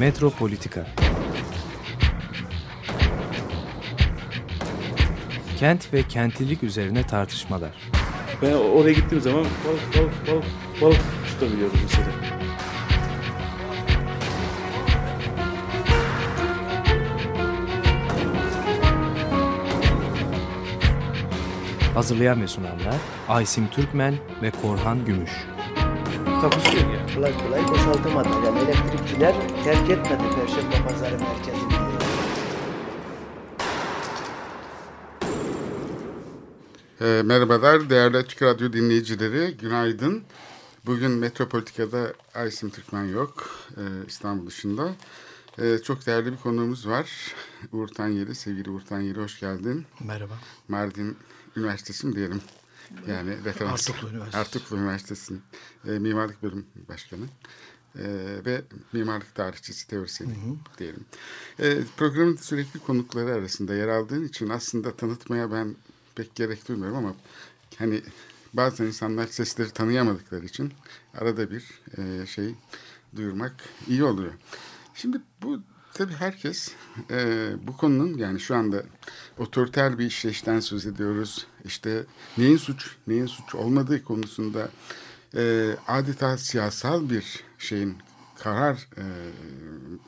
Metropolitika 0.00 0.86
Kent 5.58 5.92
ve 5.92 6.02
kentlilik 6.02 6.62
üzerine 6.62 7.02
tartışmalar. 7.02 7.70
Ben 8.42 8.52
oraya 8.52 8.92
gittiğim 8.92 9.22
zaman 9.22 9.44
balık 9.44 9.96
balık 9.96 10.26
balık 10.26 10.44
balık 10.80 11.00
tutabiliyorum 11.26 11.78
mesela. 11.82 12.06
Hazırlayan 21.94 22.42
ve 22.42 22.48
sunanlar 22.48 22.96
Aysim 23.28 23.68
Türkmen 23.68 24.14
ve 24.42 24.50
Korhan 24.50 25.04
Gümüş. 25.04 25.30
takusuyor 26.40 26.92
ya. 26.92 27.14
Kolay 27.14 27.32
kolay 27.38 27.68
boşaltamadı. 27.68 28.28
Yani 28.46 28.58
elektrikçiler 28.58 29.34
terk 29.64 29.90
etmedi 29.90 30.22
Perşembe 30.34 30.88
Pazarı 30.88 31.18
merkezini. 31.18 31.72
E, 37.00 37.22
merhabalar 37.22 37.90
değerli 37.90 38.16
Açık 38.16 38.42
Radyo 38.42 38.72
dinleyicileri, 38.72 39.56
günaydın. 39.56 40.22
Bugün 40.86 41.10
Metropolitika'da 41.10 42.12
Aysim 42.34 42.70
Türkmen 42.70 43.04
yok, 43.04 43.50
e, 43.76 43.82
İstanbul 44.06 44.46
dışında. 44.46 44.92
E, 45.58 45.78
çok 45.78 46.06
değerli 46.06 46.32
bir 46.32 46.36
konuğumuz 46.36 46.88
var. 46.88 47.34
Uğur 47.72 47.88
Tanyeli, 47.88 48.34
sevgili 48.34 48.70
Uğur 48.70 48.80
Tanyeli 48.80 49.20
hoş 49.20 49.40
geldin. 49.40 49.86
Merhaba. 50.00 50.34
Mardin 50.68 51.16
Üniversitesi 51.56 52.06
mi 52.06 52.16
diyelim? 52.16 52.42
Yani 53.08 53.44
referans. 53.44 53.90
Artuklu 53.90 54.08
Üniversitesi. 54.08 54.38
Artuklu 54.38 54.76
Üniversitesi'nin 54.76 55.42
e, 55.88 55.90
Mimarlık 55.90 56.42
Bölüm 56.42 56.66
Başkanı. 56.88 57.24
E, 57.98 58.04
ve 58.46 58.62
mimarlık 58.92 59.34
tarihçisi, 59.34 59.88
teorisyeni 59.88 60.34
diyelim. 60.78 61.04
E, 61.58 61.78
programın 61.96 62.36
sürekli 62.36 62.80
konukları 62.80 63.34
arasında 63.34 63.74
yer 63.74 63.88
aldığın 63.88 64.28
için 64.28 64.48
aslında 64.48 64.96
tanıtmaya 64.96 65.52
ben 65.52 65.76
pek 66.14 66.34
gerek 66.34 66.68
duymuyorum 66.68 66.96
ama 66.96 67.14
hani 67.78 68.02
bazen 68.52 68.86
insanlar 68.86 69.26
sesleri 69.26 69.70
tanıyamadıkları 69.70 70.46
için 70.46 70.72
arada 71.14 71.50
bir 71.50 71.64
e, 71.98 72.26
şey 72.26 72.54
duyurmak 73.16 73.54
iyi 73.88 74.04
oluyor. 74.04 74.32
Şimdi 74.94 75.20
bu 75.42 75.60
tabii 75.94 76.14
herkes 76.14 76.72
e, 77.10 77.50
bu 77.62 77.76
konunun 77.76 78.18
yani 78.18 78.40
şu 78.40 78.56
anda 78.56 78.82
otoriter 79.38 79.98
bir 79.98 80.06
işleyişten 80.06 80.60
söz 80.60 80.86
ediyoruz. 80.86 81.46
İşte 81.64 82.04
neyin 82.38 82.56
suç, 82.56 82.96
neyin 83.06 83.26
suç 83.26 83.54
olmadığı 83.54 84.04
konusunda 84.04 84.70
e, 85.36 85.74
adeta 85.88 86.38
siyasal 86.38 87.10
bir 87.10 87.44
şeyin 87.58 87.96
karar 88.42 88.74
e, 88.74 89.04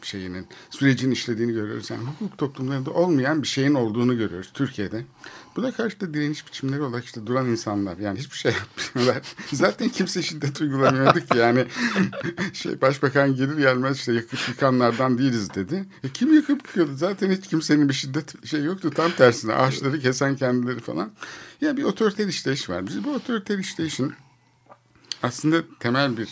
şeyinin 0.02 0.46
sürecin 0.70 1.10
işlediğini 1.10 1.52
görüyoruz. 1.52 1.90
Yani 1.90 2.02
hukuk 2.04 2.38
toplumlarında 2.38 2.90
olmayan 2.90 3.42
bir 3.42 3.48
şeyin 3.48 3.74
olduğunu 3.74 4.18
görüyoruz 4.18 4.50
Türkiye'de. 4.54 5.04
Buna 5.56 5.72
karşı 5.72 6.00
da 6.00 6.14
direniş 6.14 6.46
biçimleri 6.46 6.82
olarak 6.82 7.04
işte 7.04 7.26
duran 7.26 7.46
insanlar 7.46 7.98
yani 7.98 8.18
hiçbir 8.18 8.36
şey 8.36 8.52
yapmıyorlar. 8.78 9.22
Zaten 9.52 9.88
kimse 9.88 10.22
şiddet 10.22 10.60
uygulamıyordu 10.60 11.20
ki 11.20 11.38
yani 11.38 11.66
şey 12.52 12.80
başbakan 12.80 13.36
gelir 13.36 13.58
gelmez 13.58 13.96
işte 13.96 14.12
yakıp 14.12 14.48
yıkanlardan 14.48 15.18
değiliz 15.18 15.54
dedi. 15.54 15.84
E 16.04 16.08
kim 16.08 16.34
yakıp 16.34 16.66
yıkıyordu? 16.66 16.96
Zaten 16.96 17.30
hiç 17.30 17.48
kimsenin 17.48 17.88
bir 17.88 17.94
şiddet 17.94 18.46
şey 18.46 18.64
yoktu. 18.64 18.90
Tam 18.90 19.10
tersine 19.10 19.54
ağaçları 19.54 20.00
kesen 20.00 20.36
kendileri 20.36 20.80
falan. 20.80 21.10
Ya 21.60 21.76
bir 21.76 21.82
otoriter 21.82 22.26
işleyiş 22.26 22.70
var. 22.70 22.86
Biz 22.86 23.04
bu 23.04 23.14
otoriter 23.14 23.58
işleyişin 23.58 24.12
aslında 25.22 25.62
temel 25.80 26.16
bir 26.16 26.28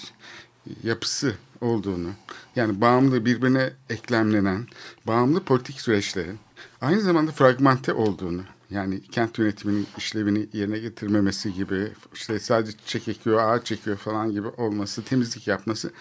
yapısı 0.83 1.35
olduğunu 1.61 2.11
yani 2.57 2.81
bağımlı 2.81 3.25
birbirine 3.25 3.73
eklemlenen 3.91 4.67
bağımlı 5.07 5.45
politik 5.45 5.81
süreçlerin 5.81 6.39
aynı 6.81 7.01
zamanda 7.01 7.33
fragmente 7.33 7.93
olduğunu 7.93 8.43
yani 8.71 9.03
kent 9.03 9.39
yönetiminin 9.39 9.87
işlevini 9.99 10.49
yerine 10.53 10.79
getirmemesi 10.79 11.55
gibi 11.55 11.93
işte 12.15 12.39
sadece 12.39 12.73
çiçek 12.79 13.09
ekiyor 13.09 13.39
ağaç 13.43 13.67
çekiyor 13.67 13.97
falan 13.97 14.31
gibi 14.31 14.49
olması 14.49 15.05
temizlik 15.05 15.49
yapması 15.49 15.93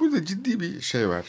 burada 0.00 0.24
ciddi 0.24 0.60
bir 0.60 0.80
şey 0.80 1.08
var 1.08 1.24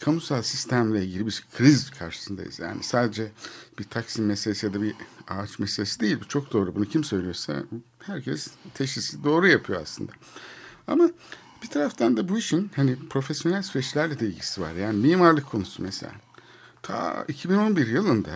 kamusal 0.00 0.42
sistemle 0.42 1.04
ilgili 1.04 1.26
bir 1.26 1.44
kriz 1.56 1.90
karşısındayız. 1.90 2.58
Yani 2.58 2.82
sadece 2.82 3.32
bir 3.78 3.84
Taksim 3.84 4.26
meselesi 4.26 4.66
ya 4.66 4.74
da 4.74 4.82
bir 4.82 4.94
ağaç 5.28 5.58
meselesi 5.58 6.00
değil. 6.00 6.20
Bu 6.20 6.28
çok 6.28 6.52
doğru. 6.52 6.74
Bunu 6.74 6.84
kim 6.84 7.04
söylüyorsa 7.04 7.62
herkes 8.02 8.48
teşhisi 8.74 9.24
doğru 9.24 9.48
yapıyor 9.48 9.82
aslında. 9.82 10.12
Ama 10.86 11.10
bir 11.62 11.68
taraftan 11.68 12.16
da 12.16 12.28
bu 12.28 12.38
işin 12.38 12.70
hani 12.76 12.96
profesyonel 13.10 13.62
süreçlerle 13.62 14.20
de 14.20 14.26
ilgisi 14.26 14.60
var. 14.60 14.72
Yani 14.72 14.98
mimarlık 14.98 15.46
konusu 15.46 15.82
mesela. 15.82 16.12
Ta 16.82 17.24
2011 17.28 17.86
yılında 17.86 18.30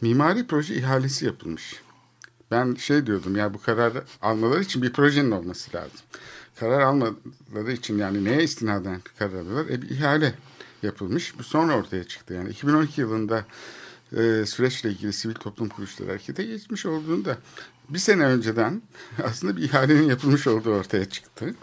mimari 0.00 0.46
proje 0.46 0.74
ihalesi 0.74 1.26
yapılmış. 1.26 1.80
Ben 2.50 2.74
şey 2.74 3.06
diyordum 3.06 3.36
ya 3.36 3.54
bu 3.54 3.62
kararı 3.62 4.04
almaları 4.22 4.62
için 4.62 4.82
bir 4.82 4.92
projenin 4.92 5.30
olması 5.30 5.76
lazım. 5.76 6.00
Karar 6.60 6.80
almaları 6.80 7.72
için 7.72 7.98
yani 7.98 8.24
neye 8.24 8.42
istinaden 8.42 9.00
karar 9.18 9.34
alıyorlar? 9.34 9.66
E 9.66 9.82
bir 9.82 9.90
ihale 9.90 10.34
yapılmış. 10.82 11.38
Bu 11.38 11.42
sonra 11.42 11.76
ortaya 11.76 12.04
çıktı. 12.04 12.34
Yani 12.34 12.50
2012 12.50 13.00
yılında 13.00 13.44
e, 14.12 14.46
süreçle 14.46 14.90
ilgili 14.90 15.12
sivil 15.12 15.34
toplum 15.34 15.68
kuruluşları 15.68 16.10
harekete 16.10 16.44
geçmiş 16.44 16.86
olduğunda 16.86 17.38
bir 17.88 17.98
sene 17.98 18.24
önceden 18.24 18.82
aslında 19.24 19.56
bir 19.56 19.62
ihalenin 19.62 20.08
yapılmış 20.08 20.46
olduğu 20.46 20.74
ortaya 20.74 21.04
çıktı. 21.04 21.54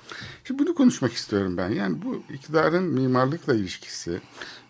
Şimdi 0.43 0.63
bunu 0.63 0.75
konuşmak 0.75 1.13
istiyorum 1.13 1.57
ben. 1.57 1.69
Yani 1.69 2.01
bu 2.01 2.23
iktidarın 2.33 2.83
mimarlıkla 2.83 3.53
ilişkisi, 3.53 4.21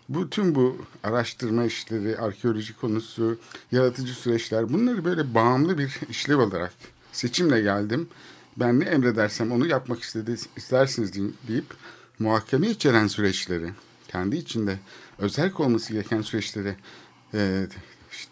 bu 0.08 0.30
tüm 0.30 0.54
bu 0.54 0.76
araştırma 1.02 1.64
işleri, 1.64 2.18
arkeoloji 2.18 2.76
konusu, 2.76 3.38
yaratıcı 3.72 4.14
süreçler 4.14 4.72
bunları 4.72 5.04
böyle 5.04 5.34
bağımlı 5.34 5.78
bir 5.78 6.00
işlev 6.10 6.38
olarak 6.38 6.72
seçimle 7.12 7.60
geldim. 7.60 8.08
Ben 8.56 8.80
ne 8.80 8.84
emredersem 8.84 9.52
onu 9.52 9.66
yapmak 9.66 10.02
istedi, 10.02 10.36
istersiniz 10.56 11.12
deyip 11.48 11.74
muhakeme 12.18 12.70
içeren 12.70 13.06
süreçleri, 13.06 13.70
kendi 14.08 14.36
içinde 14.36 14.78
özel 15.18 15.52
olması 15.58 15.92
gereken 15.92 16.22
süreçleri 16.22 16.76
e, 17.34 17.66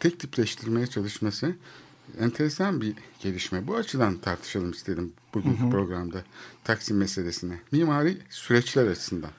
tek 0.00 0.20
tipleştirmeye 0.20 0.86
çalışması 0.86 1.54
enteresan 2.20 2.80
bir 2.80 2.94
gelişme. 3.20 3.66
Bu 3.66 3.76
açıdan 3.76 4.18
tartışalım 4.18 4.70
istedim 4.70 5.12
bugünkü 5.34 5.70
programda 5.70 6.24
Taksim 6.64 6.96
meselesine. 6.96 7.60
Mimari 7.72 8.18
süreçler 8.30 8.86
açısından. 8.86 9.30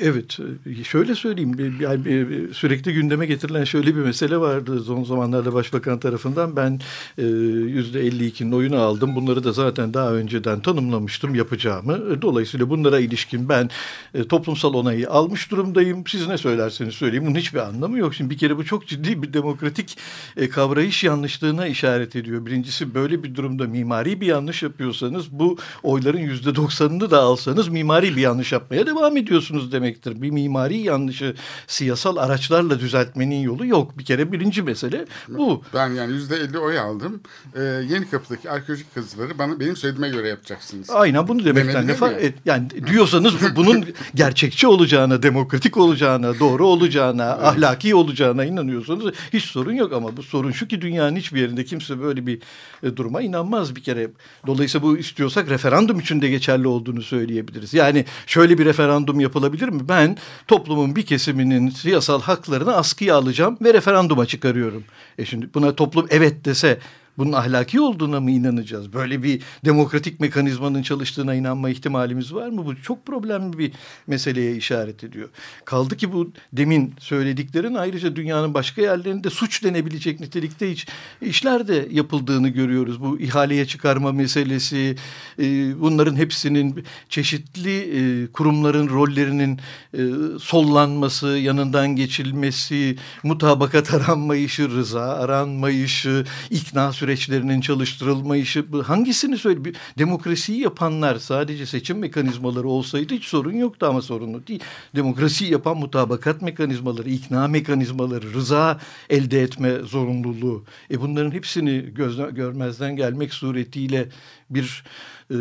Evet, 0.00 0.38
şöyle 0.84 1.14
söyleyeyim. 1.14 1.78
Yani 1.80 2.36
sürekli 2.54 2.94
gündeme 2.94 3.26
getirilen 3.26 3.64
şöyle 3.64 3.96
bir 3.96 4.00
mesele 4.00 4.36
vardı 4.36 4.82
son 4.84 5.04
zamanlarda 5.04 5.54
başbakan 5.54 5.98
tarafından. 5.98 6.56
Ben 6.56 6.80
yüzde 7.18 8.08
52'nin 8.08 8.52
oyunu 8.52 8.76
aldım. 8.76 9.16
Bunları 9.16 9.44
da 9.44 9.52
zaten 9.52 9.94
daha 9.94 10.12
önceden 10.12 10.60
tanımlamıştım 10.60 11.34
yapacağımı. 11.34 12.22
Dolayısıyla 12.22 12.70
bunlara 12.70 13.00
ilişkin 13.00 13.48
ben 13.48 13.70
e, 14.14 14.24
toplumsal 14.24 14.74
onayı 14.74 15.10
almış 15.10 15.50
durumdayım. 15.50 16.04
Siz 16.06 16.26
ne 16.26 16.38
söylerseniz 16.38 16.94
söyleyin. 16.94 17.26
Bunun 17.26 17.34
hiçbir 17.34 17.58
anlamı 17.58 17.98
yok. 17.98 18.14
Şimdi 18.14 18.30
bir 18.30 18.38
kere 18.38 18.56
bu 18.56 18.64
çok 18.64 18.86
ciddi 18.86 19.22
bir 19.22 19.32
demokratik 19.32 19.98
e, 20.36 20.48
kavrayış 20.48 21.04
yanlışlığına 21.04 21.66
işaret 21.66 22.16
ediyor. 22.16 22.46
Birincisi 22.46 22.94
böyle 22.94 23.22
bir 23.22 23.34
durumda 23.34 23.66
mimari 23.66 24.20
bir 24.20 24.26
yanlış 24.26 24.62
yapıyorsanız 24.62 25.30
bu 25.30 25.58
oyların 25.82 26.18
yüzde 26.18 26.50
90'ını 26.50 27.10
da 27.10 27.20
alsanız 27.20 27.68
mimari 27.68 28.16
bir 28.16 28.22
yanlış 28.22 28.52
yapmaya 28.52 28.86
devam 28.86 29.16
ediyorsunuz 29.16 29.69
demektir. 29.72 30.22
Bir 30.22 30.30
mimari 30.30 30.76
yanlışı 30.76 31.34
siyasal 31.66 32.16
araçlarla 32.16 32.80
düzeltmenin 32.80 33.40
yolu 33.40 33.66
yok. 33.66 33.98
Bir 33.98 34.04
kere 34.04 34.32
birinci 34.32 34.62
mesele 34.62 35.04
bu. 35.28 35.62
Ben 35.74 35.88
yani 35.88 36.12
yüzde 36.12 36.36
elli 36.36 36.58
oy 36.58 36.78
aldım. 36.78 37.20
Ee, 37.56 37.60
yeni 37.62 38.10
kapıdaki 38.10 38.50
arkeolojik 38.50 38.94
kazıları 38.94 39.38
bana 39.38 39.60
benim 39.60 39.76
söylediğime 39.76 40.08
göre 40.08 40.28
yapacaksınız. 40.28 40.90
Aynen 40.90 41.28
bunu 41.28 41.44
demekten 41.44 41.86
ne 41.86 41.94
fark 41.94 42.22
et. 42.22 42.34
Yani 42.44 42.68
diyorsanız 42.86 43.34
bunun 43.56 43.84
gerçekçi 44.14 44.66
olacağına, 44.66 45.22
demokratik 45.22 45.76
olacağına, 45.76 46.38
doğru 46.38 46.66
olacağına, 46.66 47.34
evet. 47.34 47.46
ahlaki 47.46 47.94
olacağına 47.94 48.44
inanıyorsanız 48.44 49.14
hiç 49.32 49.44
sorun 49.44 49.72
yok 49.72 49.92
ama 49.92 50.16
bu 50.16 50.22
sorun 50.22 50.52
şu 50.52 50.68
ki 50.68 50.80
dünyanın 50.80 51.16
hiçbir 51.16 51.40
yerinde 51.40 51.64
kimse 51.64 52.00
böyle 52.00 52.26
bir 52.26 52.38
e, 52.82 52.96
duruma 52.96 53.22
inanmaz 53.22 53.76
bir 53.76 53.82
kere. 53.82 54.10
Dolayısıyla 54.46 54.86
bu 54.86 54.98
istiyorsak 54.98 55.50
referandum 55.50 56.00
için 56.00 56.22
de 56.22 56.28
geçerli 56.28 56.68
olduğunu 56.68 57.02
söyleyebiliriz. 57.02 57.74
Yani 57.74 58.04
şöyle 58.26 58.58
bir 58.58 58.64
referandum 58.64 59.20
yapılabilir 59.20 59.59
olabilir 59.62 59.82
mi? 59.82 59.88
Ben 59.88 60.16
toplumun 60.48 60.96
bir 60.96 61.06
kesiminin 61.06 61.70
siyasal 61.70 62.22
haklarını 62.22 62.76
askıya 62.76 63.16
alacağım 63.16 63.58
ve 63.60 63.74
referanduma 63.74 64.26
çıkarıyorum. 64.26 64.84
E 65.18 65.24
şimdi 65.24 65.54
buna 65.54 65.74
toplum 65.74 66.06
evet 66.10 66.44
dese 66.44 66.78
bunun 67.20 67.32
ahlaki 67.32 67.80
olduğuna 67.80 68.20
mı 68.20 68.30
inanacağız? 68.30 68.92
Böyle 68.92 69.22
bir 69.22 69.42
demokratik 69.64 70.20
mekanizmanın 70.20 70.82
çalıştığına 70.82 71.34
inanma 71.34 71.70
ihtimalimiz 71.70 72.34
var 72.34 72.48
mı? 72.48 72.66
Bu 72.66 72.82
çok 72.82 73.06
problemli 73.06 73.58
bir 73.58 73.72
meseleye 74.06 74.56
işaret 74.56 75.04
ediyor. 75.04 75.28
Kaldı 75.64 75.96
ki 75.96 76.12
bu 76.12 76.32
demin 76.52 76.94
söylediklerin 76.98 77.74
ayrıca 77.74 78.16
dünyanın 78.16 78.54
başka 78.54 78.82
yerlerinde 78.82 79.30
suç 79.30 79.64
denebilecek 79.64 80.20
nitelikte 80.20 80.70
hiç 80.70 80.86
işler 81.22 81.68
de 81.68 81.88
yapıldığını 81.90 82.48
görüyoruz. 82.48 83.00
Bu 83.00 83.20
ihaleye 83.20 83.66
çıkarma 83.66 84.12
meselesi, 84.12 84.96
e, 85.38 85.44
bunların 85.80 86.16
hepsinin 86.16 86.84
çeşitli 87.08 87.78
e, 87.78 88.26
kurumların 88.32 88.88
rollerinin 88.88 89.60
e, 89.94 90.00
sollanması, 90.40 91.26
yanından 91.26 91.96
geçilmesi, 91.96 92.96
mutabakat 93.22 93.94
aranmayışı, 93.94 94.70
rıza 94.70 95.02
aranmayışı, 95.02 96.24
ikna 96.50 96.92
süreçlerinin 97.10 97.60
çalıştırılmayışı 97.60 98.64
hangisini 98.84 99.38
söyle? 99.38 99.72
Demokrasiyi 99.98 100.60
yapanlar 100.60 101.16
sadece 101.16 101.66
seçim 101.66 101.98
mekanizmaları 101.98 102.68
olsaydı 102.68 103.14
hiç 103.14 103.24
sorun 103.24 103.52
yoktu 103.52 103.86
ama 103.86 104.02
sorunu 104.02 104.46
değil. 104.46 104.60
Demokrasiyi 104.94 105.52
yapan 105.52 105.76
mutabakat 105.76 106.42
mekanizmaları, 106.42 107.10
ikna 107.10 107.48
mekanizmaları, 107.48 108.34
rıza 108.34 108.80
elde 109.10 109.42
etme 109.42 109.74
zorunluluğu. 109.74 110.64
E 110.90 111.00
bunların 111.00 111.30
hepsini 111.30 111.94
gözden, 111.94 112.34
görmezden 112.34 112.96
gelmek 112.96 113.34
suretiyle 113.34 114.08
bir 114.50 114.84
e, 115.30 115.36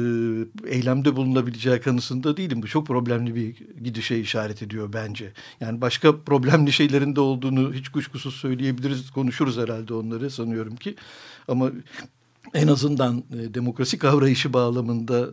eylemde 0.68 1.16
bulunabileceği 1.16 1.80
kanısında 1.80 2.38
değilim. 2.38 2.62
Bu 2.62 2.68
çok 2.68 2.88
problemli 2.88 3.36
bir 3.36 3.56
gidişe 3.84 4.18
işaret 4.18 4.64
ediyor 4.64 4.94
bence. 4.94 5.32
Yani 5.60 5.82
başka 5.82 6.18
problemli 6.18 6.72
şeylerin 6.72 7.16
de 7.16 7.22
olduğunu 7.22 7.74
hiç 7.74 7.90
kuşkusuz 7.90 8.36
söyleyebiliriz. 8.36 9.12
Konuşuruz 9.12 9.58
herhalde 9.58 9.94
onları 9.94 10.30
sanıyorum 10.32 10.76
ki. 10.76 10.96
Ama 11.50 11.72
en 12.54 12.68
azından 12.68 13.18
e, 13.18 13.54
demokrasi 13.54 13.98
kavrayışı 13.98 14.54
bağlamında 14.54 15.30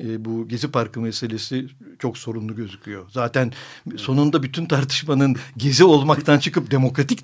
e, 0.00 0.24
bu 0.24 0.48
Gezi 0.48 0.70
Parkı 0.70 1.00
meselesi 1.00 1.66
çok 1.98 2.18
sorunlu 2.18 2.56
gözüküyor. 2.56 3.06
Zaten 3.10 3.52
sonunda 3.96 4.42
bütün 4.42 4.66
tartışmanın 4.66 5.36
Gezi 5.56 5.84
olmaktan 5.84 6.38
çıkıp 6.38 6.70
demokratik 6.70 7.20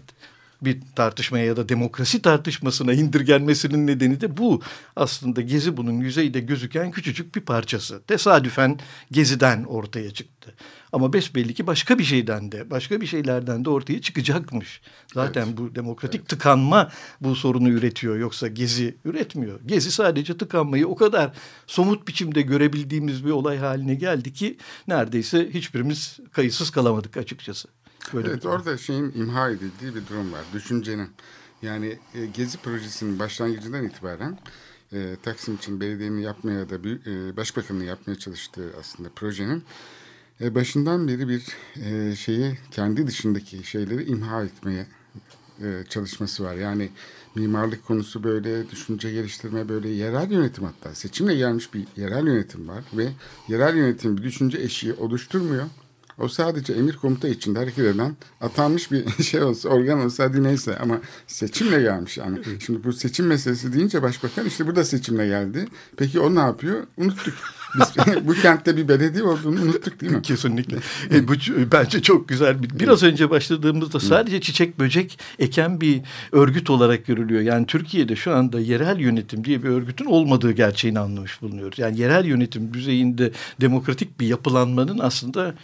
bir 0.62 0.81
tartışmaya 0.97 1.45
ya 1.45 1.57
da 1.57 1.69
demokrasi 1.69 2.23
tartışmasına 2.23 2.93
indirgenmesinin 2.93 3.87
nedeni 3.87 4.21
de 4.21 4.37
bu. 4.37 4.62
Aslında 4.97 5.41
Gezi 5.41 5.77
bunun 5.77 6.01
yüzeyde 6.01 6.41
gözüken 6.41 6.91
küçücük 6.91 7.35
bir 7.35 7.41
parçası. 7.41 8.03
Tesadüfen 8.03 8.79
Gezi'den 9.11 9.65
ortaya 9.65 10.11
çıktı. 10.11 10.55
Ama 10.93 11.12
besbelli 11.12 11.55
ki 11.55 11.67
başka 11.67 11.99
bir 11.99 12.05
şeyden 12.05 12.53
de, 12.53 12.71
başka 12.71 13.01
bir 13.01 13.07
şeylerden 13.07 13.65
de 13.65 13.71
ortaya 13.71 14.01
çıkacakmış. 14.01 14.81
Zaten 15.15 15.47
evet. 15.47 15.57
bu 15.59 15.75
demokratik 15.75 16.21
evet. 16.21 16.29
tıkanma 16.29 16.91
bu 17.21 17.37
sorunu 17.37 17.69
üretiyor. 17.69 18.17
Yoksa 18.17 18.49
Gezi 18.49 18.97
üretmiyor. 19.05 19.61
Gezi 19.67 19.93
sadece 19.93 20.39
tıkanmayı 20.39 20.89
o 20.89 20.97
kadar 20.97 21.33
somut 21.67 22.09
biçimde 22.09 22.43
görebildiğimiz 22.43 23.25
bir 23.25 23.31
olay 23.31 23.59
haline 23.59 23.95
geldi 23.95 24.33
ki 24.33 24.57
neredeyse 24.89 25.51
hiçbirimiz 25.55 26.19
kayıtsız 26.33 26.71
kalamadık 26.71 27.17
açıkçası. 27.17 27.69
Böyle 28.15 28.29
evet 28.29 28.47
orada 28.47 28.77
şeyin 28.79 29.12
imha 29.17 29.51
edildiği 29.51 29.95
bir 29.95 30.07
durum 30.07 30.33
var. 30.33 30.41
Düşüncenin. 30.53 31.09
Yani 31.62 31.99
e, 32.15 32.27
Gezi 32.27 32.59
projesinin 32.59 33.19
başlangıcından 33.19 33.85
itibaren 33.85 34.39
e, 34.93 35.17
Taksim 35.23 35.55
için 35.55 35.81
belediyenin 35.81 36.21
yapmaya 36.21 36.71
da 36.71 36.75
e, 36.75 37.37
başbakanın 37.37 37.85
yapmaya 37.85 38.19
çalıştığı 38.19 38.73
aslında 38.81 39.09
projenin 39.17 39.65
e, 40.41 40.55
başından 40.55 41.09
beri 41.09 41.29
bir 41.29 41.47
e, 41.77 42.17
şeyi 42.17 42.59
kendi 42.71 43.07
dışındaki 43.07 43.65
şeyleri 43.65 44.05
imha 44.05 44.45
etmeye 44.45 44.87
e, 45.61 45.85
çalışması 45.89 46.45
var. 46.45 46.55
Yani 46.55 46.91
mimarlık 47.35 47.87
konusu 47.87 48.25
böyle, 48.25 48.71
düşünce 48.71 49.12
geliştirme 49.12 49.69
böyle, 49.69 49.89
yerel 49.89 50.31
yönetim 50.31 50.65
hatta 50.65 50.95
seçimle 50.95 51.35
gelmiş 51.35 51.75
bir 51.75 51.87
yerel 51.97 52.27
yönetim 52.27 52.69
var 52.69 52.85
ve 52.93 53.09
yerel 53.49 53.77
yönetim 53.77 54.17
bir 54.17 54.23
düşünce 54.23 54.59
eşiği 54.59 54.95
oluşturmuyor. 54.95 55.67
O 56.20 56.28
sadece 56.28 56.72
emir 56.72 56.96
komuta 56.96 57.28
içinde 57.28 57.58
hareket 57.58 57.84
eden 57.84 58.17
atanmış 58.40 58.93
bir 58.93 59.22
şey 59.22 59.43
olsa, 59.43 59.69
organ 59.69 60.00
olsa 60.00 60.25
hadi 60.25 60.43
neyse 60.43 60.76
ama 60.78 61.00
seçimle 61.26 61.82
gelmiş 61.82 62.19
yani. 62.19 62.38
Şimdi 62.67 62.84
bu 62.84 62.93
seçim 62.93 63.26
meselesi 63.26 63.72
deyince 63.72 64.02
başbakan 64.02 64.46
işte 64.46 64.67
burada 64.67 64.84
seçimle 64.84 65.26
geldi. 65.26 65.69
Peki 65.96 66.20
o 66.20 66.34
ne 66.34 66.40
yapıyor? 66.40 66.87
Unuttuk. 66.96 67.34
Biz 67.75 67.94
bu 68.26 68.34
kentte 68.34 68.76
bir 68.76 68.88
belediye 68.88 69.25
olduğunu 69.25 69.62
unuttuk 69.62 70.00
değil 70.00 70.12
mi? 70.12 70.22
Kesinlikle. 70.31 70.76
e, 71.12 71.28
bu 71.28 71.32
bence 71.72 72.02
çok 72.02 72.28
güzel. 72.28 72.56
Biraz 72.62 73.02
önce 73.02 73.31
başladığımızda 73.31 74.00
sadece 74.00 74.40
çiçek 74.40 74.78
böcek 74.78 75.19
eken 75.38 75.81
bir 75.81 76.00
örgüt 76.32 76.70
olarak 76.70 77.06
görülüyor. 77.06 77.40
Yani 77.40 77.66
Türkiye'de 77.66 78.16
şu 78.16 78.34
anda 78.34 78.61
yerel 78.61 78.99
yönetim 78.99 79.44
diye 79.44 79.62
bir 79.62 79.69
örgütün 79.69 80.05
olmadığı 80.05 80.52
gerçeğini 80.52 80.99
anlamış 80.99 81.43
bulunuyoruz. 81.43 81.78
Yani 81.78 82.00
yerel 82.00 82.25
yönetim 82.25 82.75
düzeyinde 82.75 83.32
demokratik 83.61 84.20
bir 84.20 84.26
yapılanmanın 84.26 84.99
aslında 84.99 85.55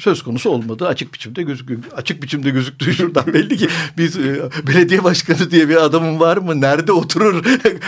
söz 0.00 0.22
konusu 0.22 0.50
olmadığı 0.50 0.86
açık 0.86 1.14
biçimde 1.14 1.42
gözüküyor. 1.42 1.80
Açık 1.96 2.22
biçimde 2.22 2.50
gözüktüğü 2.50 2.94
şuradan 2.94 3.26
belli 3.26 3.56
ki 3.56 3.68
biz 3.98 4.16
e, 4.16 4.50
belediye 4.66 5.04
başkanı 5.04 5.50
diye 5.50 5.68
bir 5.68 5.84
adamın 5.84 6.20
var 6.20 6.36
mı? 6.36 6.60
Nerede 6.60 6.92
oturur? 6.92 7.44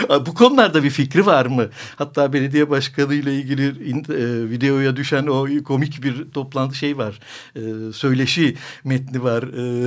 Bu 0.25 0.33
konularda 0.33 0.83
bir 0.83 0.89
fikri 0.89 1.25
var 1.25 1.45
mı? 1.45 1.67
Hatta 1.95 2.33
belediye 2.33 2.69
başkanı 2.69 3.13
ile 3.13 3.33
ilgili 3.35 3.67
e, 3.67 4.49
videoya 4.49 4.95
düşen 4.95 5.27
o 5.27 5.47
komik 5.63 6.03
bir 6.03 6.31
toplantı 6.33 6.75
şey 6.75 6.97
var. 6.97 7.19
E, 7.55 7.61
söyleşi 7.93 8.55
metni 8.83 9.23
var. 9.23 9.43
E, 9.43 9.85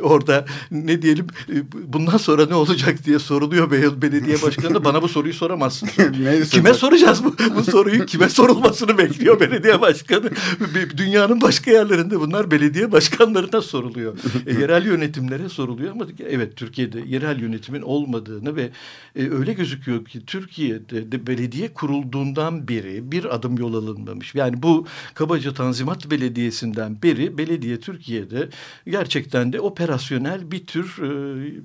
orada 0.02 0.44
ne 0.70 1.02
diyelim 1.02 1.26
e, 1.48 1.54
bundan 1.92 2.16
sonra 2.16 2.46
ne 2.46 2.54
olacak 2.54 3.04
diye 3.04 3.18
soruluyor 3.18 3.70
belediye 4.02 4.42
başkanı. 4.42 4.84
Bana 4.84 5.02
bu 5.02 5.08
soruyu 5.08 5.34
soramazsın. 5.34 5.88
kime 6.50 6.74
soracağız 6.74 7.24
bu, 7.24 7.36
bu 7.56 7.64
soruyu? 7.64 8.06
Kime 8.06 8.28
sorulmasını 8.28 8.98
bekliyor 8.98 9.40
belediye 9.40 9.80
başkanı? 9.80 9.97
Başkanı. 9.98 10.30
Dünyanın 10.96 11.40
başka 11.40 11.70
yerlerinde 11.70 12.20
bunlar 12.20 12.50
belediye 12.50 12.92
başkanlarına 12.92 13.62
soruluyor. 13.62 14.16
E, 14.46 14.52
yerel 14.52 14.86
yönetimlere 14.86 15.48
soruluyor 15.48 15.92
ama 15.92 16.06
evet 16.28 16.56
Türkiye'de 16.56 17.00
yerel 17.06 17.40
yönetimin 17.40 17.82
olmadığını 17.82 18.56
ve 18.56 18.70
e, 19.16 19.30
öyle 19.30 19.52
gözüküyor 19.52 20.04
ki 20.04 20.26
Türkiye'de 20.26 21.12
de 21.12 21.26
belediye 21.26 21.68
kurulduğundan 21.68 22.68
beri 22.68 23.12
bir 23.12 23.34
adım 23.34 23.58
yol 23.58 23.74
alınmamış. 23.74 24.34
Yani 24.34 24.62
bu 24.62 24.86
kabaca 25.14 25.54
Tanzimat 25.54 26.10
Belediyesi'nden 26.10 27.02
beri 27.02 27.38
belediye 27.38 27.80
Türkiye'de 27.80 28.48
gerçekten 28.86 29.52
de 29.52 29.60
operasyonel 29.60 30.50
bir 30.50 30.66
tür 30.66 30.96
e, 31.02 31.08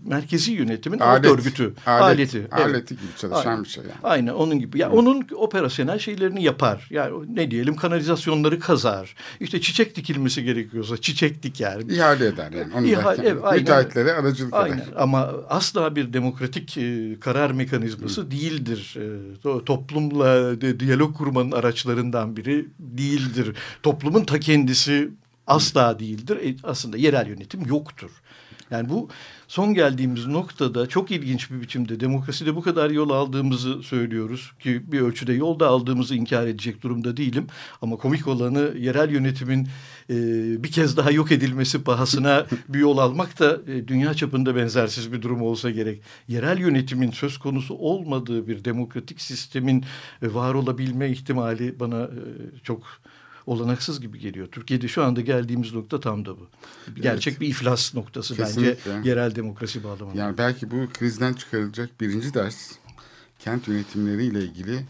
merkezi 0.10 0.52
yönetimin 0.52 1.00
Alet, 1.00 1.32
örgütü. 1.32 1.74
Alet, 1.86 2.04
aleti. 2.04 2.48
Aleti 2.52 2.70
evet. 2.72 2.90
gibi 2.90 3.00
çalışan 3.18 3.50
Aynen. 3.52 3.64
bir 3.64 3.70
şey 3.70 3.84
yani. 3.84 3.94
Aynen 4.04 4.34
onun 4.34 4.60
gibi. 4.60 4.80
Ya 4.80 4.88
yani 4.88 4.96
onun 5.00 5.28
operasyonel 5.36 6.00
şeylerini 6.00 6.44
yapar. 6.44 6.88
Yani 6.90 7.36
ne 7.36 7.52
diyelim 7.52 7.76
kanalizasyon 7.76 8.23
istasyonları 8.24 8.60
kazar. 8.60 9.16
İşte 9.40 9.62
çiçek 9.62 9.96
dikilmesi 9.96 10.44
gerekiyorsa 10.44 10.98
çiçek 10.98 11.44
diker. 11.44 11.80
İhale 11.80 12.26
eder 12.26 12.52
yani. 12.52 12.74
Onu 12.74 12.88
İhale, 12.88 13.22
evet, 13.28 13.44
aynen. 13.44 13.60
Müteahhitlere 13.60 14.14
aracılık 14.14 14.54
aynen. 14.54 14.78
eder. 14.78 14.88
Ama 14.96 15.34
asla 15.50 15.96
bir 15.96 16.14
demokratik 16.14 16.78
e, 16.78 17.18
karar 17.20 17.52
mekanizması 17.52 18.22
Hı. 18.22 18.32
değildir. 18.32 18.98
E, 18.98 19.66
toplumla 19.66 20.62
de, 20.62 20.80
diyalog 20.80 21.18
kurmanın 21.18 21.52
araçlarından 21.52 22.38
biri 22.38 22.66
değildir. 22.80 23.56
Toplumun 23.84 24.24
ta 24.24 24.40
kendisi 24.40 25.10
asla 25.48 26.00
değildir. 26.00 26.38
E, 26.38 26.56
aslında 26.64 26.98
yerel 26.98 27.28
yönetim 27.28 27.66
yoktur. 27.66 28.12
Yani 28.74 28.90
bu 28.90 29.10
son 29.48 29.74
geldiğimiz 29.74 30.28
noktada 30.28 30.88
çok 30.88 31.12
ilginç 31.12 31.52
bir 31.52 31.62
biçimde 31.62 32.00
demokraside 32.00 32.56
bu 32.56 32.62
kadar 32.62 32.90
yol 32.90 33.10
aldığımızı 33.10 33.84
söylüyoruz 33.84 34.52
ki 34.60 34.92
bir 34.92 35.02
ölçüde 35.02 35.34
yolda 35.34 35.68
aldığımızı 35.68 36.16
inkar 36.16 36.48
edecek 36.48 36.82
durumda 36.82 37.18
değilim. 37.18 37.48
Ama 37.82 37.96
komik 37.96 38.28
olanı 38.28 38.74
yerel 38.78 39.10
yönetimin 39.10 39.68
e, 40.10 40.16
bir 40.64 40.72
kez 40.72 40.98
daha 40.98 41.12
yok 41.12 41.32
edilmesi 41.32 41.84
pahasına 41.84 42.46
bir 42.70 42.80
yol 42.80 42.98
almak 42.98 43.40
da 43.40 43.58
e, 43.68 43.88
dünya 43.88 44.14
çapında 44.14 44.56
benzersiz 44.56 45.14
bir 45.14 45.22
durum 45.22 45.42
olsa 45.42 45.70
gerek. 45.70 46.02
Yerel 46.28 46.60
yönetimin 46.60 47.12
söz 47.12 47.38
konusu 47.38 47.76
olmadığı 47.76 48.48
bir 48.48 48.66
demokratik 48.66 49.22
sistemin 49.22 49.86
e, 50.22 50.34
var 50.34 50.54
olabilme 50.54 51.10
ihtimali 51.10 51.80
bana 51.80 52.04
e, 52.04 52.20
çok 52.64 52.84
olanaksız 53.46 54.02
gibi 54.02 54.20
geliyor. 54.20 54.48
Türkiye'de 54.52 54.88
şu 54.88 55.04
anda 55.04 55.22
geldiğimiz 55.22 55.74
nokta 55.74 56.00
tam 56.00 56.26
da 56.26 56.38
bu. 56.40 56.48
Gerçek 57.02 57.32
evet. 57.32 57.42
bir 57.42 57.48
iflas 57.48 57.96
noktası 57.96 58.36
Kesinlikle. 58.36 58.78
bence 58.98 59.10
yerel 59.10 59.36
demokrasi 59.36 59.84
bağlamında. 59.84 60.20
Yani 60.20 60.38
belki 60.38 60.72
bu 60.72 60.88
krizden 60.94 61.34
çıkarılacak 61.34 62.02
birinci 62.02 62.34
ders 62.34 62.72
kent 63.40 63.68
yönetimleriyle 63.68 64.44
ilgili 64.44 64.86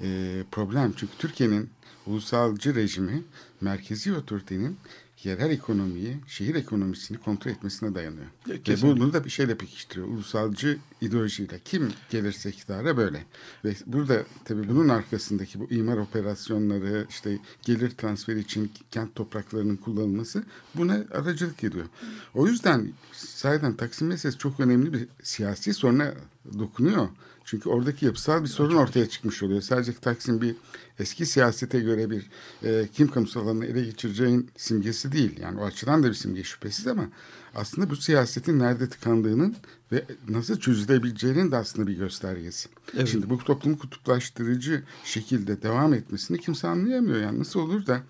e, 0.00 0.42
problem. 0.50 0.92
Çünkü 0.96 1.12
Türkiye'nin 1.18 1.70
ulusalcı 2.06 2.74
rejimi 2.74 3.22
merkezi 3.60 4.12
otoritenin 4.12 4.76
yerel 5.24 5.50
ekonomiyi, 5.50 6.16
şehir 6.26 6.54
ekonomisini 6.54 7.18
kontrol 7.18 7.50
etmesine 7.50 7.94
dayanıyor. 7.94 8.26
Ve 8.48 8.82
bunu 8.82 9.12
da 9.12 9.24
bir 9.24 9.30
şeyle 9.30 9.54
pekiştiriyor. 9.54 10.08
Ulusalcı 10.08 10.78
ideolojiyle. 11.00 11.60
Kim 11.64 11.92
gelirse 12.10 12.50
iktidara 12.50 12.96
böyle. 12.96 13.24
Ve 13.64 13.74
burada 13.86 14.24
tabii 14.44 14.68
bunun 14.68 14.88
arkasındaki 14.88 15.60
bu 15.60 15.70
imar 15.70 15.96
operasyonları, 15.96 17.06
işte 17.08 17.38
gelir 17.62 17.90
transferi 17.90 18.40
için 18.40 18.72
kent 18.90 19.14
topraklarının 19.14 19.76
kullanılması 19.76 20.44
buna 20.74 21.04
aracılık 21.10 21.64
ediyor. 21.64 21.86
O 22.34 22.46
yüzden 22.46 22.92
sahiden 23.12 23.76
Taksim 23.76 24.08
meselesi 24.08 24.38
çok 24.38 24.60
önemli 24.60 24.92
bir 24.92 25.08
siyasi 25.22 25.74
soruna 25.74 26.14
dokunuyor. 26.58 27.08
Çünkü 27.44 27.68
oradaki 27.68 28.06
yapısal 28.06 28.42
bir 28.42 28.48
sorun 28.48 28.76
ortaya 28.76 29.08
çıkmış 29.08 29.42
oluyor. 29.42 29.60
Sadece 29.60 29.92
Taksim 29.92 30.40
bir 30.40 30.56
eski 31.00 31.26
siyasete 31.26 31.80
göre 31.80 32.10
bir 32.10 32.30
e, 32.62 32.88
kim 32.92 33.08
kamusal 33.08 33.40
alanını 33.40 33.66
ele 33.66 33.84
geçireceğin 33.84 34.50
simgesi 34.56 35.12
değil. 35.12 35.40
Yani 35.40 35.60
o 35.60 35.64
açıdan 35.64 36.02
da 36.02 36.08
bir 36.08 36.14
simge 36.14 36.44
şüphesiz 36.44 36.86
ama 36.86 37.08
aslında 37.54 37.90
bu 37.90 37.96
siyasetin 37.96 38.58
nerede 38.58 38.88
tıkandığının 38.88 39.56
ve 39.92 40.04
nasıl 40.28 40.60
çözülebileceğinin 40.60 41.50
de 41.50 41.56
aslında 41.56 41.86
bir 41.86 41.96
göstergesi. 41.96 42.68
Evet. 42.94 43.08
Şimdi 43.08 43.30
bu 43.30 43.38
toplumu 43.38 43.78
kutuplaştırıcı 43.78 44.82
şekilde 45.04 45.62
devam 45.62 45.94
etmesini 45.94 46.38
kimse 46.38 46.68
anlayamıyor. 46.68 47.20
Yani 47.20 47.38
nasıl 47.38 47.60
olur 47.60 47.86
da 47.86 48.02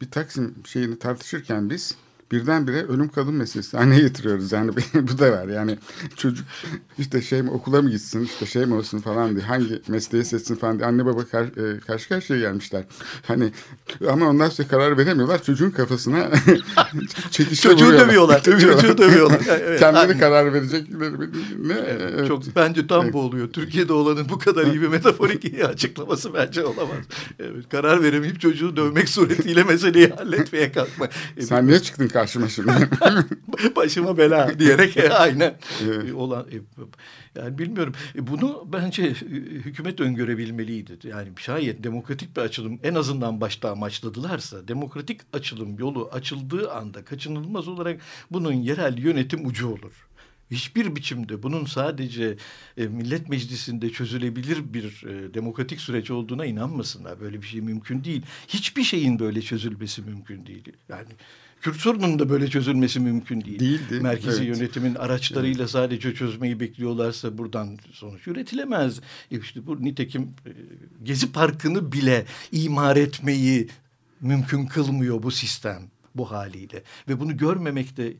bir 0.00 0.10
Taksim 0.10 0.54
şeyini 0.64 0.98
tartışırken 0.98 1.70
biz 1.70 1.94
birdenbire 2.32 2.82
ölüm 2.84 3.08
kalım 3.08 3.36
meselesi 3.36 3.76
haline 3.76 4.00
getiriyoruz. 4.00 4.52
Yani 4.52 4.70
bu 4.94 5.18
da 5.18 5.32
var. 5.32 5.48
Yani 5.48 5.78
çocuk 6.16 6.46
işte 6.98 7.22
şey 7.22 7.42
mi 7.42 7.50
okula 7.50 7.82
mı 7.82 7.90
gitsin 7.90 8.24
işte 8.24 8.46
şey 8.46 8.66
mi 8.66 8.74
olsun 8.74 8.98
falan 8.98 9.36
diye 9.36 9.44
hangi 9.44 9.82
mesleği 9.88 10.24
seçsin 10.24 10.54
falan 10.54 10.78
diye 10.78 10.88
anne 10.88 11.06
baba 11.06 11.24
kar, 11.24 11.44
e, 11.44 11.80
karşı 11.80 12.08
karşıya 12.08 12.38
gelmişler. 12.38 12.84
Hani 13.26 13.52
ama 14.10 14.28
ondan 14.28 14.48
sonra 14.48 14.68
karar 14.68 14.98
veremiyorlar. 14.98 15.42
Çocuğun 15.42 15.70
kafasına 15.70 16.30
çekişe 17.30 17.62
Çocuğu 17.62 17.84
vuruyorlar. 17.84 18.08
dövüyorlar. 18.08 18.42
Çocuğu 18.42 18.98
dövüyorlar. 18.98 19.40
Evet. 19.48 19.80
Kendileri 19.80 20.02
Aynen. 20.06 20.18
karar 20.18 20.52
verecekler. 20.52 21.12
Ne? 21.58 21.74
Evet. 21.88 22.28
Çok 22.28 22.56
bence 22.56 22.86
tam 22.86 23.12
bu 23.12 23.20
oluyor. 23.20 23.48
Türkiye'de 23.48 23.92
olanın 23.92 24.28
bu 24.28 24.38
kadar 24.38 24.66
iyi 24.66 24.80
bir 24.82 24.88
metaforik 24.88 25.60
açıklaması 25.64 26.34
bence 26.34 26.64
olamaz. 26.64 26.96
Evet, 27.38 27.68
karar 27.70 28.02
veremeyip 28.02 28.40
çocuğu 28.40 28.76
dövmek 28.76 29.08
suretiyle 29.08 29.64
meseleyi 29.64 30.08
halletmeye 30.08 30.72
kalkma. 30.72 31.08
Sen 31.40 31.66
niye 31.66 31.80
çıktın 31.80 32.08
karşıma 32.18 32.48
şimdi? 32.48 32.70
başıma 33.76 34.18
bela 34.18 34.52
diyerek 34.58 34.96
aynen 35.10 35.54
Evet. 35.84 36.10
E, 36.10 36.14
olan 36.14 36.46
e, 36.52 36.56
yani 37.40 37.58
bilmiyorum 37.58 37.94
E, 38.14 38.26
bunu 38.26 38.68
bence 38.72 39.02
hükümet 39.64 40.00
öngörebilmeliydi. 40.00 41.08
Yani 41.08 41.28
şayet 41.36 41.84
demokratik 41.84 42.36
bir 42.36 42.42
açılım 42.42 42.80
en 42.82 42.94
azından 42.94 43.40
başta 43.40 43.70
amaçladılarsa 43.70 44.68
demokratik 44.68 45.20
açılım 45.32 45.78
yolu 45.78 46.08
açıldığı 46.12 46.72
anda 46.72 47.04
kaçınılmaz 47.04 47.68
olarak 47.68 48.00
bunun 48.30 48.52
yerel 48.52 48.98
yönetim 48.98 49.46
ucu 49.46 49.68
olur. 49.68 50.08
Hiçbir 50.50 50.96
biçimde 50.96 51.42
bunun 51.42 51.64
sadece 51.64 52.36
e, 52.76 52.86
millet 52.86 53.28
meclisinde 53.28 53.90
çözülebilir 53.90 54.74
bir 54.74 55.04
e, 55.04 55.34
demokratik 55.34 55.80
süreç 55.80 56.10
olduğuna 56.10 56.46
inanmasınlar. 56.46 57.20
Böyle 57.20 57.42
bir 57.42 57.46
şey 57.46 57.60
mümkün 57.60 58.04
değil. 58.04 58.22
Hiçbir 58.48 58.82
şeyin 58.82 59.18
böyle 59.18 59.42
çözülmesi 59.42 60.02
mümkün 60.02 60.46
değil. 60.46 60.72
Yani 60.88 61.08
Kürt 61.62 61.76
sorununun 61.76 62.18
da 62.18 62.28
böyle 62.28 62.48
çözülmesi 62.48 63.00
mümkün 63.00 63.40
değil. 63.40 63.58
Değildi, 63.58 64.00
Merkezi 64.00 64.44
evet. 64.44 64.56
yönetimin 64.56 64.94
araçlarıyla 64.94 65.68
sadece 65.68 66.14
çözmeyi 66.14 66.60
bekliyorlarsa 66.60 67.38
buradan 67.38 67.78
sonuç 67.92 68.28
üretilemez. 68.28 69.00
E 69.30 69.38
işte 69.38 69.66
bu 69.66 69.84
nitekim 69.84 70.22
e, 70.22 70.50
Gezi 71.02 71.32
Parkı'nı 71.32 71.92
bile 71.92 72.24
imar 72.52 72.96
etmeyi 72.96 73.68
mümkün 74.20 74.66
kılmıyor 74.66 75.22
bu 75.22 75.30
sistem 75.30 75.82
bu 76.14 76.30
haliyle. 76.30 76.82
Ve 77.08 77.20
bunu 77.20 77.36
görmemek 77.36 77.96
de 77.96 78.14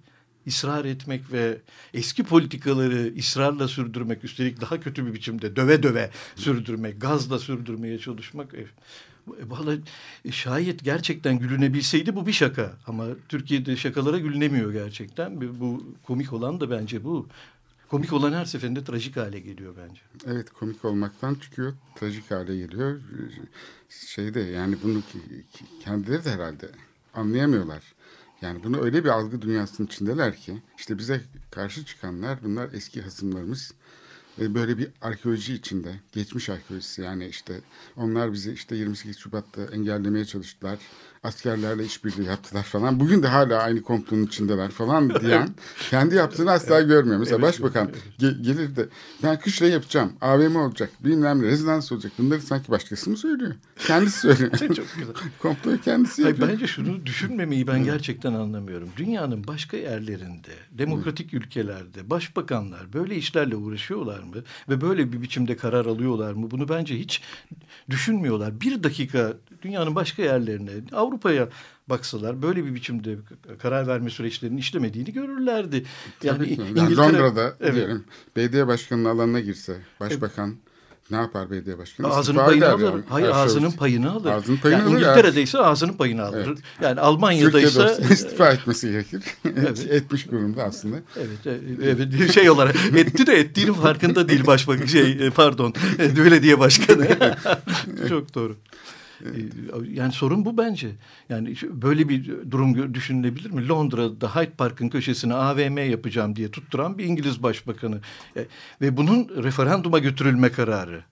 ısrar 0.48 0.84
etmek 0.84 1.32
ve 1.32 1.58
eski 1.94 2.22
politikaları 2.24 3.14
ısrarla 3.18 3.68
sürdürmek 3.68 4.24
üstelik 4.24 4.60
daha 4.60 4.80
kötü 4.80 5.06
bir 5.06 5.14
biçimde 5.14 5.56
döve 5.56 5.82
döve 5.82 6.10
sürdürmek, 6.36 7.00
gazla 7.00 7.38
sürdürmeye 7.38 7.98
çalışmak 7.98 8.54
e, 8.54 8.66
Vallahi 9.46 9.80
şayet 10.30 10.84
gerçekten 10.84 11.38
gülünebilseydi 11.38 12.16
bu 12.16 12.26
bir 12.26 12.32
şaka. 12.32 12.72
Ama 12.86 13.06
Türkiye'de 13.28 13.76
şakalara 13.76 14.18
gülünemiyor 14.18 14.72
gerçekten. 14.72 15.60
Bu 15.60 15.96
komik 16.02 16.32
olan 16.32 16.60
da 16.60 16.70
bence 16.70 17.04
bu. 17.04 17.28
Komik 17.88 18.12
olan 18.12 18.32
her 18.32 18.44
seferinde 18.44 18.84
trajik 18.84 19.16
hale 19.16 19.40
geliyor 19.40 19.74
bence. 19.76 20.00
Evet 20.26 20.50
komik 20.50 20.84
olmaktan 20.84 21.34
çıkıyor. 21.34 21.74
Trajik 21.96 22.30
hale 22.30 22.56
geliyor. 22.56 23.00
Şeyde 23.88 24.40
yani 24.40 24.76
bunu 24.82 25.02
kendileri 25.84 26.24
de 26.24 26.30
herhalde 26.30 26.70
anlayamıyorlar. 27.14 27.82
Yani 28.42 28.64
bunu 28.64 28.80
öyle 28.82 29.04
bir 29.04 29.08
algı 29.08 29.42
dünyasının 29.42 29.86
içindeler 29.86 30.36
ki 30.36 30.62
işte 30.78 30.98
bize 30.98 31.20
karşı 31.50 31.84
çıkanlar 31.84 32.38
bunlar 32.44 32.72
eski 32.72 33.02
hasımlarımız. 33.02 33.74
Böyle 34.40 34.78
bir 34.78 34.88
arkeoloji 35.02 35.54
içinde, 35.54 35.92
geçmiş 36.12 36.48
arkeolojisi 36.48 37.02
yani 37.02 37.26
işte 37.26 37.60
onlar 37.96 38.32
bizi 38.32 38.52
işte 38.52 38.76
28 38.76 39.18
Şubat'ta 39.18 39.62
engellemeye 39.64 40.24
çalıştılar. 40.24 40.78
Askerlerle 41.22 41.84
işbirliği 41.84 42.26
yaptılar 42.26 42.62
falan. 42.62 43.00
Bugün 43.00 43.22
de 43.22 43.26
hala 43.28 43.62
aynı 43.62 43.82
komplonun 43.82 44.22
içindeler 44.26 44.70
falan 44.70 45.10
diyen 45.20 45.48
kendi 45.90 46.14
yaptığını 46.14 46.50
asla 46.50 46.80
görmüyor. 46.80 47.18
Mesela 47.18 47.36
Evet, 47.36 47.48
başbakan 47.48 47.90
ge- 48.20 48.42
gelir 48.42 48.76
de 48.76 48.88
ben 49.22 49.40
kışla 49.40 49.66
yapacağım, 49.66 50.12
AVM 50.20 50.56
olacak, 50.56 50.90
bilmem 51.00 51.42
ne, 51.42 51.46
rezidans 51.46 51.92
olacak. 51.92 52.12
Bunları 52.18 52.40
sanki 52.40 52.70
başkası 52.70 53.10
mı 53.10 53.16
söylüyor? 53.16 53.52
Kendisi 53.86 54.18
söylüyor. 54.20 54.50
Çok 54.58 54.68
güzel. 54.68 55.14
Komployu 55.38 55.80
kendisi 55.80 56.22
Hayır, 56.22 56.36
yapıyor. 56.36 56.52
bence 56.52 56.66
şunu 56.66 57.06
düşünmemeyi 57.06 57.66
ben 57.66 57.84
gerçekten 57.84 58.32
anlamıyorum. 58.32 58.88
Dünyanın 58.96 59.46
başka 59.46 59.76
yerlerinde, 59.76 60.52
demokratik 60.70 61.34
ülkelerde 61.34 62.10
başbakanlar 62.10 62.92
böyle 62.92 63.16
işlerle 63.16 63.56
uğraşıyorlar 63.56 64.20
mı? 64.20 64.27
Ve 64.68 64.80
böyle 64.80 65.12
bir 65.12 65.22
biçimde 65.22 65.56
karar 65.56 65.86
alıyorlar 65.86 66.32
mı? 66.32 66.50
Bunu 66.50 66.68
bence 66.68 66.98
hiç 66.98 67.22
düşünmüyorlar. 67.90 68.60
Bir 68.60 68.82
dakika 68.82 69.34
dünyanın 69.62 69.94
başka 69.94 70.22
yerlerine, 70.22 70.70
Avrupa'ya 70.92 71.48
baksalar 71.88 72.42
böyle 72.42 72.64
bir 72.64 72.74
biçimde 72.74 73.16
karar 73.58 73.86
verme 73.86 74.10
süreçlerinin 74.10 74.56
işlemediğini 74.56 75.12
görürlerdi. 75.12 75.84
Yani. 76.22 76.52
Yani 76.52 76.68
İngiltere... 76.68 76.96
Londra'da 76.96 77.56
Evet. 77.60 77.74
diyelim 77.74 78.04
belediye 78.36 78.66
başkanının 78.66 79.04
alanına 79.04 79.40
girse 79.40 79.76
başbakan 80.00 80.56
ne 81.10 81.16
yapar 81.16 81.50
belediye 81.50 81.78
başkanı? 81.78 82.06
Ağzının 82.06 82.20
İstifa 82.22 82.46
payını 82.46 82.68
alır. 82.68 82.84
yani. 82.84 83.02
Hayır 83.08 83.26
Her 83.26 83.32
şey 83.32 83.42
ağzının 83.42 83.70
payını 83.70 84.10
alır. 84.10 84.30
Ağzının 84.30 84.56
payını 84.56 84.78
yani 84.78 84.88
alır, 84.88 84.96
İngiltere'de 84.96 85.42
ise 85.42 85.58
ağzının 85.58 85.92
payını 85.92 86.22
alır. 86.22 86.46
Evet. 86.46 86.58
Yani 86.82 87.00
Almanya'da 87.00 87.50
Türkiye'de 87.50 88.14
istifa 88.14 88.50
etmesi 88.50 88.90
gerekir. 88.90 89.22
Evet. 89.56 89.86
Etmiş 89.90 90.30
durumda 90.30 90.64
aslında. 90.64 90.96
Evet, 91.16 91.46
e, 91.46 91.90
evet 91.90 92.32
şey 92.32 92.50
olarak 92.50 92.76
etti 92.96 93.26
de 93.26 93.40
ettiğinin 93.40 93.72
farkında 93.72 94.28
değil 94.28 94.46
başbakan 94.46 94.86
şey 94.86 95.26
e, 95.26 95.30
pardon 95.30 95.74
e, 95.98 96.16
belediye 96.16 96.58
başkanı. 96.58 97.08
Çok 98.08 98.34
doğru. 98.34 98.56
E, 99.20 99.28
Yani 99.92 100.12
sorun 100.12 100.44
bu 100.44 100.56
bence. 100.58 100.90
Yani 101.28 101.54
böyle 101.70 102.08
bir 102.08 102.50
durum 102.50 102.94
düşünülebilir 102.94 103.50
mi? 103.50 103.68
Londra'da 103.68 104.36
Hyde 104.36 104.50
Park'ın 104.50 104.88
köşesine 104.88 105.34
AVM 105.34 105.78
yapacağım 105.90 106.36
diye 106.36 106.50
tutturan 106.50 106.98
bir 106.98 107.04
İngiliz 107.04 107.42
başbakanı 107.42 108.00
E, 108.36 108.46
ve 108.80 108.96
bunun 108.96 109.28
referanduma 109.42 109.98
götürülme 109.98 110.52
kararı. 110.52 111.04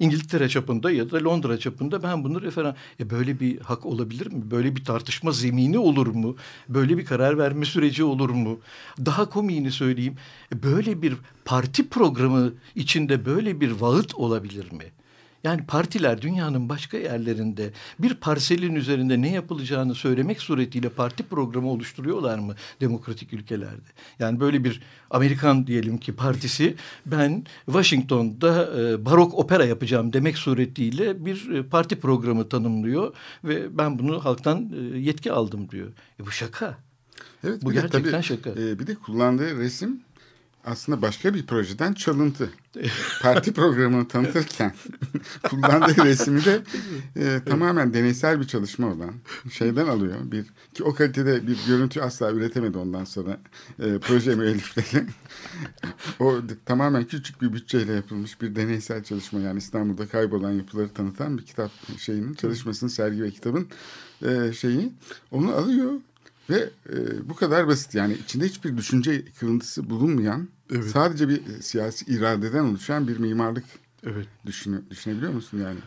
İngiltere 0.00 0.48
çapında 0.48 0.90
ya 0.90 1.10
da 1.10 1.24
Londra 1.24 1.58
çapında 1.58 2.02
ben 2.02 2.24
bunu 2.24 2.42
referan... 2.42 2.76
E 3.00 3.10
böyle 3.10 3.40
bir 3.40 3.60
hak 3.60 3.86
olabilir 3.86 4.26
mi? 4.26 4.50
Böyle 4.50 4.76
bir 4.76 4.84
tartışma 4.84 5.32
zemini 5.32 5.78
olur 5.78 6.06
mu? 6.06 6.36
Böyle 6.68 6.98
bir 6.98 7.04
karar 7.04 7.38
verme 7.38 7.64
süreci 7.64 8.04
olur 8.04 8.30
mu? 8.30 8.60
Daha 8.98 9.30
komiğini 9.30 9.72
söyleyeyim. 9.72 10.16
E 10.54 10.62
böyle 10.62 11.02
bir 11.02 11.14
parti 11.44 11.88
programı 11.88 12.52
içinde 12.74 13.26
böyle 13.26 13.60
bir 13.60 13.70
vaıt 13.70 14.14
olabilir 14.14 14.72
mi? 14.72 14.84
Yani 15.44 15.66
partiler 15.66 16.22
dünyanın 16.22 16.68
başka 16.68 16.96
yerlerinde 16.98 17.70
bir 17.98 18.14
parselin 18.14 18.74
üzerinde 18.74 19.22
ne 19.22 19.32
yapılacağını 19.32 19.94
söylemek 19.94 20.40
suretiyle 20.40 20.88
parti 20.88 21.22
programı 21.22 21.68
oluşturuyorlar 21.70 22.38
mı 22.38 22.54
demokratik 22.80 23.32
ülkelerde? 23.32 23.88
Yani 24.18 24.40
böyle 24.40 24.64
bir 24.64 24.82
Amerikan 25.10 25.66
diyelim 25.66 25.98
ki 25.98 26.12
partisi 26.16 26.74
ben 27.06 27.44
Washington'da 27.66 28.70
e, 28.80 29.04
barok 29.04 29.34
opera 29.34 29.64
yapacağım 29.64 30.12
demek 30.12 30.38
suretiyle 30.38 31.24
bir 31.24 31.50
e, 31.50 31.62
parti 31.62 32.00
programı 32.00 32.48
tanımlıyor 32.48 33.14
ve 33.44 33.78
ben 33.78 33.98
bunu 33.98 34.24
halktan 34.24 34.72
e, 34.94 34.98
yetki 34.98 35.32
aldım 35.32 35.68
diyor. 35.70 35.88
E 36.20 36.26
bu 36.26 36.30
şaka. 36.30 36.78
Evet, 37.44 37.62
Bu 37.62 37.70
bir 37.70 37.76
de 37.76 37.80
gerçekten 37.80 38.10
tabii, 38.10 38.22
şaka. 38.22 38.50
e, 38.50 38.78
bir 38.78 38.86
de 38.86 38.94
kullandığı 38.94 39.58
resim 39.58 40.00
aslında 40.64 41.02
başka 41.02 41.34
bir 41.34 41.46
projeden 41.46 41.92
çalıntı. 41.92 42.50
Parti 43.22 43.52
programını 43.52 44.08
tanıtırken 44.08 44.74
kullandığı 45.50 46.04
resmi 46.04 46.44
de 46.44 46.62
e, 47.16 47.40
tamamen 47.46 47.94
deneysel 47.94 48.40
bir 48.40 48.46
çalışma 48.46 48.92
olan 48.92 49.14
şeyden 49.50 49.86
alıyor. 49.86 50.16
Bir 50.22 50.44
ki 50.74 50.84
o 50.84 50.94
kalitede 50.94 51.46
bir 51.46 51.58
görüntü 51.66 52.00
asla 52.00 52.32
üretemedi 52.32 52.78
ondan 52.78 53.04
sonra 53.04 53.40
e, 53.78 53.98
proje 53.98 54.34
müellifleri. 54.34 55.06
o 56.20 56.34
tamamen 56.66 57.04
küçük 57.04 57.42
bir 57.42 57.52
bütçeyle 57.52 57.92
yapılmış 57.92 58.40
bir 58.40 58.56
deneysel 58.56 59.04
çalışma 59.04 59.40
yani 59.40 59.58
İstanbul'da 59.58 60.06
kaybolan 60.06 60.52
yapıları 60.52 60.88
tanıtan 60.88 61.38
bir 61.38 61.46
kitap 61.46 61.70
şeyinin 61.98 62.34
çalışmasının 62.34 62.90
sergi 62.90 63.22
ve 63.22 63.30
kitabın 63.30 63.68
e, 64.22 64.52
şeyi 64.52 64.92
onu 65.30 65.52
alıyor 65.54 65.92
Ve 66.52 66.70
e, 66.92 67.28
bu 67.28 67.34
kadar 67.36 67.68
basit 67.68 67.94
yani 67.94 68.14
içinde 68.24 68.44
hiçbir 68.46 68.76
düşünce 68.76 69.24
kırıntısı 69.40 69.90
bulunmayan 69.90 70.48
Evet. 70.72 70.86
sadece 70.90 71.28
bir 71.28 71.36
e, 71.36 71.62
siyasi 71.62 72.04
iradeden 72.04 72.64
oluşan 72.64 73.08
bir 73.08 73.18
mimarlık 73.18 73.64
Evet. 74.06 74.26
düşünü, 74.46 74.82
düşünebiliyor 74.90 75.32
musun 75.32 75.58
yani? 75.58 75.78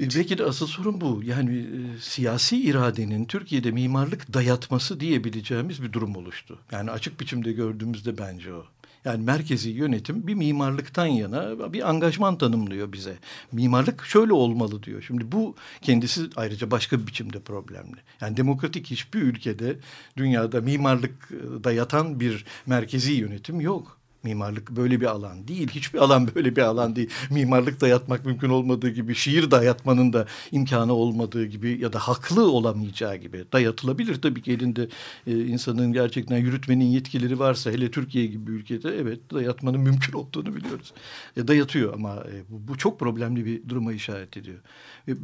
E, 0.00 0.02
Belki 0.18 0.38
de 0.38 0.44
asıl 0.44 0.66
sorun 0.66 1.00
bu. 1.00 1.22
Yani 1.24 1.58
e, 1.58 1.98
siyasi 2.00 2.62
iradenin 2.62 3.24
Türkiye'de 3.24 3.70
mimarlık 3.70 4.34
dayatması 4.34 5.00
diyebileceğimiz 5.00 5.82
bir 5.82 5.92
durum 5.92 6.16
oluştu. 6.16 6.58
Yani 6.72 6.90
açık 6.90 7.20
biçimde 7.20 7.52
gördüğümüzde 7.52 8.18
bence 8.18 8.54
o. 8.54 8.64
Yani 9.04 9.24
merkezi 9.24 9.70
yönetim 9.70 10.26
bir 10.26 10.34
mimarlıktan 10.34 11.06
yana 11.06 11.72
bir 11.72 11.90
angajman 11.90 12.38
tanımlıyor 12.38 12.92
bize. 12.92 13.18
Mimarlık 13.52 14.04
şöyle 14.04 14.32
olmalı 14.32 14.82
diyor. 14.82 15.02
Şimdi 15.02 15.32
bu 15.32 15.56
kendisi 15.82 16.30
ayrıca 16.36 16.70
başka 16.70 17.00
bir 17.00 17.06
biçimde 17.06 17.40
problemli. 17.40 17.96
Yani 18.20 18.36
demokratik 18.36 18.86
hiçbir 18.86 19.22
ülkede 19.22 19.76
dünyada 20.16 20.60
mimarlık 20.60 21.30
e, 21.30 21.64
dayatan 21.64 22.20
bir 22.20 22.44
merkezi 22.66 23.12
yönetim 23.12 23.60
yok. 23.60 23.99
Mimarlık 24.22 24.70
böyle 24.70 25.00
bir 25.00 25.06
alan 25.06 25.48
değil. 25.48 25.68
Hiçbir 25.68 25.98
alan 25.98 26.28
böyle 26.34 26.56
bir 26.56 26.62
alan 26.62 26.96
değil. 26.96 27.10
Mimarlık 27.30 27.80
dayatmak 27.80 28.26
mümkün 28.26 28.48
olmadığı 28.48 28.88
gibi, 28.88 29.14
şiir 29.14 29.50
dayatmanın 29.50 30.12
da 30.12 30.26
imkanı 30.52 30.92
olmadığı 30.92 31.46
gibi 31.46 31.78
ya 31.80 31.92
da 31.92 31.98
haklı 31.98 32.52
olamayacağı 32.52 33.16
gibi 33.16 33.44
dayatılabilir. 33.52 34.22
Tabii 34.22 34.42
ki 34.42 34.52
elinde 34.52 34.88
e, 35.26 35.38
insanın 35.46 35.92
gerçekten 35.92 36.38
yürütmenin 36.38 36.84
yetkileri 36.84 37.38
varsa 37.38 37.70
hele 37.70 37.90
Türkiye 37.90 38.26
gibi 38.26 38.46
bir 38.46 38.52
ülkede 38.52 38.96
evet 39.00 39.20
dayatmanın 39.32 39.80
mümkün 39.80 40.12
olduğunu 40.12 40.56
biliyoruz. 40.56 40.92
E, 41.36 41.48
dayatıyor 41.48 41.94
ama 41.94 42.14
e, 42.14 42.50
bu, 42.50 42.68
bu 42.68 42.78
çok 42.78 43.00
problemli 43.00 43.44
bir 43.44 43.68
duruma 43.68 43.92
işaret 43.92 44.36
ediyor. 44.36 44.58
E, 45.08 45.12
e, 45.12 45.16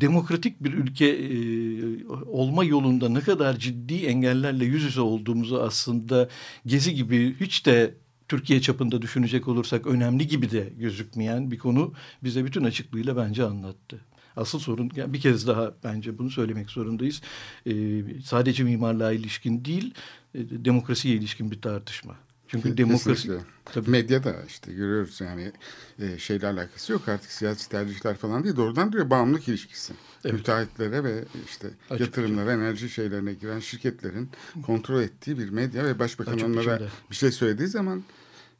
demokratik 0.00 0.64
bir 0.64 0.72
ülke 0.72 1.06
e, 1.06 2.06
olma 2.26 2.64
yolunda 2.64 3.08
ne 3.08 3.20
kadar 3.20 3.56
ciddi 3.56 3.94
engellerle 4.06 4.64
yüz 4.64 4.82
yüze 4.82 5.00
olduğumuzu 5.00 5.56
aslında 5.56 6.28
Gezi 6.66 6.94
gibi 6.94 7.36
hiç 7.40 7.66
de 7.66 7.94
Türkiye 8.30 8.60
çapında 8.60 9.02
düşünecek 9.02 9.48
olursak 9.48 9.86
önemli 9.86 10.26
gibi 10.26 10.50
de 10.50 10.72
gözükmeyen 10.78 11.50
bir 11.50 11.58
konu 11.58 11.92
bize 12.24 12.44
bütün 12.44 12.64
açıklığıyla 12.64 13.16
bence 13.16 13.44
anlattı. 13.44 14.00
Asıl 14.36 14.58
sorun 14.58 14.90
yani 14.96 15.12
bir 15.12 15.20
kez 15.20 15.46
daha 15.46 15.74
bence 15.84 16.18
bunu 16.18 16.30
söylemek 16.30 16.70
zorundayız. 16.70 17.22
Ee, 17.66 18.02
sadece 18.24 18.64
mimarlığa 18.64 19.12
ilişkin 19.12 19.64
değil, 19.64 19.94
e, 20.34 20.38
demokrasiye 20.64 21.14
ilişkin 21.14 21.50
bir 21.50 21.62
tartışma. 21.62 22.16
Çünkü 22.48 22.76
demokrasi 22.76 23.22
Kesinlikle. 23.22 23.46
tabii 23.64 23.90
Medyada 23.90 24.34
işte 24.48 24.72
görüyoruz 24.72 25.20
yani 25.20 25.52
e, 25.98 26.18
şeyle 26.18 26.46
alakası 26.46 26.92
yok 26.92 27.08
artık 27.08 27.30
siyasi 27.30 27.68
tercihler 27.68 28.16
falan 28.16 28.44
değil 28.44 28.56
doğrudan 28.56 28.92
duruyor 28.92 29.10
bağımlılık 29.10 29.48
ilişkisi. 29.48 29.92
Evet. 30.24 30.34
Müteahhitlere 30.34 31.04
ve 31.04 31.24
işte 31.46 31.68
Açık 31.90 32.06
yatırımlara, 32.06 32.52
enerji 32.52 32.90
şeylerine 32.90 33.32
giren 33.34 33.60
şirketlerin 33.60 34.30
kontrol 34.62 35.02
ettiği 35.02 35.38
bir 35.38 35.48
medya 35.48 35.84
ve 35.84 35.98
başbakan 35.98 36.32
Açık 36.32 36.46
onlara 36.46 36.74
biçimde. 36.74 36.90
bir 37.10 37.16
şey 37.16 37.32
söylediği 37.32 37.68
zaman 37.68 38.02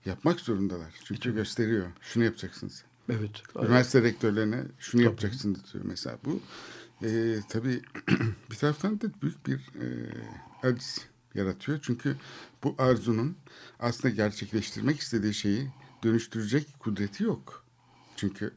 yapmak 0.04 0.40
zorundalar. 0.40 0.94
Çünkü 1.04 1.34
gösteriyor. 1.34 1.86
Şunu 2.00 2.24
yapacaksınız. 2.24 2.84
evet. 3.08 3.30
Üniversite 3.56 4.02
rektörlerine 4.02 4.62
şunu 4.78 5.00
Tabii. 5.00 5.10
yapacaksınız 5.10 5.72
diyor 5.72 5.84
mesela. 5.84 6.18
Bu 6.24 6.40
e, 7.02 7.38
tabii 7.48 7.82
bir 8.50 8.56
taraftan 8.56 9.00
da 9.00 9.06
büyük 9.22 9.46
bir 9.46 9.56
e, 9.56 9.86
aciz 10.68 11.06
yaratıyor. 11.34 11.78
Çünkü 11.82 12.16
bu 12.64 12.74
arzunun 12.78 13.36
aslında 13.80 14.14
gerçekleştirmek 14.14 15.00
istediği 15.00 15.34
şeyi 15.34 15.68
dönüştürecek 16.02 16.66
kudreti 16.78 17.24
yok. 17.24 17.64
Çünkü 18.16 18.50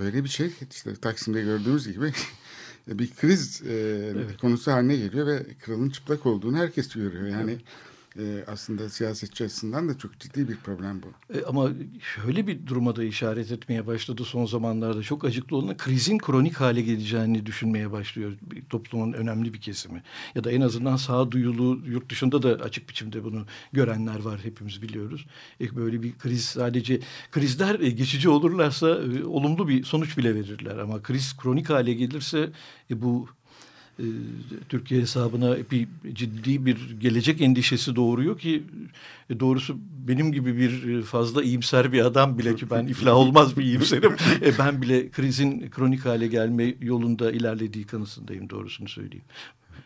böyle 0.00 0.24
bir 0.24 0.28
şey 0.28 0.52
işte 0.70 0.94
Taksim'de 0.94 1.42
gördüğümüz 1.42 1.92
gibi 1.92 2.12
bir 2.88 3.14
kriz 3.14 3.62
e, 3.62 4.12
konusu 4.40 4.72
haline 4.72 4.96
geliyor 4.96 5.26
ve 5.26 5.46
kralın 5.64 5.90
çıplak 5.90 6.26
olduğunu 6.26 6.56
herkes 6.56 6.94
görüyor. 6.94 7.26
Yani 7.26 7.58
e, 8.18 8.44
aslında 8.46 8.88
siyasetçi 8.88 9.44
açısından 9.44 9.88
da 9.88 9.98
çok 9.98 10.20
ciddi 10.20 10.48
bir 10.48 10.56
problem 10.56 11.02
bu. 11.02 11.34
E, 11.34 11.44
ama 11.44 11.70
şöyle 12.14 12.46
bir 12.46 12.66
duruma 12.66 12.96
da 12.96 13.04
işaret 13.04 13.52
etmeye 13.52 13.86
başladı 13.86 14.24
son 14.24 14.46
zamanlarda. 14.46 15.02
Çok 15.02 15.24
acıklı 15.24 15.56
olan 15.56 15.76
krizin 15.76 16.18
kronik 16.18 16.54
hale 16.54 16.82
geleceğini 16.82 17.46
düşünmeye 17.46 17.92
başlıyor 17.92 18.32
bir 18.42 18.64
toplumun 18.64 19.12
önemli 19.12 19.54
bir 19.54 19.60
kesimi. 19.60 20.02
Ya 20.34 20.44
da 20.44 20.50
en 20.50 20.60
azından 20.60 20.96
sağduyulu 20.96 21.80
yurt 21.86 22.10
dışında 22.10 22.42
da 22.42 22.64
açık 22.64 22.88
biçimde 22.88 23.24
bunu 23.24 23.46
görenler 23.72 24.20
var 24.20 24.40
hepimiz 24.42 24.82
biliyoruz. 24.82 25.26
E, 25.60 25.76
böyle 25.76 26.02
bir 26.02 26.18
kriz 26.18 26.44
sadece 26.44 27.00
krizler 27.30 27.80
e, 27.80 27.90
geçici 27.90 28.28
olurlarsa 28.28 28.88
e, 28.88 29.24
olumlu 29.24 29.68
bir 29.68 29.84
sonuç 29.84 30.18
bile 30.18 30.34
verirler. 30.34 30.78
Ama 30.78 31.02
kriz 31.02 31.36
kronik 31.36 31.70
hale 31.70 31.94
gelirse 31.94 32.50
e, 32.90 33.02
bu 33.02 33.28
Türkiye 34.68 35.00
hesabına 35.00 35.56
bir 35.70 35.88
ciddi 36.12 36.66
bir 36.66 36.90
gelecek 37.00 37.40
endişesi 37.40 37.96
doğuruyor 37.96 38.38
ki 38.38 38.62
e, 39.30 39.40
doğrusu 39.40 39.78
benim 40.08 40.32
gibi 40.32 40.56
bir 40.56 40.88
e, 40.88 41.02
fazla 41.02 41.42
iyimser 41.42 41.92
bir 41.92 42.04
adam 42.04 42.38
bile 42.38 42.56
ki 42.56 42.70
ben 42.70 42.86
iflah 42.86 43.14
olmaz 43.14 43.56
bir 43.56 43.64
iyimserim. 43.64 44.12
E, 44.42 44.58
ben 44.58 44.82
bile 44.82 45.10
krizin 45.10 45.70
kronik 45.70 46.04
hale 46.06 46.26
gelme 46.26 46.74
yolunda 46.80 47.32
ilerlediği 47.32 47.86
kanısındayım 47.86 48.50
doğrusunu 48.50 48.88
söyleyeyim. 48.88 49.24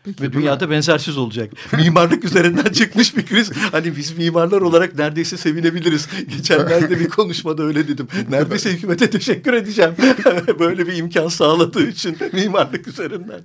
Peki 0.03 0.23
Ve 0.23 0.33
dünyada 0.33 0.69
benzersiz 0.69 1.17
olacak. 1.17 1.51
Mimarlık 1.77 2.25
üzerinden 2.25 2.71
çıkmış 2.71 3.17
bir 3.17 3.25
kriz. 3.25 3.51
Hani 3.71 3.97
biz 3.97 4.17
mimarlar 4.17 4.61
olarak 4.61 4.97
neredeyse 4.97 5.37
sevinebiliriz. 5.37 6.07
Geçenlerde 6.37 6.99
bir 6.99 7.09
konuşmada 7.09 7.63
öyle 7.63 7.87
dedim. 7.87 8.07
Neredeyse 8.29 8.71
hükümete 8.71 9.09
teşekkür 9.09 9.53
edeceğim. 9.53 9.93
Böyle 10.59 10.87
bir 10.87 10.95
imkan 10.95 11.27
sağladığı 11.27 11.87
için 11.87 12.17
mimarlık 12.33 12.87
üzerinden. 12.87 13.41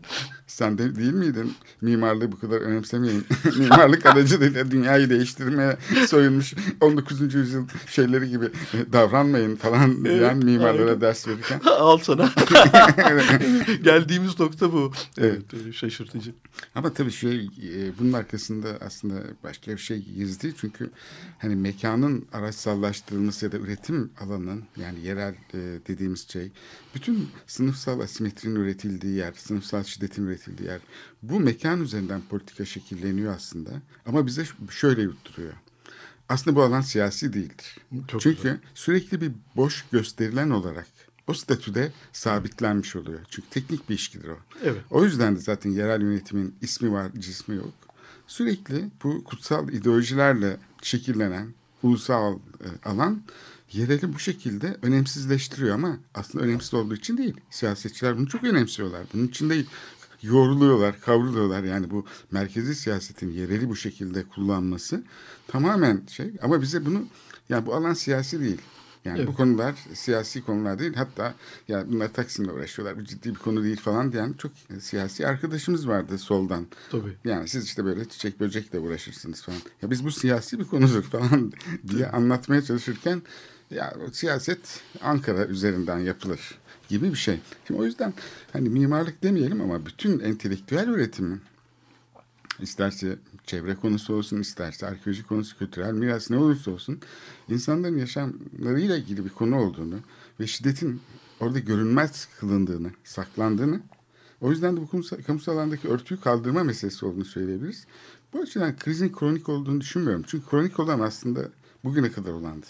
Sen 0.47 0.79
de 0.79 0.97
değil 0.97 1.12
miydin 1.12 1.55
mimarlığı 1.81 2.33
bu 2.33 2.38
kadar 2.38 2.61
önemsemeyin. 2.61 3.27
Mimarlık 3.59 4.07
aracılığıyla 4.07 4.71
dünyayı 4.71 5.11
değiştirmeye 5.11 5.77
soyunmuş 6.09 6.55
19. 6.81 7.35
yüzyıl 7.35 7.69
şeyleri 7.87 8.29
gibi 8.29 8.45
davranmayın 8.93 9.57
falan 9.57 10.05
diyen 10.05 10.37
mimarlara 10.37 10.88
aynen. 10.88 11.01
ders 11.01 11.29
verirken. 11.29 11.61
Al 11.79 11.99
sana. 11.99 12.31
Geldiğimiz 13.83 14.40
nokta 14.40 14.73
bu. 14.73 14.93
Evet, 15.19 15.75
şaşırtıcı. 15.75 16.31
Ama 16.75 16.93
tabii 16.93 17.11
şey 17.11 17.45
e, 17.45 17.99
bunun 17.99 18.12
arkasında 18.12 18.79
aslında 18.81 19.23
başka 19.45 19.73
bir 19.73 19.79
şey 19.79 19.99
gizli. 19.99 20.55
Çünkü 20.57 20.90
hani 21.38 21.57
mekanın 21.57 22.27
araçsallaştırılması 22.33 23.45
ya 23.45 23.53
da 23.53 23.57
üretim 23.57 24.11
alanının 24.21 24.64
yani 24.77 25.01
yerel 25.07 25.35
e, 25.55 25.59
dediğimiz 25.88 26.29
şey 26.29 26.53
bütün 26.95 27.29
sınıfsal 27.47 28.01
asimetrinin 28.01 28.55
üretildiği 28.55 29.14
yer, 29.14 29.33
sınıfsal 29.33 29.85
şiddetin 29.85 30.27
üretildiği 30.27 30.69
yer. 30.69 30.81
Bu 31.23 31.40
mekan 31.40 31.83
üzerinden 31.83 32.23
politika 32.31 32.64
şekilleniyor 32.64 33.35
aslında. 33.35 33.71
Ama 34.07 34.27
bize 34.27 34.45
şöyle 34.71 35.03
yutturuyor. 35.03 35.53
Aslında 36.29 36.57
bu 36.57 36.62
alan 36.62 36.81
siyasi 36.81 37.33
değildir. 37.33 37.77
Çok 38.09 38.21
Çünkü 38.21 38.37
güzel. 38.37 38.59
sürekli 38.75 39.21
bir 39.21 39.33
boş 39.57 39.85
gösterilen 39.93 40.51
olarak 40.51 40.87
o 41.27 41.35
statüde 41.35 41.93
sabitlenmiş 42.13 42.97
oluyor. 42.97 43.21
Çünkü 43.31 43.49
teknik 43.49 43.89
bir 43.89 43.95
işgidir 43.95 44.29
o. 44.29 44.39
Evet. 44.63 44.81
O 44.91 45.05
yüzden 45.05 45.37
de 45.37 45.41
zaten 45.41 45.71
yerel 45.71 46.03
yönetimin 46.03 46.55
ismi 46.63 46.93
var, 46.93 47.11
cismi 47.19 47.57
yok. 47.57 47.73
Sürekli 48.27 48.91
bu 49.03 49.25
kutsal 49.25 49.69
ideolojilerle 49.69 50.57
şekillenen 50.83 51.55
ulusal 51.83 52.35
e, 52.35 52.89
alan 52.89 53.23
yereli 53.73 54.15
bu 54.15 54.19
şekilde 54.19 54.77
önemsizleştiriyor 54.83 55.75
ama 55.75 55.99
aslında 56.15 56.45
önemsiz 56.45 56.75
olduğu 56.75 56.95
için 56.95 57.19
değil. 57.19 57.35
Siyasetçiler 57.51 58.19
bunu 58.19 58.29
çok 58.29 58.45
önemsiyorlar. 58.45 59.03
Bunun 59.15 59.27
için 59.27 59.51
de 59.51 59.65
yoğruluyorlar, 60.23 61.01
kavruluyorlar. 61.01 61.65
Yani 61.65 61.91
bu 61.91 62.07
merkezi 62.31 62.75
siyasetin 62.75 63.31
yereli 63.31 63.69
bu 63.69 63.77
şekilde 63.77 64.25
kullanması 64.25 65.05
tamamen 65.49 66.03
şey 66.09 66.33
ama 66.43 66.63
bize 66.63 66.87
bunu 66.87 67.07
yani 67.49 67.67
bu 67.67 67.75
alan 67.75 67.95
siyasi 67.95 68.41
değil. 68.41 68.61
Yani 69.05 69.19
Evet. 69.19 69.29
bu 69.29 69.35
konular 69.35 69.75
siyasi 69.95 70.45
konular 70.45 70.79
değil. 70.79 70.95
Hatta 70.95 71.35
ya 71.69 71.85
bunlar 71.88 72.12
Taksim'le 72.12 72.49
uğraşıyorlar. 72.49 72.99
Bu 72.99 73.05
ciddi 73.05 73.31
bir 73.31 73.35
konu 73.38 73.62
değil 73.64 73.81
falan 73.81 74.12
diyen 74.12 74.33
çok 74.38 74.53
siyasi 74.81 75.27
arkadaşımız 75.27 75.88
vardı 75.88 76.19
soldan. 76.19 76.67
Tabii. 76.90 77.17
Yani 77.25 77.49
siz 77.49 77.64
işte 77.64 77.85
böyle 77.85 78.05
çiçek 78.09 78.40
böcekle 78.40 78.79
uğraşırsınız 78.79 79.43
falan. 79.43 79.59
Ya 79.83 79.90
biz 79.90 80.05
bu 80.05 80.11
siyasi 80.11 80.59
bir 80.59 80.64
konudur 80.64 81.03
falan 81.03 81.53
diye 81.88 82.07
anlatmaya 82.09 82.62
çalışırken 82.62 83.23
ya 83.71 83.95
siyaset 84.12 84.81
Ankara 85.03 85.47
üzerinden 85.47 85.99
yapılır 85.99 86.40
gibi 86.88 87.11
bir 87.11 87.17
şey. 87.19 87.40
Şimdi 87.67 87.81
o 87.81 87.85
yüzden 87.85 88.14
hani 88.53 88.69
mimarlık 88.69 89.23
demeyelim 89.23 89.61
ama 89.61 89.87
bütün 89.87 90.21
entelektüel 90.21 90.88
üretimi 90.88 91.38
isterse 92.61 93.19
çevre 93.47 93.75
konusu 93.75 94.14
olsun, 94.14 94.40
isterse 94.40 94.87
arkeoloji 94.87 95.23
konusu, 95.23 95.59
kültürel 95.59 95.93
miras 95.93 96.31
ne 96.31 96.37
olursa 96.37 96.71
olsun 96.71 97.01
insanların 97.49 97.99
yaşamlarıyla 97.99 98.97
ilgili 98.97 99.25
bir 99.25 99.31
konu 99.31 99.61
olduğunu 99.61 99.99
ve 100.40 100.47
şiddetin 100.47 101.01
orada 101.40 101.59
görünmez 101.59 102.29
kılındığını, 102.40 102.90
saklandığını 103.05 103.81
o 104.40 104.51
yüzden 104.51 104.77
de 104.77 104.81
bu 104.81 104.90
kamusal, 104.90 105.17
kamusal 105.23 105.53
alandaki 105.53 105.88
örtüyü 105.88 106.21
kaldırma 106.21 106.64
meselesi 106.64 107.07
olduğunu 107.07 107.25
söyleyebiliriz. 107.25 107.87
Bu 108.33 108.38
açıdan 108.38 108.77
krizin 108.77 109.12
kronik 109.12 109.49
olduğunu 109.49 109.81
düşünmüyorum. 109.81 110.25
Çünkü 110.27 110.47
kronik 110.47 110.81
olan 110.81 111.01
aslında 111.01 111.49
bugüne 111.85 112.12
kadar 112.12 112.33
olandı. 112.33 112.67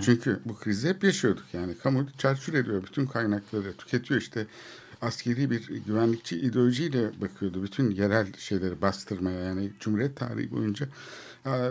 Çünkü 0.00 0.40
bu 0.44 0.54
krizi 0.54 0.88
hep 0.88 1.04
yaşıyorduk 1.04 1.44
yani. 1.52 1.74
Kamu 1.82 2.06
çarçur 2.18 2.54
ediyor 2.54 2.82
bütün 2.82 3.06
kaynakları, 3.06 3.72
tüketiyor 3.72 4.20
işte 4.20 4.46
askeri 5.02 5.50
bir 5.50 5.68
güvenlikçi 5.86 6.40
ideolojiyle 6.40 7.20
bakıyordu. 7.20 7.62
Bütün 7.62 7.90
yerel 7.90 8.26
şeyleri 8.38 8.82
bastırmaya 8.82 9.40
yani 9.40 9.70
Cumhuriyet 9.80 10.16
tarihi 10.16 10.50
boyunca 10.50 10.88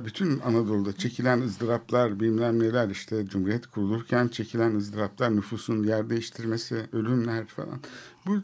bütün 0.05 0.39
Anadolu'da 0.39 0.97
çekilen 0.97 1.41
ızdıraplar 1.41 2.19
bilmem 2.19 2.59
neler 2.59 2.89
işte 2.89 3.27
Cumhuriyet 3.27 3.67
kurulurken 3.67 4.27
çekilen 4.27 4.75
ızdıraplar 4.75 5.35
nüfusun 5.35 5.83
yer 5.83 6.09
değiştirmesi 6.09 6.85
ölümler 6.93 7.45
falan 7.45 7.79
bu 8.25 8.41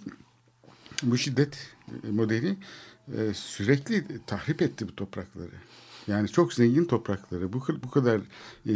bu 1.03 1.17
şiddet 1.17 1.75
modeli 2.11 2.57
e, 3.17 3.33
sürekli 3.33 4.05
tahrip 4.27 4.61
etti 4.61 4.87
bu 4.87 4.95
toprakları. 4.95 5.51
Yani 6.07 6.27
çok 6.27 6.53
zengin 6.53 6.85
toprakları, 6.85 7.53
bu, 7.53 7.63
bu 7.83 7.89
kadar 7.89 8.21
e, 8.65 8.73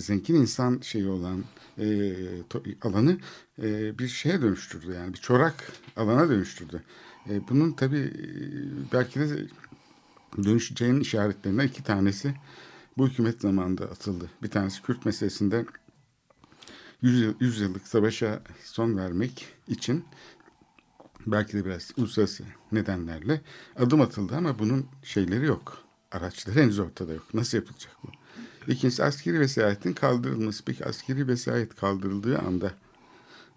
zengin 0.00 0.34
insan 0.34 0.80
şeyi 0.82 1.08
olan 1.08 1.44
e, 1.78 2.14
to, 2.48 2.62
alanı 2.82 3.18
e, 3.62 3.98
bir 3.98 4.08
şeye 4.08 4.42
dönüştürdü. 4.42 4.92
Yani 4.92 5.12
bir 5.12 5.18
çorak 5.18 5.72
alana 5.96 6.28
dönüştürdü. 6.28 6.82
E, 7.30 7.48
bunun 7.48 7.72
tabii 7.72 7.98
e, 7.98 8.22
belki 8.92 9.20
de 9.20 9.46
dönüşeceğinin 10.44 11.00
işaretlerinden 11.00 11.66
iki 11.66 11.82
tanesi 11.82 12.34
bu 12.98 13.08
hükümet 13.08 13.40
zamanında 13.40 13.84
atıldı. 13.84 14.30
Bir 14.42 14.50
tanesi 14.50 14.82
Kürt 14.82 15.04
meselesinde 15.04 15.66
100, 17.02 17.20
yıl, 17.20 17.34
100 17.40 17.60
yıllık 17.60 17.88
savaşa 17.88 18.42
son 18.64 18.96
vermek 18.96 19.46
için 19.68 20.04
belki 21.26 21.56
de 21.56 21.64
biraz 21.64 21.90
uluslararası 21.96 22.44
nedenlerle 22.72 23.40
adım 23.76 24.00
atıldı 24.00 24.36
ama 24.36 24.58
bunun 24.58 24.86
şeyleri 25.02 25.46
yok. 25.46 25.89
Araçları 26.10 26.60
henüz 26.60 26.78
ortada 26.78 27.12
yok. 27.12 27.34
Nasıl 27.34 27.58
yapılacak 27.58 27.92
bu? 28.02 28.08
İkincisi 28.72 29.04
askeri 29.04 29.40
vesayetin 29.40 29.92
kaldırılması. 29.92 30.64
Peki 30.64 30.84
askeri 30.84 31.28
vesayet 31.28 31.76
kaldırıldığı 31.76 32.38
anda 32.38 32.74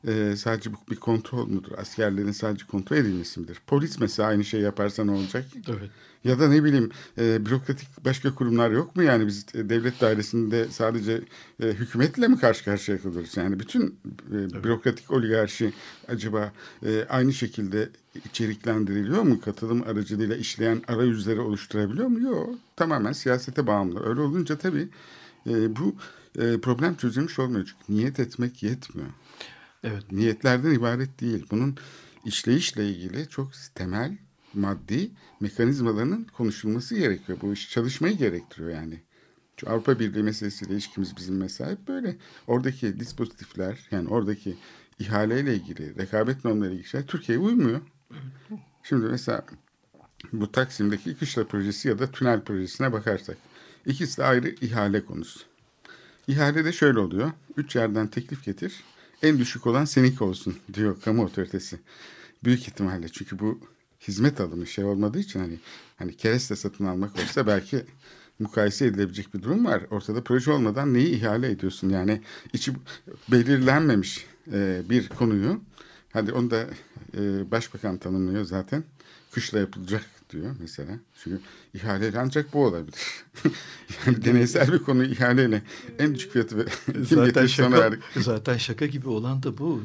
e, 0.08 0.36
sadece 0.36 0.74
bu 0.74 0.78
bir 0.92 0.96
kontrol 0.96 1.48
mudur? 1.48 1.72
Askerlerin 1.78 2.32
sadece 2.32 2.66
kontrol 2.66 2.98
edilmesi 2.98 3.40
midir? 3.40 3.62
Polis 3.68 4.00
mesela 4.00 4.30
aynı 4.30 4.44
şey 4.44 4.62
yaparsa 4.62 5.04
ne 5.04 5.12
olacak? 5.12 5.46
Evet. 5.70 5.90
Ya 6.24 6.40
da 6.40 6.50
ne 6.50 6.64
bileyim 6.64 6.90
e, 7.18 7.46
bürokratik 7.46 8.06
başka 8.06 8.36
kurumlar 8.36 8.72
yok 8.72 8.96
mu? 8.96 9.04
Yani 9.04 9.28
biz 9.28 9.46
e, 9.54 9.70
devlet 9.70 10.02
dairesinde 10.02 10.68
sadece 10.68 11.22
e, 11.64 11.68
hükümetle 11.68 12.28
mi 12.28 12.40
karşı 12.40 12.66
karşıya 12.66 13.02
kalırız? 13.02 13.38
Yani 13.38 13.60
bütün 13.60 13.88
e, 13.88 13.92
evet. 14.34 14.64
bürokratik 14.64 15.12
oligarşi 15.12 15.74
acaba 16.08 16.52
e, 16.86 17.06
aynı 17.10 17.34
şekilde 17.34 17.90
içeriklendiriliyor 18.26 19.22
mu? 19.22 19.42
Katılım 19.42 19.84
aracılığıyla 19.84 20.36
işleyen 20.36 20.82
arayüzleri 20.88 21.40
oluşturabiliyor 21.40 22.08
mu? 22.08 22.22
Yok. 22.22 22.56
Tamamen 22.76 23.14
siyasete 23.14 23.68
bağımlı. 23.68 24.10
Öyle 24.10 24.22
olunca 24.22 24.58
tabii 24.58 24.90
e, 25.50 25.76
bu 25.76 25.96
e, 26.40 26.58
problem 26.58 26.96
çözülmüş 26.96 27.40
olmuyor. 27.40 27.66
Çünkü 27.66 28.00
niyet 28.00 28.20
etmek 28.20 28.64
yetmiyor. 28.64 29.10
Evet. 29.84 30.12
Niyetlerden 30.12 30.72
ibaret 30.72 31.22
değil. 31.22 31.46
Bunun 31.52 31.78
işleyişle 32.26 32.90
ilgili 32.90 33.30
çok 33.30 33.52
temel 33.76 34.18
maddi 34.54 35.12
mekanizmalarının 35.40 36.24
konuşulması 36.24 36.96
gerekiyor. 36.96 37.38
Bu 37.42 37.54
iş 37.54 37.70
çalışmayı 37.70 38.18
gerektiriyor 38.18 38.70
yani. 38.70 39.02
Çünkü 39.58 39.74
Avrupa 39.74 40.00
Birliği 40.00 40.24
meselesiyle 40.24 40.74
ilişkimiz 40.74 41.18
bizim 41.18 41.38
mesela 41.38 41.78
böyle. 41.88 42.16
Oradaki 42.48 43.00
dispozitifler 43.00 43.88
yani 43.92 44.10
oradaki 44.10 44.56
ihaleyle 45.00 45.56
ilgili, 45.56 45.96
rekabet 45.98 46.46
normları 46.46 46.72
ilgili 46.72 46.88
şeyler 46.88 47.08
Türkiye'ye 47.08 47.44
uymuyor. 47.44 47.82
Şimdi 48.84 49.06
mesela 49.06 49.46
bu 50.34 50.52
Taksim'deki 50.52 51.16
kışla 51.18 51.48
projesi 51.48 51.88
ya 51.88 52.00
da 52.00 52.12
tünel 52.12 52.42
projesine 52.42 52.94
bakarsak 52.94 53.38
ikisi 53.86 54.18
de 54.18 54.24
ayrı 54.24 54.56
ihale 54.62 55.06
konusu. 55.06 55.40
İhalede 56.28 56.72
şöyle 56.72 57.00
oluyor. 57.00 57.32
Üç 57.58 57.76
yerden 57.76 58.08
teklif 58.08 58.44
getir. 58.44 58.84
En 59.24 59.40
düşük 59.40 59.68
olan 59.68 59.86
seninki 59.86 60.24
olsun 60.24 60.56
diyor 60.74 61.02
kamu 61.02 61.24
otoritesi. 61.26 61.80
Büyük 62.44 62.62
ihtimalle 62.62 63.10
çünkü 63.10 63.40
bu 63.40 63.60
hizmet 64.08 64.42
alımı 64.42 64.68
şey 64.68 64.84
olmadığı 64.84 65.20
için 65.20 65.40
hani 65.40 65.60
hani 65.96 66.18
kereste 66.18 66.56
satın 66.56 66.86
almak 66.86 67.20
olsa 67.20 67.48
belki 67.48 67.86
mukayese 68.40 68.86
edilebilecek 68.86 69.34
bir 69.34 69.42
durum 69.42 69.66
var. 69.66 69.84
Ortada 69.92 70.24
proje 70.24 70.52
olmadan 70.52 70.94
neyi 70.94 71.08
ihale 71.08 71.52
ediyorsun? 71.52 71.90
Yani 71.90 72.22
içi 72.54 72.74
belirlenmemiş 73.32 74.26
e, 74.52 74.82
bir 74.90 75.10
konuyu 75.10 75.62
hadi 76.14 76.34
onu 76.34 76.52
da 76.52 76.68
e, 77.18 77.52
başbakan 77.52 77.98
tanımlıyor 77.98 78.46
zaten. 78.46 78.84
Kışla 79.32 79.60
yapılacak 79.60 80.06
diyor 80.42 80.56
mesela. 80.60 81.00
Çünkü 81.24 81.40
ihaleyle 81.74 82.20
ancak 82.20 82.54
bu 82.54 82.66
olabilir. 82.66 83.00
yani 84.06 84.26
deneysel 84.26 84.74
bir 84.74 84.80
konu 84.80 85.04
ihaleyle 85.04 85.62
en 86.00 86.16
düşük 86.16 86.32
fiyatı 86.32 86.58
ve 86.58 86.66
zaten 87.04 87.46
şaka, 87.48 87.92
zaten 88.16 88.58
şaka 88.58 88.86
gibi 88.86 89.10
olan 89.10 89.44
da 89.44 89.58
bu. 89.58 89.82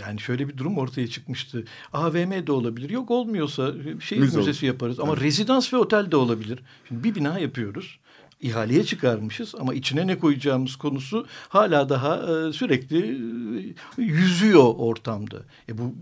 Yani 0.00 0.20
şöyle 0.20 0.48
bir 0.48 0.56
durum 0.56 0.78
ortaya 0.78 1.08
çıkmıştı. 1.08 1.64
AVM 1.92 2.46
de 2.46 2.52
olabilir. 2.52 2.90
Yok 2.90 3.10
olmuyorsa 3.10 3.72
şehir 4.00 4.20
Müze 4.20 4.38
müzesi 4.38 4.66
yaparız. 4.66 5.00
Ama 5.00 5.12
evet. 5.12 5.22
rezidans 5.22 5.72
ve 5.72 5.76
otel 5.76 6.10
de 6.10 6.16
olabilir. 6.16 6.58
Şimdi 6.88 7.04
bir 7.04 7.14
bina 7.14 7.38
yapıyoruz 7.38 7.98
ihaleye 8.42 8.84
çıkarmışız 8.84 9.54
ama 9.54 9.74
içine 9.74 10.06
ne 10.06 10.18
koyacağımız 10.18 10.76
konusu 10.76 11.26
hala 11.48 11.88
daha 11.88 12.16
e, 12.16 12.52
sürekli 12.52 12.98
e, 13.98 14.02
yüzüyor 14.02 14.74
ortamda. 14.76 15.42
E 15.68 15.78
bu 15.78 15.94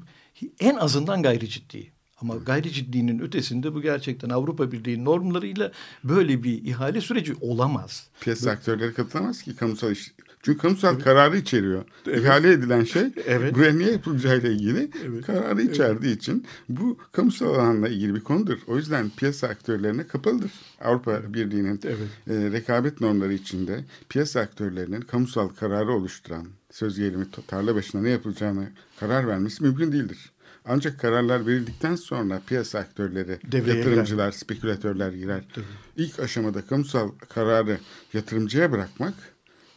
en 0.61 0.77
azından 0.77 1.23
gayri 1.23 1.49
ciddi. 1.49 1.93
Ama 2.21 2.37
gayri 2.37 2.73
ciddinin 2.73 3.19
ötesinde 3.19 3.75
bu 3.75 3.83
gerçekten 3.83 4.31
Avrupa 4.31 4.73
Birliği 4.73 5.05
normlarıyla 5.05 5.73
böyle 6.05 6.43
bir 6.43 6.65
ihale 6.65 7.01
süreci 7.01 7.35
olamaz. 7.41 8.09
Piyasa 8.21 8.47
böyle... 8.47 8.57
aktörleri 8.57 8.95
katılamaz 8.95 9.43
ki 9.43 9.57
kamusal 9.57 9.93
iş. 9.93 10.13
Çünkü 10.43 10.59
kamusal 10.59 10.95
evet. 10.95 11.05
kararı 11.05 11.37
içeriyor. 11.37 11.85
Evet. 12.07 12.21
İhale 12.21 12.53
edilen 12.53 12.85
şey 12.85 13.03
evet. 13.27 13.55
buraya 13.55 13.73
niye 13.73 13.93
yapılacağıyla 13.93 14.49
ilgili 14.49 14.91
evet. 15.07 15.27
kararı 15.27 15.63
içerdiği 15.63 16.13
evet. 16.13 16.23
için 16.23 16.47
bu 16.69 16.99
kamusal 17.13 17.47
alanla 17.47 17.89
ilgili 17.89 18.15
bir 18.15 18.21
konudur. 18.21 18.59
O 18.67 18.77
yüzden 18.77 19.11
piyasa 19.17 19.49
aktörlerine 19.49 20.07
kapalıdır. 20.07 20.51
Avrupa 20.81 21.35
Birliği'nin 21.35 21.81
evet. 21.85 21.99
e, 22.31 22.53
rekabet 22.53 23.01
normları 23.01 23.33
içinde 23.33 23.85
piyasa 24.09 24.41
aktörlerinin 24.41 25.01
kamusal 25.01 25.49
kararı 25.49 25.93
oluşturan 25.93 26.47
söz 26.71 26.99
gelimi 26.99 27.27
tarla 27.47 27.75
başına 27.75 28.01
ne 28.01 28.11
yapılacağını 28.11 28.69
karar 29.01 29.29
vermesi 29.29 29.63
mümkün 29.63 29.93
değildir. 29.93 30.31
Ancak 30.71 31.01
kararlar 31.01 31.47
verildikten 31.47 31.95
sonra 31.95 32.41
piyasa 32.47 32.79
aktörleri, 32.79 33.39
Devreye 33.53 33.77
yatırımcılar, 33.77 34.29
girer. 34.29 34.39
spekülatörler 34.39 35.13
girer. 35.13 35.45
Tabii. 35.55 35.65
İlk 35.97 36.21
aşamada 36.21 36.67
kamusal 36.67 37.11
kararı 37.29 37.79
yatırımcıya 38.13 38.73
bırakmak 38.73 39.15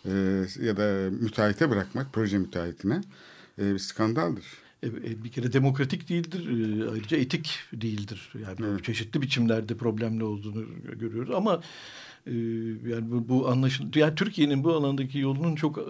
e, 0.06 0.12
ya 0.62 0.78
da 0.78 1.10
müteahhite 1.12 1.70
bırakmak, 1.70 2.14
proje 2.14 2.38
müteahhitine 2.38 3.02
e, 3.60 3.74
bir 3.74 3.80
skandaldır. 3.80 4.46
E, 4.84 4.88
e, 4.88 5.24
bir 5.24 5.32
kere 5.32 5.54
demokratik 5.54 6.10
değildir, 6.10 6.48
e, 6.48 6.90
ayrıca 6.90 7.18
etik 7.18 7.60
değildir. 7.74 8.34
Yani 8.34 8.58
evet. 8.72 8.84
çeşitli 8.84 9.22
biçimlerde 9.22 9.78
problemli 9.78 10.24
olduğunu 10.24 10.66
görüyoruz 11.00 11.36
ama 11.36 11.62
ee, 12.28 12.32
yani 12.90 13.12
bu, 13.12 13.30
bu 13.30 13.50
anlaşıl 13.50 13.96
yani 13.96 14.16
Türkiye'nin 14.16 14.64
bu 14.64 14.74
alandaki 14.74 15.20
yolunun 15.20 15.56
çok 15.56 15.78
e, 15.78 15.82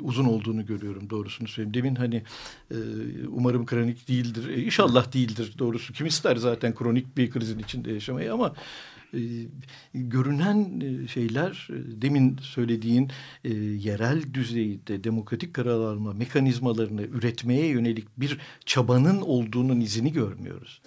uzun 0.00 0.24
olduğunu 0.24 0.66
görüyorum 0.66 1.10
doğrusunu 1.10 1.48
söyleyeyim. 1.48 1.74
Demin 1.74 1.94
hani 1.94 2.22
e, 2.70 2.76
umarım 3.28 3.66
kronik 3.66 4.08
değildir. 4.08 4.48
E, 4.48 4.62
inşallah 4.62 5.14
değildir 5.14 5.54
doğrusu. 5.58 5.92
Kim 5.92 6.06
ister 6.06 6.36
zaten 6.36 6.74
kronik 6.74 7.16
bir 7.16 7.30
krizin 7.30 7.58
içinde 7.58 7.92
yaşamayı 7.92 8.32
ama 8.32 8.54
e, 9.14 9.20
görünen 9.94 10.80
e, 10.80 11.08
şeyler 11.08 11.68
e, 11.70 12.02
demin 12.02 12.38
söylediğin 12.42 13.10
e, 13.44 13.54
yerel 13.54 14.34
düzeyde 14.34 15.04
demokratik 15.04 15.54
karar 15.54 15.80
alma 15.80 16.12
mekanizmalarını 16.12 17.02
üretmeye 17.02 17.66
yönelik 17.66 18.08
bir 18.16 18.38
çabanın 18.66 19.20
olduğunun 19.20 19.80
izini 19.80 20.12
görmüyoruz. 20.12 20.80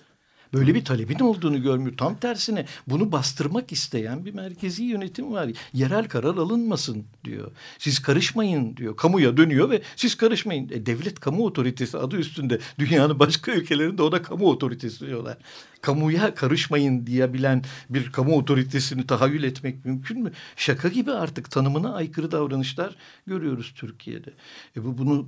Böyle 0.54 0.76
bir 0.76 0.86
talebin 0.86 1.20
olduğunu 1.20 1.62
görmüyor. 1.62 1.98
Tam 1.98 2.18
tersine 2.18 2.66
bunu 2.88 3.12
bastırmak 3.12 3.72
isteyen 3.72 4.26
bir 4.26 4.34
merkezi 4.34 4.84
yönetim 4.84 5.32
var. 5.32 5.50
Yerel 5.74 6.08
karar 6.08 6.36
alınmasın 6.36 7.06
diyor. 7.24 7.52
Siz 7.80 8.00
karışmayın 8.00 8.78
diyor. 8.78 8.96
Kamuya 8.96 9.38
dönüyor 9.38 9.70
ve 9.70 9.82
siz 9.96 10.16
karışmayın. 10.16 10.70
E, 10.70 10.86
devlet 10.86 11.20
kamu 11.20 11.46
otoritesi 11.46 11.98
adı 11.98 12.18
üstünde. 12.18 12.60
Dünyanın 12.80 13.20
başka 13.20 13.52
ülkelerinde 13.52 14.02
ona 14.02 14.22
kamu 14.22 14.46
otoritesi 14.46 15.08
diyorlar. 15.08 15.38
Kamuya 15.82 16.36
karışmayın 16.36 17.08
diyebilen 17.08 17.64
bir 17.90 18.12
kamu 18.12 18.38
otoritesini 18.38 19.08
tahayyül 19.08 19.44
etmek 19.44 19.86
mümkün 19.86 20.24
mü? 20.24 20.32
Şaka 20.56 20.88
gibi 20.88 21.12
artık 21.12 21.52
tanımına 21.52 21.94
aykırı 21.94 22.32
davranışlar 22.32 22.96
görüyoruz 23.28 23.74
Türkiye'de. 23.76 24.34
E 24.78 24.86
bu 24.86 24.98
bunu 24.98 25.28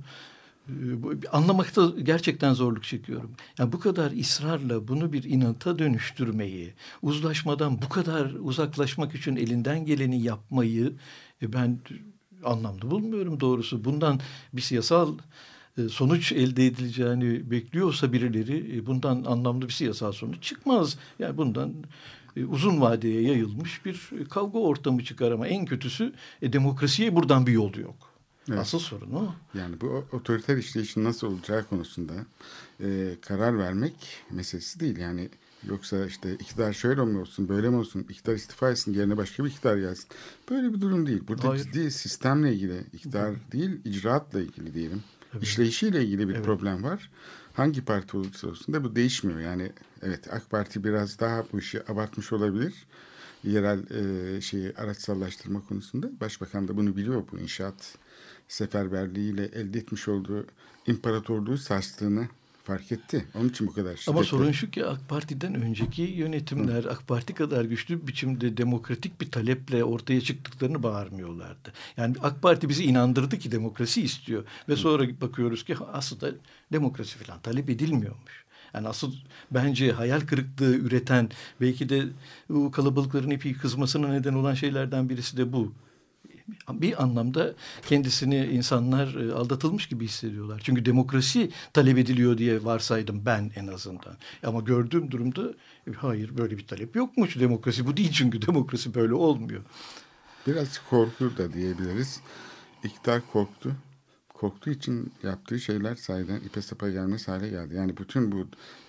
anlamakta 1.32 1.92
gerçekten 2.02 2.52
zorluk 2.52 2.84
çekiyorum. 2.84 3.30
Yani 3.58 3.72
bu 3.72 3.80
kadar 3.80 4.10
ısrarla 4.20 4.88
bunu 4.88 5.12
bir 5.12 5.24
inanta 5.24 5.78
dönüştürmeyi, 5.78 6.74
uzlaşmadan 7.02 7.82
bu 7.82 7.88
kadar 7.88 8.30
uzaklaşmak 8.30 9.14
için 9.14 9.36
elinden 9.36 9.86
geleni 9.86 10.22
yapmayı 10.22 10.92
e, 11.42 11.52
ben 11.52 11.78
anlamlı 12.44 12.90
bulmuyorum 12.90 13.40
doğrusu. 13.40 13.84
Bundan 13.84 14.20
bir 14.52 14.62
siyasal 14.62 15.14
e, 15.78 15.88
sonuç 15.88 16.32
elde 16.32 16.66
edileceğini 16.66 17.50
bekliyorsa 17.50 18.12
birileri 18.12 18.76
e, 18.76 18.86
bundan 18.86 19.24
anlamlı 19.24 19.68
bir 19.68 19.72
siyasal 19.72 20.12
sonuç 20.12 20.42
çıkmaz. 20.42 20.98
Yani 21.18 21.36
bundan 21.36 21.74
uzun 22.48 22.80
vadeye 22.80 23.22
yayılmış 23.22 23.84
bir 23.84 24.10
kavga 24.30 24.58
ortamı 24.58 25.04
çıkar 25.04 25.32
ama 25.32 25.46
en 25.46 25.64
kötüsü 25.64 26.12
demokrasiye 26.42 27.16
buradan 27.16 27.46
bir 27.46 27.52
yolu 27.52 27.80
yok. 27.80 28.09
Evet. 28.50 28.62
Asıl 28.62 28.78
sorun 28.78 29.10
o. 29.10 29.34
Yani 29.54 29.80
bu 29.80 30.04
otoriter 30.12 30.56
işleyişin 30.56 31.04
nasıl 31.04 31.26
olacağı 31.26 31.64
konusunda 31.64 32.12
e, 32.80 33.16
karar 33.20 33.58
vermek 33.58 33.94
meselesi 34.30 34.80
değil. 34.80 34.96
Yani 34.96 35.28
yoksa 35.68 36.06
işte 36.06 36.34
iktidar 36.34 36.72
şöyle 36.72 37.04
mi 37.04 37.18
olsun, 37.18 37.48
böyle 37.48 37.70
mi 37.70 37.76
olsun, 37.76 38.06
iktidar 38.08 38.34
istifa 38.34 38.70
etsin, 38.70 38.94
yerine 38.94 39.16
başka 39.16 39.44
bir 39.44 39.50
iktidar 39.50 39.76
gelsin. 39.76 40.08
Böyle 40.50 40.72
bir 40.72 40.80
durum 40.80 41.06
değil. 41.06 41.22
Burada 41.28 41.48
Hayır. 41.48 41.64
ciddi 41.64 41.90
sistemle 41.90 42.54
ilgili, 42.54 42.84
iktidar 42.92 43.34
değil, 43.52 43.80
icraatla 43.84 44.40
ilgili 44.40 44.74
diyelim. 44.74 45.02
İşleyişiyle 45.42 46.04
ilgili 46.04 46.28
bir 46.28 46.42
problem 46.42 46.84
var. 46.84 47.10
Hangi 47.54 47.84
parti 47.84 48.16
olursa 48.16 48.48
olsun 48.48 48.74
da 48.74 48.84
bu 48.84 48.96
değişmiyor. 48.96 49.40
Yani 49.40 49.72
evet 50.02 50.32
AK 50.32 50.50
Parti 50.50 50.84
biraz 50.84 51.18
daha 51.18 51.44
bu 51.52 51.58
işi 51.58 51.92
abartmış 51.92 52.32
olabilir. 52.32 52.74
Yerel 53.44 53.80
e, 53.90 54.40
şeyi 54.40 54.72
araçsallaştırma 54.76 55.64
konusunda. 55.68 56.10
Başbakan 56.20 56.68
da 56.68 56.76
bunu 56.76 56.96
biliyor 56.96 57.24
bu 57.32 57.38
inşaat 57.38 57.98
seferberliğiyle 58.50 59.44
elde 59.44 59.78
etmiş 59.78 60.08
olduğu 60.08 60.46
imparatorluğu 60.86 61.58
sarstığını 61.58 62.28
fark 62.64 62.92
etti. 62.92 63.24
Onun 63.34 63.48
için 63.48 63.66
bu 63.66 63.72
kadar 63.72 63.96
şiddetli. 63.96 64.10
Ama 64.10 64.24
sorun 64.24 64.52
şu 64.52 64.70
ki 64.70 64.86
AK 64.86 65.08
Parti'den 65.08 65.54
önceki 65.54 66.02
yönetimler 66.02 66.84
AK 66.84 67.08
Parti 67.08 67.34
kadar 67.34 67.64
güçlü 67.64 68.02
bir 68.02 68.06
biçimde 68.06 68.56
demokratik 68.56 69.20
bir 69.20 69.30
taleple 69.30 69.84
ortaya 69.84 70.20
çıktıklarını 70.20 70.82
bağırmıyorlardı. 70.82 71.72
Yani 71.96 72.16
AK 72.22 72.42
Parti 72.42 72.68
bizi 72.68 72.84
inandırdı 72.84 73.38
ki 73.38 73.52
demokrasi 73.52 74.02
istiyor 74.02 74.44
ve 74.68 74.76
sonra 74.76 75.20
bakıyoruz 75.20 75.64
ki 75.64 75.76
aslında 75.92 76.32
demokrasi 76.72 77.18
falan 77.18 77.40
talep 77.40 77.70
edilmiyormuş. 77.70 78.44
Yani 78.74 78.88
asıl 78.88 79.12
bence 79.50 79.92
hayal 79.92 80.20
kırıklığı 80.20 80.74
üreten 80.74 81.30
belki 81.60 81.88
de 81.88 82.04
bu 82.48 82.70
kalabalıkların 82.70 83.30
epey 83.30 83.54
kızmasına 83.54 84.08
neden 84.08 84.34
olan 84.34 84.54
şeylerden 84.54 85.08
birisi 85.08 85.36
de 85.36 85.52
bu 85.52 85.72
bir 86.70 87.02
anlamda 87.02 87.54
kendisini 87.86 88.46
insanlar 88.46 89.14
e, 89.14 89.32
aldatılmış 89.32 89.86
gibi 89.88 90.04
hissediyorlar. 90.04 90.60
Çünkü 90.64 90.84
demokrasi 90.84 91.50
talep 91.72 91.98
ediliyor 91.98 92.38
diye 92.38 92.64
varsaydım 92.64 93.26
ben 93.26 93.50
en 93.56 93.66
azından. 93.66 94.16
Ama 94.42 94.60
gördüğüm 94.60 95.10
durumda 95.10 95.42
e, 95.90 95.92
hayır 95.92 96.38
böyle 96.38 96.58
bir 96.58 96.66
talep 96.66 96.96
yokmuş. 96.96 97.40
Demokrasi 97.40 97.86
bu 97.86 97.96
değil 97.96 98.12
çünkü 98.12 98.42
demokrasi 98.46 98.94
böyle 98.94 99.14
olmuyor. 99.14 99.62
Biraz 100.46 100.80
korku 100.90 101.36
da 101.38 101.52
diyebiliriz. 101.52 102.20
İktidar 102.84 103.22
korktu. 103.32 103.76
Korktuğu 104.34 104.70
için 104.70 105.12
yaptığı 105.22 105.60
şeyler 105.60 105.94
sayeden 105.94 106.40
ipe 106.40 106.62
sapa 106.62 106.90
gelmez 106.90 107.28
hale 107.28 107.48
geldi. 107.48 107.74
Yani 107.74 107.96
bütün 107.96 108.32
bu 108.32 108.46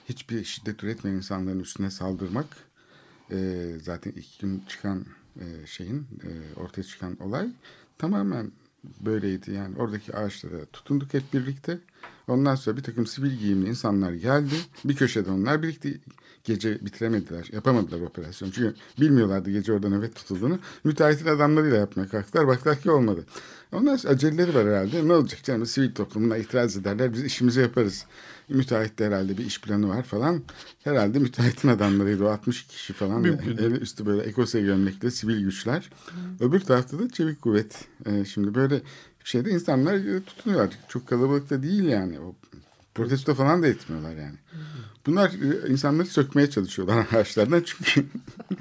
hiçbir 0.10 0.44
şiddet 0.44 0.84
üretmeyen 0.84 1.18
insanların 1.18 1.60
üstüne 1.60 1.92
saldırmak 1.92 2.48
e, 3.32 3.68
zaten 3.82 4.12
ilk 4.12 4.40
gün 4.40 4.64
çıkan 4.70 5.06
e, 5.40 5.68
şeyin 5.68 6.08
e, 6.24 6.60
ortaya 6.60 6.84
çıkan 6.84 7.18
olay 7.22 7.50
tamamen 7.98 8.52
böyleydi. 9.00 9.52
Yani 9.52 9.76
oradaki 9.78 10.16
ağaçlara 10.16 10.66
tutunduk 10.66 11.14
hep 11.14 11.34
birlikte. 11.34 11.80
Ondan 12.28 12.56
sonra 12.56 12.78
bir 12.78 12.84
takım 12.84 13.08
sivil 13.08 13.32
giyimli 13.32 13.70
insanlar 13.70 14.12
geldi. 14.14 14.54
Bir 14.86 14.96
köşede 14.96 15.32
onlar 15.32 15.64
birlikte 15.64 15.94
gece 16.44 16.86
bitiremediler. 16.86 17.50
Yapamadılar 17.52 18.02
operasyon. 18.02 18.52
Çünkü 18.52 18.76
bilmiyorlardı 19.00 19.52
gece 19.52 19.74
orada 19.74 19.90
nöbet 19.90 20.16
tutulduğunu. 20.16 20.60
Müteahhitin 20.84 21.28
adamlarıyla 21.28 21.78
yapmaya 21.78 22.08
kalktılar. 22.08 22.48
Baktılar 22.48 22.80
ki 22.80 22.92
olmadı. 22.92 23.26
Sonra 23.72 23.92
aceleleri 23.92 24.56
var 24.56 24.68
herhalde. 24.68 25.08
Ne 25.08 25.14
olacak 25.14 25.44
canım 25.44 25.66
sivil 25.66 25.94
toplumuna 25.94 26.38
itiraz 26.38 26.78
ederler. 26.78 27.14
Biz 27.14 27.24
işimizi 27.24 27.62
yaparız. 27.62 28.06
Müteahhitte 28.56 29.06
herhalde 29.06 29.38
bir 29.38 29.46
iş 29.46 29.62
planı 29.62 29.90
var 29.90 30.04
falan. 30.04 30.42
Herhalde 30.84 31.20
müteahhitin 31.20 31.68
adamlarıydı 31.68 32.24
o 32.26 32.28
60 32.28 32.68
kişi 32.68 32.94
falan. 32.94 33.24
Eli 33.24 33.78
üstü 33.78 34.06
böyle 34.06 34.22
ekose 34.22 34.62
gömlekli 34.62 35.12
sivil 35.12 35.44
güçler. 35.44 35.90
Öbür 36.40 36.60
tarafta 36.60 37.00
da 37.00 37.10
çevik 37.10 37.42
kuvvet. 37.42 37.86
Ee, 38.06 38.26
şimdi 38.26 38.56
böyle 38.56 38.76
bir 39.24 39.30
şeyde 39.30 39.50
insanlar 39.52 39.94
e, 39.96 40.24
tutunuyor 40.24 40.62
artık. 40.62 40.80
Çok 40.90 41.08
kalabalık 41.08 41.50
da 41.50 41.64
değil 41.64 41.84
yani. 41.84 42.20
O 42.20 42.36
protesto 42.96 43.34
falan 43.36 43.64
da 43.64 43.68
etmiyorlar 43.68 44.16
yani. 44.16 44.36
Bunlar 45.06 45.30
e, 45.30 45.70
insanları 45.70 46.08
sökmeye 46.08 46.50
çalışıyorlar 46.50 47.06
ağaçlardan 47.16 47.64
çünkü 47.66 48.06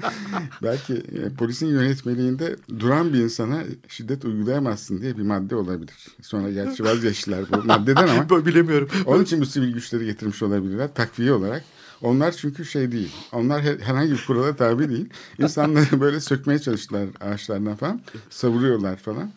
belki 0.63 0.93
e, 0.93 1.29
polisin 1.37 1.67
yönetmeliğinde 1.67 2.55
duran 2.79 3.13
bir 3.13 3.19
insana 3.19 3.63
şiddet 3.87 4.25
uygulayamazsın 4.25 5.01
diye 5.01 5.17
bir 5.17 5.21
madde 5.23 5.55
olabilir. 5.55 6.07
Sonra 6.21 6.51
gerçi 6.51 6.83
vazgeçtiler 6.83 7.45
bu 7.51 7.63
maddeden 7.63 8.07
ama 8.07 8.29
Bilemiyorum. 8.45 8.89
onun 9.05 9.23
için 9.23 9.41
bu 9.41 9.45
sivil 9.45 9.73
güçleri 9.73 10.05
getirmiş 10.05 10.43
olabilirler 10.43 10.93
takviye 10.93 11.33
olarak. 11.33 11.63
Onlar 12.01 12.31
çünkü 12.31 12.65
şey 12.65 12.91
değil. 12.91 13.11
Onlar 13.31 13.61
her- 13.61 13.79
herhangi 13.79 14.11
bir 14.11 14.23
kurala 14.27 14.55
tabi 14.55 14.89
değil. 14.89 15.09
İnsanları 15.39 16.01
böyle 16.01 16.19
sökmeye 16.19 16.59
çalıştılar 16.59 17.05
ağaçlardan 17.21 17.75
falan. 17.75 18.01
Savuruyorlar 18.29 18.97
falan. 18.97 19.31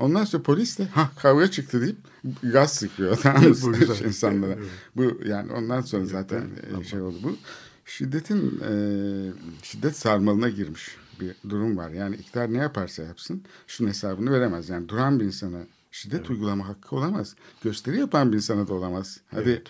Ondan 0.00 0.24
sonra 0.24 0.42
polis 0.42 0.78
de 0.78 0.84
ha 0.84 1.10
kavga 1.18 1.50
çıktı 1.50 1.80
deyip 1.80 1.96
gaz 2.42 2.72
sıkıyor 2.72 3.16
tamam 3.22 3.44
mı 3.44 3.54
Bu 3.62 3.72
güzel. 3.72 4.04
insanlara. 4.04 4.58
Bu 4.96 5.20
yani 5.26 5.52
ondan 5.52 5.80
sonra 5.80 6.06
zaten 6.06 6.50
e, 6.80 6.84
şey 6.84 7.00
oldu 7.00 7.16
bu. 7.22 7.36
Şiddetin 7.84 8.60
e, 8.70 8.72
şiddet 9.62 9.96
sarmalına 9.96 10.48
girmiş 10.48 10.96
bir 11.20 11.34
durum 11.50 11.76
var. 11.76 11.90
Yani 11.90 12.16
iktidar 12.16 12.52
ne 12.52 12.58
yaparsa 12.58 13.02
yapsın 13.02 13.42
şunun 13.66 13.88
hesabını 13.88 14.32
veremez. 14.32 14.68
Yani 14.68 14.88
duran 14.88 15.20
bir 15.20 15.24
insana 15.24 15.60
şiddet 15.90 16.30
uygulama 16.30 16.68
hakkı 16.68 16.96
olamaz. 16.96 17.34
Gösteri 17.62 17.98
yapan 17.98 18.32
bir 18.32 18.36
insana 18.36 18.68
da 18.68 18.74
olamaz. 18.74 19.20
Hadi 19.30 19.62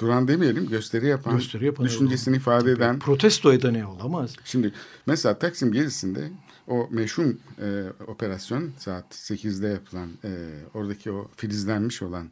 duran 0.00 0.28
demeyelim 0.28 0.68
gösteri 0.68 1.06
yapan, 1.06 1.36
Gösteri 1.36 1.66
yapan 1.66 1.86
düşüncesini 1.86 2.36
ifade 2.36 2.70
eden 2.70 2.98
Protesto 2.98 3.52
eden 3.52 3.74
ne 3.74 3.86
olamaz? 3.86 4.34
Şimdi 4.44 4.72
mesela 5.06 5.38
Taksim 5.38 5.72
gezisinde 5.72 6.30
o 6.66 6.88
meşhur 6.90 7.24
e, 7.60 7.92
operasyon 8.06 8.72
saat 8.78 9.14
8'de 9.14 9.68
yapılan 9.68 10.10
e, 10.24 10.30
oradaki 10.74 11.12
o 11.12 11.28
filizlenmiş 11.36 12.02
olan 12.02 12.30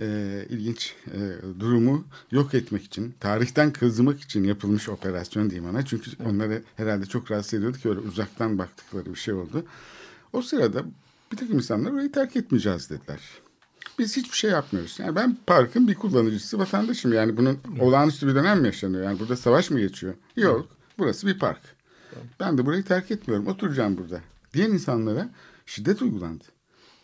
e, 0.00 0.46
ilginç 0.48 0.94
e, 1.06 1.20
durumu 1.60 2.04
yok 2.30 2.54
etmek 2.54 2.84
için, 2.84 3.14
tarihten 3.20 3.72
kazımak 3.72 4.20
için 4.20 4.44
yapılmış 4.44 4.88
operasyon 4.88 5.50
diyeyim 5.50 5.70
ona. 5.70 5.84
Çünkü 5.84 6.10
onları 6.24 6.62
herhalde 6.76 7.06
çok 7.06 7.30
rahatsız 7.30 7.54
ediyordu 7.54 7.78
ki 7.78 7.88
öyle 7.88 8.00
uzaktan 8.00 8.58
baktıkları 8.58 9.06
bir 9.06 9.18
şey 9.18 9.34
oldu. 9.34 9.64
O 10.32 10.42
sırada 10.42 10.82
bir 11.32 11.36
takım 11.36 11.56
insanlar 11.56 11.92
orayı 11.92 12.12
terk 12.12 12.36
etmeyeceğiz 12.36 12.90
dediler. 12.90 13.20
Biz 13.98 14.16
hiçbir 14.16 14.36
şey 14.36 14.50
yapmıyoruz. 14.50 14.98
Yani 14.98 15.16
ben 15.16 15.36
parkın 15.46 15.88
bir 15.88 15.94
kullanıcısı 15.94 16.58
vatandaşım. 16.58 17.12
Yani 17.12 17.36
bunun 17.36 17.58
olağanüstü 17.80 18.26
bir 18.26 18.34
dönem 18.34 18.60
mi 18.60 18.66
yaşanıyor? 18.66 19.04
Yani 19.04 19.18
burada 19.18 19.36
savaş 19.36 19.70
mı 19.70 19.80
geçiyor? 19.80 20.14
Yok. 20.36 20.68
Burası 20.98 21.26
bir 21.26 21.38
park. 21.38 21.77
Ben 22.40 22.58
de 22.58 22.66
burayı 22.66 22.84
terk 22.84 23.10
etmiyorum. 23.10 23.46
Oturacağım 23.46 23.98
burada. 23.98 24.20
Diyen 24.54 24.70
insanlara 24.70 25.28
şiddet 25.66 26.02
uygulandı. 26.02 26.44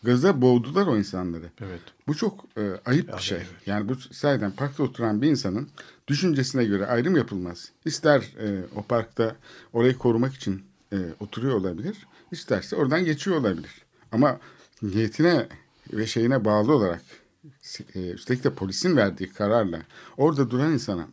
Gaza 0.03 0.41
boğdular 0.41 0.87
o 0.87 0.97
insanları. 0.97 1.49
Evet. 1.61 1.81
Bu 2.07 2.15
çok 2.15 2.45
e, 2.57 2.71
ayıp 2.85 3.13
bir 3.13 3.21
şey. 3.21 3.39
Yani 3.65 3.89
bu 3.89 3.95
sayeden 3.95 4.51
parkta 4.51 4.83
oturan 4.83 5.21
bir 5.21 5.27
insanın 5.27 5.69
düşüncesine 6.07 6.65
göre 6.65 6.85
ayrım 6.85 7.15
yapılmaz. 7.15 7.71
İster 7.85 8.21
e, 8.39 8.63
o 8.75 8.83
parkta 8.83 9.35
orayı 9.73 9.97
korumak 9.97 10.33
için 10.33 10.63
e, 10.93 10.97
oturuyor 11.19 11.55
olabilir. 11.55 12.07
isterse 12.31 12.75
oradan 12.75 13.05
geçiyor 13.05 13.37
olabilir. 13.37 13.71
Ama 14.11 14.39
niyetine 14.81 15.47
ve 15.93 16.07
şeyine 16.07 16.45
bağlı 16.45 16.73
olarak 16.73 17.01
e, 17.95 18.09
üstelik 18.09 18.43
de 18.43 18.53
polisin 18.53 18.97
verdiği 18.97 19.33
kararla 19.33 19.81
orada 20.17 20.49
duran 20.49 20.73
insana 20.73 21.07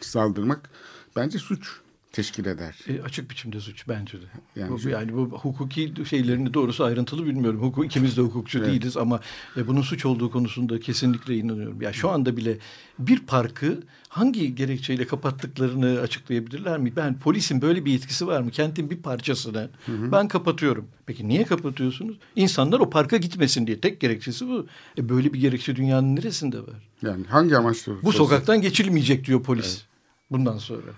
saldırmak 0.00 0.70
bence 1.16 1.38
suç 1.38 1.80
teşkil 2.14 2.46
eder. 2.46 2.78
E, 2.88 3.02
açık 3.02 3.30
biçimde 3.30 3.60
suç 3.60 3.88
bence 3.88 4.18
de. 4.20 4.24
Yani 4.56 4.70
Yani, 4.70 4.84
bu, 4.84 4.88
yani 4.88 5.14
bu 5.14 5.38
hukuki 5.38 5.92
şeylerini 6.10 6.54
doğrusu 6.54 6.84
ayrıntılı 6.84 7.26
bilmiyorum. 7.26 7.62
Hukuk, 7.62 7.86
ikimiz 7.86 8.16
de 8.16 8.20
hukukçu 8.20 8.58
Evet. 8.58 8.68
değiliz 8.68 8.96
ama 8.96 9.20
e, 9.56 9.66
bunun 9.66 9.82
suç 9.82 10.06
olduğu 10.06 10.30
konusunda 10.30 10.80
kesinlikle 10.80 11.36
inanıyorum. 11.36 11.82
Ya 11.82 11.92
şu 11.92 12.10
anda 12.10 12.36
bile 12.36 12.58
bir 12.98 13.18
parkı 13.18 13.82
hangi 14.08 14.54
gerekçeyle 14.54 15.06
kapattıklarını 15.06 16.00
açıklayabilirler 16.00 16.78
mi? 16.78 16.92
Ben 16.96 17.18
polisin 17.18 17.62
böyle 17.62 17.84
bir 17.84 17.92
yetkisi 17.92 18.26
var 18.26 18.40
mı? 18.40 18.50
Kentin 18.50 18.90
bir 18.90 18.96
parçasını 18.96 19.70
ben 19.88 20.28
kapatıyorum. 20.28 20.88
Peki 21.06 21.28
niye 21.28 21.44
kapatıyorsunuz? 21.44 22.16
İnsanlar 22.36 22.80
o 22.80 22.90
parka 22.90 23.16
gitmesin 23.16 23.66
diye. 23.66 23.80
Tek 23.80 24.00
gerekçesi 24.00 24.48
bu. 24.48 24.66
E, 24.98 25.08
böyle 25.08 25.32
bir 25.32 25.40
gerekçe 25.40 25.76
dünyanın 25.76 26.16
neresinde 26.16 26.58
var? 26.58 26.90
Yani 27.02 27.26
hangi 27.26 27.56
amaçla 27.56 27.92
Bu 28.02 28.12
sokaktan 28.12 28.60
geçilmeyecek 28.60 29.26
diyor 29.26 29.42
polis. 29.42 29.84
Bundan 30.30 30.58
sonra. 30.58 30.90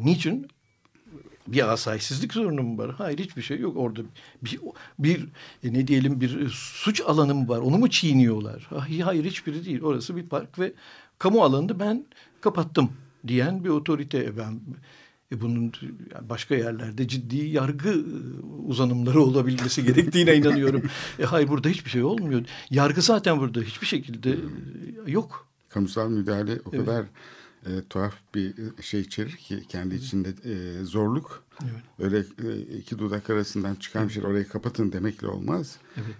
Niçin? 0.00 0.46
Bir 1.52 1.72
asayişsizlik 1.72 2.32
sorunu 2.34 2.62
mu 2.62 2.78
var? 2.78 2.94
Hayır 2.98 3.18
hiçbir 3.18 3.42
şey 3.42 3.58
yok. 3.58 3.76
Orada 3.76 4.00
bir, 4.42 4.60
bir 4.98 5.28
e, 5.64 5.72
ne 5.72 5.86
diyelim 5.86 6.20
bir 6.20 6.40
e, 6.40 6.48
suç 6.50 7.00
alanı 7.00 7.34
mı 7.34 7.48
var? 7.48 7.58
Onu 7.58 7.78
mu 7.78 7.90
çiğniyorlar? 7.90 8.66
Hayır, 8.76 9.00
hayır 9.00 9.24
hiçbiri 9.24 9.64
değil. 9.64 9.82
Orası 9.82 10.16
bir 10.16 10.26
park 10.26 10.58
ve 10.58 10.72
kamu 11.18 11.42
alanını 11.42 11.80
ben 11.80 12.04
kapattım 12.40 12.90
diyen 13.28 13.64
bir 13.64 13.68
otorite. 13.68 14.18
E, 14.18 14.36
Ben 14.36 14.60
e, 15.32 15.40
bunun 15.40 15.72
başka 16.22 16.54
yerlerde 16.54 17.08
ciddi 17.08 17.36
yargı 17.36 18.04
uzanımları 18.66 19.20
olabilmesi 19.30 19.84
gerektiğine 19.84 20.36
inanıyorum. 20.36 20.82
E, 21.18 21.24
hayır 21.24 21.48
burada 21.48 21.68
hiçbir 21.68 21.90
şey 21.90 22.02
olmuyor. 22.02 22.42
Yargı 22.70 23.02
zaten 23.02 23.40
burada 23.40 23.60
hiçbir 23.60 23.86
şekilde 23.86 24.36
yok. 25.06 25.46
kamusal 25.68 26.10
müdahale 26.10 26.58
o 26.64 26.70
kadar 26.70 27.06
e, 27.66 27.70
tuhaf 27.90 28.14
bir 28.34 28.54
şey 28.82 29.00
içerir 29.00 29.36
ki 29.36 29.64
kendi 29.68 29.94
içinde 29.94 30.28
e, 30.44 30.84
zorluk. 30.84 31.44
Evet. 31.62 31.82
Öyle 31.98 32.18
e, 32.18 32.60
iki 32.60 32.98
dudak 32.98 33.30
arasından 33.30 33.74
çıkan 33.74 34.08
bir 34.08 34.12
şey 34.12 34.24
orayı 34.24 34.48
kapatın 34.48 34.92
demekle 34.92 35.26
olmaz. 35.26 35.78
Evet. 35.96 36.14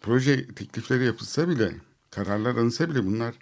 proje 0.00 0.46
teklifleri 0.46 1.04
yapılsa 1.04 1.48
bile, 1.48 1.74
kararlar 2.10 2.56
alınsa 2.56 2.90
bile 2.90 3.06
bunlar 3.06 3.34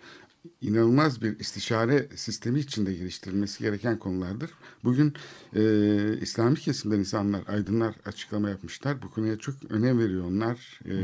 inanılmaz 0.60 1.22
bir 1.22 1.40
istişare 1.40 2.08
sistemi 2.14 2.60
içinde 2.60 2.94
geliştirilmesi 2.94 3.62
gereken 3.62 3.98
konulardır. 3.98 4.50
Bugün 4.84 5.14
e, 5.56 5.62
İslami 6.20 6.56
kesimden 6.56 6.98
insanlar, 6.98 7.42
aydınlar 7.48 7.94
açıklama 8.06 8.50
yapmışlar. 8.50 9.02
Bu 9.02 9.10
konuya 9.10 9.38
çok 9.38 9.54
önem 9.70 9.98
veriyor 9.98 10.24
onlar. 10.24 10.80
E, 10.84 10.94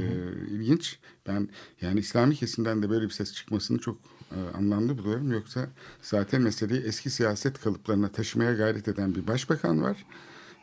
ilginç. 0.50 0.98
Ben 1.26 1.48
yani 1.80 2.00
İslami 2.00 2.34
kesimden 2.34 2.82
de 2.82 2.90
böyle 2.90 3.04
bir 3.04 3.10
ses 3.10 3.34
çıkmasını 3.34 3.78
çok 3.78 3.98
e, 4.32 4.56
anlamlı 4.56 4.98
buluyorum. 4.98 5.32
Yoksa 5.32 5.68
zaten 6.02 6.42
meseleyi 6.42 6.82
eski 6.82 7.10
siyaset 7.10 7.60
kalıplarına 7.60 8.08
taşımaya 8.08 8.52
gayret 8.54 8.88
eden 8.88 9.14
bir 9.14 9.26
başbakan 9.26 9.82
var. 9.82 10.04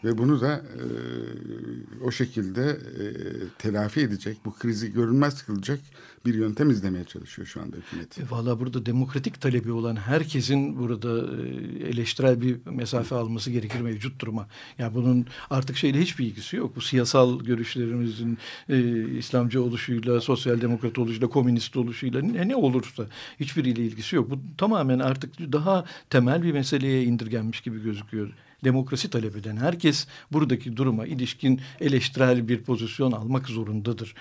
Ve 0.05 0.17
bunu 0.17 0.41
da 0.41 0.55
e, 0.55 0.83
o 2.03 2.11
şekilde 2.11 2.61
e, 2.61 3.05
telafi 3.57 3.99
edecek, 3.99 4.37
bu 4.45 4.53
krizi 4.53 4.93
görünmez 4.93 5.43
kılacak 5.43 5.79
bir 6.25 6.33
yöntem 6.33 6.69
izlemeye 6.69 7.03
çalışıyor 7.03 7.47
şu 7.47 7.61
anda 7.61 7.77
hükümet. 7.77 8.19
E, 8.19 8.21
Valla 8.29 8.59
burada 8.59 8.85
demokratik 8.85 9.41
talebi 9.41 9.71
olan 9.71 9.95
herkesin 9.95 10.79
burada 10.79 11.09
e, 11.17 11.87
eleştirel 11.87 12.41
bir 12.41 12.57
mesafe 12.65 13.15
alması 13.15 13.51
gerekir 13.51 13.79
mevcut 13.79 14.21
duruma. 14.21 14.47
Yani 14.77 14.95
bunun 14.95 15.25
artık 15.49 15.77
şeyle 15.77 16.01
hiçbir 16.01 16.25
ilgisi 16.25 16.55
yok. 16.55 16.75
Bu 16.75 16.81
siyasal 16.81 17.39
görüşlerimizin 17.39 18.37
e, 18.69 19.07
İslamcı 19.17 19.63
oluşuyla, 19.63 20.21
sosyal 20.21 20.61
demokrat 20.61 20.97
oluşuyla, 20.97 21.27
komünist 21.27 21.77
oluşuyla 21.77 22.21
ne, 22.21 22.47
ne 22.47 22.55
olursa 22.55 23.05
hiçbiriyle 23.39 23.81
ilgisi 23.81 24.15
yok. 24.15 24.29
Bu 24.29 24.39
tamamen 24.57 24.99
artık 24.99 25.39
daha 25.39 25.85
temel 26.09 26.43
bir 26.43 26.51
meseleye 26.51 27.03
indirgenmiş 27.03 27.61
gibi 27.61 27.83
gözüküyor 27.83 28.33
demokrasi 28.65 29.09
talep 29.09 29.35
eden 29.35 29.57
herkes 29.57 30.07
buradaki 30.31 30.77
duruma 30.77 31.05
ilişkin 31.05 31.61
eleştirel 31.79 32.47
bir 32.47 32.63
pozisyon 32.63 33.11
almak 33.11 33.47
zorundadır. 33.47 34.15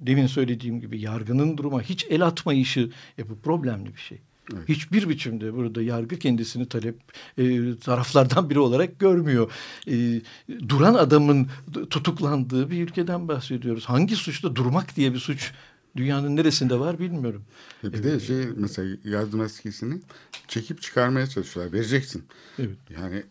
Demin 0.00 0.26
söylediğim 0.26 0.80
gibi 0.80 1.00
yargının 1.00 1.56
duruma 1.56 1.82
hiç 1.82 2.06
el 2.10 2.26
atmayışı 2.26 2.90
e, 3.18 3.28
bu 3.28 3.38
problemli 3.38 3.94
bir 3.94 4.00
şey. 4.00 4.18
Evet. 4.54 4.68
Hiçbir 4.68 5.08
biçimde 5.08 5.54
burada 5.54 5.82
yargı 5.82 6.18
kendisini 6.18 6.68
talep 6.68 6.96
e, 7.38 7.76
taraflardan 7.76 8.50
biri 8.50 8.58
olarak 8.58 8.98
görmüyor. 8.98 9.52
E, 9.86 10.20
duran 10.68 10.94
adamın 10.94 11.48
tutuklandığı 11.90 12.70
bir 12.70 12.82
ülkeden 12.82 13.28
bahsediyoruz. 13.28 13.84
Hangi 13.84 14.16
suçta 14.16 14.56
durmak 14.56 14.96
diye 14.96 15.14
bir 15.14 15.18
suç 15.18 15.52
dünyanın 15.96 16.36
neresinde 16.36 16.78
var 16.78 16.98
bilmiyorum. 16.98 17.42
E 17.84 17.92
bir 17.92 18.02
de 18.02 18.20
şey 18.20 18.46
mesela 18.56 18.96
gaz 19.04 19.34
maskesini 19.34 20.00
çekip 20.48 20.82
çıkarmaya 20.82 21.26
çalışıyorlar. 21.26 21.72
Vereceksin. 21.72 22.24
Evet. 22.58 22.76
Yani 22.90 23.22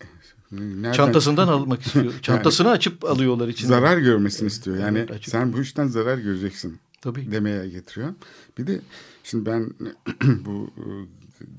Nereden? 0.51 0.91
Çantasından 0.91 1.47
almak 1.47 1.81
istiyor. 1.81 2.13
Çantasını 2.21 2.67
yani, 2.67 2.75
açıp 2.75 3.05
alıyorlar 3.05 3.47
içinde. 3.47 3.67
Zarar 3.67 3.97
görmesini 3.97 4.47
istiyor. 4.47 4.77
Yani 4.77 5.05
evet, 5.09 5.23
sen 5.23 5.53
bu 5.53 5.61
işten 5.61 5.87
zarar 5.87 6.17
göreceksin. 6.17 6.79
Tabii. 7.01 7.31
demeye 7.31 7.69
getiriyor. 7.69 8.13
Bir 8.57 8.67
de 8.67 8.81
şimdi 9.23 9.45
ben 9.45 9.73
bu 10.45 10.71
e, 10.77 10.83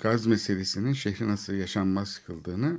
gaz 0.03 0.27
meselesinin 0.27 0.93
şehri 0.93 1.29
nasıl 1.29 1.53
yaşanmaz 1.53 2.21
kıldığını 2.27 2.79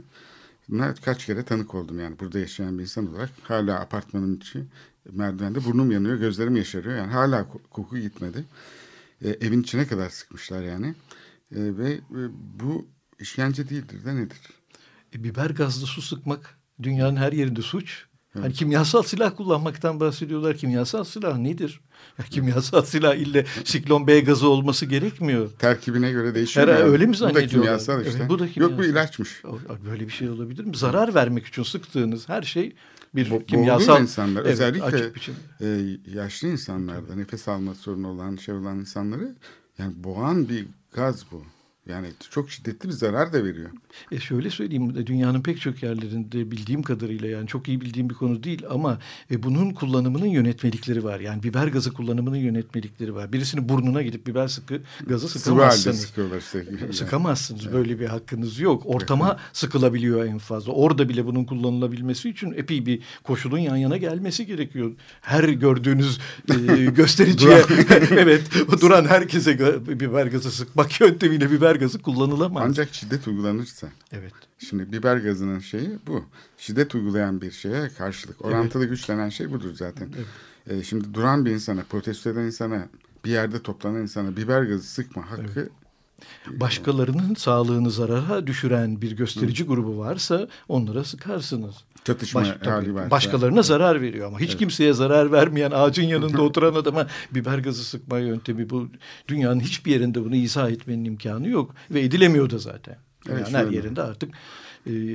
kaç 1.06 1.26
kere 1.26 1.44
tanık 1.44 1.76
oldum 1.76 2.00
yani 2.00 2.20
burada 2.20 2.40
yaşayan 2.40 2.78
bir 2.78 2.84
insan 2.84 3.14
olarak 3.14 3.30
hala 3.44 3.80
apartmanın 3.80 4.38
içi 4.38 4.64
merdivende 5.12 5.66
burnum 5.66 5.92
yanıyor 5.92 6.16
gözlerim 6.16 6.56
yaşarıyor 6.56 6.98
yani 6.98 7.12
hala 7.12 7.48
koku 7.70 7.98
gitmedi 7.98 8.46
e, 9.22 9.30
evin 9.30 9.62
içine 9.62 9.88
kadar 9.88 10.10
sıkmışlar 10.10 10.64
yani 10.64 10.88
e, 11.56 11.78
ve 11.78 11.92
e, 11.92 12.20
bu 12.60 12.88
işkence 13.20 13.70
değildir 13.70 14.06
de 14.06 14.16
nedir? 14.16 14.40
E, 15.16 15.24
biber 15.24 15.50
gazlı 15.50 15.88
su 15.88 16.02
sıkmak 16.02 16.60
dünyanın 16.84 17.16
her 17.16 17.32
yerinde 17.32 17.62
suç. 17.62 18.06
Hani 18.34 18.54
kimyasal 18.54 19.04
silah 19.04 19.36
kullanmaktan 19.38 20.00
bahsediyorlar. 20.00 20.58
Kimyasal 20.58 21.04
silah 21.04 21.38
nedir? 21.38 21.82
Ya 22.20 22.26
kimyasal 22.26 22.82
silah 22.82 23.16
ille 23.16 23.46
siklon 23.64 24.08
B 24.08 24.20
gazı 24.20 24.48
olması 24.48 24.86
gerekmiyor. 24.86 25.50
Terkibine 25.60 26.12
göre 26.12 26.36
değişiyor. 26.36 26.68
Her, 26.68 26.84
öyle 26.84 27.06
mi 27.06 27.16
zannediyorlar? 27.16 27.52
Bu 27.52 27.58
da 27.58 27.62
kimyasal 27.62 28.06
işte. 28.06 28.18
Evet, 28.20 28.30
bu 28.30 28.40
da 28.40 28.48
kimyasal. 28.48 28.72
Yok 28.72 28.80
bu 28.80 28.92
ilaçmış. 28.92 29.44
Böyle 29.86 30.08
bir 30.08 30.12
şey 30.12 30.30
olabilir 30.30 30.66
mi? 30.66 30.78
Zarar 30.78 31.16
vermek 31.16 31.46
için 31.46 31.64
sıktığınız 31.64 32.30
her 32.30 32.42
şey 32.42 32.76
bir 33.16 33.32
Bo 33.32 33.46
kimyasal. 33.46 34.02
insanlar 34.02 34.42
evet, 34.42 34.52
özellikle 34.52 35.12
e, 35.62 35.98
yaşlı 36.16 36.48
insanlarda 36.48 37.16
nefes 37.16 37.48
alma 37.48 37.76
sorunu 37.76 38.08
olan 38.08 38.36
şey 38.36 38.56
olan 38.56 38.80
insanları 38.80 39.36
yani 39.78 39.94
boğan 39.98 40.50
bir 40.50 40.66
gaz 40.94 41.26
bu. 41.32 41.44
Yani 41.90 42.08
çok 42.30 42.52
şiddetli 42.52 42.90
bir 42.90 42.94
zarar 42.94 43.34
da 43.34 43.44
veriyor. 43.44 43.70
E 44.12 44.20
şöyle 44.20 44.50
söyleyeyim 44.50 45.06
dünyanın 45.06 45.42
pek 45.42 45.62
çok 45.62 45.84
yerlerinde 45.84 46.52
bildiğim 46.52 46.84
kadarıyla 46.84 47.28
yani 47.28 47.48
çok 47.48 47.68
iyi 47.68 47.82
bildiğim 47.82 48.10
bir 48.10 48.16
konu 48.16 48.44
değil 48.44 48.64
ama 48.70 49.00
e, 49.32 49.44
bunun 49.44 49.72
kullanımının 49.72 50.26
yönetmelikleri 50.26 51.04
var. 51.04 51.20
Yani 51.20 51.44
biber 51.44 51.68
gazı 51.68 51.94
kullanımının 51.94 52.38
yönetmelikleri 52.38 53.16
var. 53.16 53.34
Birisini 53.34 53.70
burnuna 53.70 54.02
gidip 54.02 54.28
biber 54.28 54.48
sıkı 54.48 54.82
gazı 55.08 55.30
sıkamazsınız. 55.30 56.04
Işte. 56.04 56.94
Sıkamazsınız. 56.94 57.62
Evet. 57.64 57.74
Böyle 57.74 58.00
bir 58.00 58.06
hakkınız 58.06 58.60
yok. 58.60 58.84
Ortama 58.86 59.28
evet. 59.28 59.40
sıkılabiliyor 59.54 60.26
en 60.26 60.38
fazla. 60.38 60.72
Orada 60.72 61.10
bile 61.10 61.26
bunun 61.26 61.46
kullanılabilmesi 61.46 62.30
için 62.30 62.52
epey 62.52 62.86
bir 62.86 63.02
koşulun 63.24 63.60
yan 63.60 63.78
yana 63.78 63.98
gelmesi 63.98 64.46
gerekiyor. 64.46 64.92
Her 65.22 65.44
gördüğünüz 65.44 66.20
e, 66.50 66.86
göstericiye 66.96 67.64
evet 68.12 68.42
duran 68.82 69.06
herkese 69.06 69.60
biber 70.00 70.26
gazı 70.26 70.52
sıkmak 70.52 71.02
yöntemiyle 71.02 71.52
biber 71.52 71.71
gazı 71.76 72.02
kullanılamaz. 72.02 72.64
Ancak 72.66 72.94
şiddet 72.94 73.28
uygulanırsa. 73.28 73.88
Evet. 74.12 74.34
Şimdi 74.58 74.92
biber 74.92 75.18
gazının 75.18 75.60
şeyi 75.60 75.90
bu. 76.08 76.26
Şiddet 76.58 76.96
uygulayan 76.96 77.42
bir 77.42 77.52
şeye 77.52 77.90
karşılık. 77.90 78.46
Orantılı 78.46 78.84
evet. 78.84 78.92
güçlenen 78.92 79.30
şey 79.30 79.52
budur 79.52 79.76
zaten. 79.76 80.10
Evet. 80.16 80.28
Ee, 80.68 80.84
şimdi 80.84 81.14
duran 81.14 81.46
bir 81.46 81.52
insana, 81.52 81.84
protesto 81.90 82.30
eden 82.30 82.42
insana, 82.42 82.88
bir 83.26 83.32
yerde 83.32 83.62
toplanan 83.64 84.02
insana 84.02 84.38
biber 84.38 84.64
gazı 84.64 84.84
sıkma 84.84 85.32
hakkı 85.32 85.44
evet 85.56 85.72
başkalarının 86.48 87.36
sağlığını 87.36 87.92
zarara 87.92 88.48
düşüren 88.48 89.02
bir 89.02 89.12
gösterici 89.12 89.64
Hı. 89.64 89.68
grubu 89.68 89.98
varsa 89.98 90.48
onlara 90.70 91.04
sıkarsınız. 91.04 91.76
Çatışma 92.04 92.42
Baş, 92.42 92.68
hali 92.68 92.96
varsa. 92.96 93.12
Başkalarına 93.12 93.62
zarar 93.62 94.02
veriyor 94.02 94.28
ama 94.28 94.40
hiç 94.40 94.50
evet. 94.50 94.60
kimseye 94.60 94.94
zarar 94.94 95.32
vermeyen 95.32 95.72
ağacın 95.72 96.04
yanında 96.04 96.42
oturan 96.42 96.74
adama 96.74 97.08
biber 97.32 97.58
gazı 97.58 97.84
sıkma 97.84 98.20
yöntemi 98.20 98.70
bu 98.70 98.90
dünyanın 99.28 99.60
hiçbir 99.60 99.92
yerinde 99.92 100.26
bunu 100.26 100.36
izah 100.36 100.70
etmenin 100.70 101.06
imkanı 101.06 101.48
yok 101.48 101.76
ve 101.92 102.02
edilemiyor 102.02 102.50
da 102.50 102.58
zaten. 102.58 102.98
Evet, 103.30 103.52
yani 103.52 103.66
her 103.66 103.72
yerinde 103.72 104.02
artık 104.02 104.34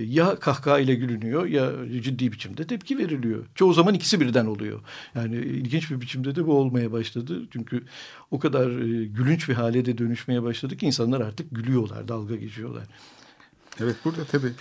ya 0.07 0.37
kahkaha 0.37 0.79
ile 0.79 0.95
gülünüyor 0.95 1.47
ya 1.47 1.73
ciddi 2.03 2.33
biçimde 2.33 2.67
tepki 2.67 2.99
veriliyor. 2.99 3.45
Çoğu 3.55 3.73
zaman 3.73 3.95
ikisi 3.95 4.21
birden 4.21 4.47
oluyor. 4.47 4.81
Yani 5.15 5.37
ilginç 5.37 5.91
bir 5.91 6.01
biçimde 6.01 6.35
de 6.35 6.47
bu 6.47 6.53
olmaya 6.53 6.93
başladı. 6.93 7.43
Çünkü 7.51 7.83
o 8.31 8.39
kadar 8.39 8.71
e, 8.71 9.05
gülünç 9.05 9.49
bir 9.49 9.55
hale 9.55 9.85
de 9.85 9.99
dönüşmeye 9.99 10.43
başladı 10.43 10.77
ki 10.77 10.87
insanlar 10.87 11.21
artık 11.21 11.51
gülüyorlar, 11.51 12.09
dalga 12.09 12.37
geçiyorlar. 12.37 12.85
Evet 13.81 13.97
burada 14.05 14.25
tabii 14.25 14.53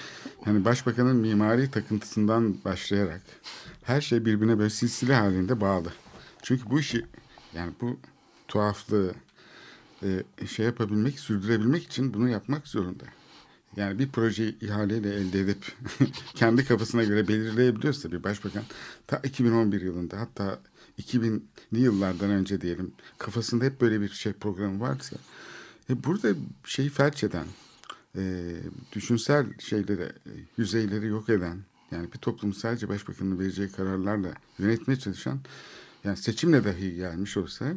hani 0.46 0.65
başbakanın 0.65 1.15
mimari 1.15 1.72
takıntısından 1.72 2.56
başlayarak 2.65 3.22
her 3.84 4.02
şey 4.02 4.26
birbirine 4.26 4.60
böyle 4.60 4.70
silsile 4.70 5.15
halinde 5.15 5.62
bağlı. 5.62 5.94
Çünkü 6.44 6.70
bu 6.70 6.80
işi 6.80 7.06
yani 7.54 7.72
bu 7.82 8.00
tuhaflığı 8.48 9.13
e, 10.04 10.48
şey 10.48 10.65
yapabilmek, 10.65 11.20
sürdürebilmek 11.20 11.84
için 11.84 12.13
bunu 12.13 12.30
yapmak 12.30 12.68
zorunda. 12.68 13.04
Yani 13.77 13.99
bir 13.99 14.09
projeyi 14.09 14.59
ihaleyle 14.59 15.15
elde 15.15 15.39
edip 15.39 15.73
kendi 16.35 16.65
kafasına 16.65 17.03
göre 17.03 17.27
belirleyebiliyorsa 17.27 18.11
bir 18.11 18.23
başbakan 18.23 18.63
ta 19.07 19.17
2011 19.23 19.81
yılında 19.81 20.19
hatta 20.19 20.59
2000'li 20.99 21.79
yıllardan 21.79 22.29
önce 22.29 22.61
diyelim 22.61 22.91
kafasında 23.17 23.65
hep 23.65 23.81
böyle 23.81 24.01
bir 24.01 24.09
şey 24.09 24.33
programı 24.33 24.79
varsa 24.79 25.15
e 25.89 26.03
burada 26.03 26.29
şeyi 26.63 26.89
felç 26.89 27.23
eden 27.23 27.45
e, 28.17 28.55
düşünsel 28.93 29.45
şeyleri 29.59 30.11
yüzeyleri 30.57 31.07
yok 31.07 31.29
eden 31.29 31.57
yani 31.91 32.13
bir 32.13 32.17
toplum 32.17 32.53
sadece 32.53 32.89
başbakanın 32.89 33.39
vereceği 33.39 33.71
kararlarla 33.71 34.33
yönetmeye 34.59 34.99
çalışan 34.99 35.39
yani 36.03 36.17
seçimle 36.17 36.63
dahi 36.63 36.95
gelmiş 36.95 37.38
olsa 37.38 37.73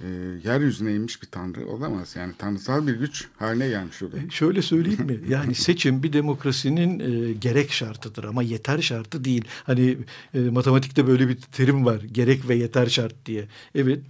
e, 0.00 0.06
yeryüzüne 0.44 0.94
inmiş 0.94 1.22
bir 1.22 1.26
tanrı 1.26 1.68
olamaz. 1.68 2.16
Yani 2.16 2.32
tanrısal 2.38 2.86
bir 2.86 2.94
güç 2.94 3.28
haline 3.38 3.68
gelmiş 3.68 4.02
oluyor. 4.02 4.22
E, 4.24 4.30
şöyle 4.30 4.62
söyleyeyim 4.62 5.06
mi? 5.06 5.20
Yani 5.28 5.54
seçim 5.54 6.02
bir 6.02 6.12
demokrasinin 6.12 7.00
e, 7.00 7.32
gerek 7.32 7.72
şartıdır 7.72 8.24
ama 8.24 8.42
yeter 8.42 8.82
şartı 8.82 9.24
değil. 9.24 9.44
Hani 9.64 9.98
e, 10.34 10.40
matematikte 10.40 11.06
böyle 11.06 11.28
bir 11.28 11.36
terim 11.36 11.84
var. 11.84 12.00
Gerek 12.12 12.48
ve 12.48 12.54
yeter 12.54 12.86
şart 12.86 13.26
diye. 13.26 13.48
Evet 13.74 14.00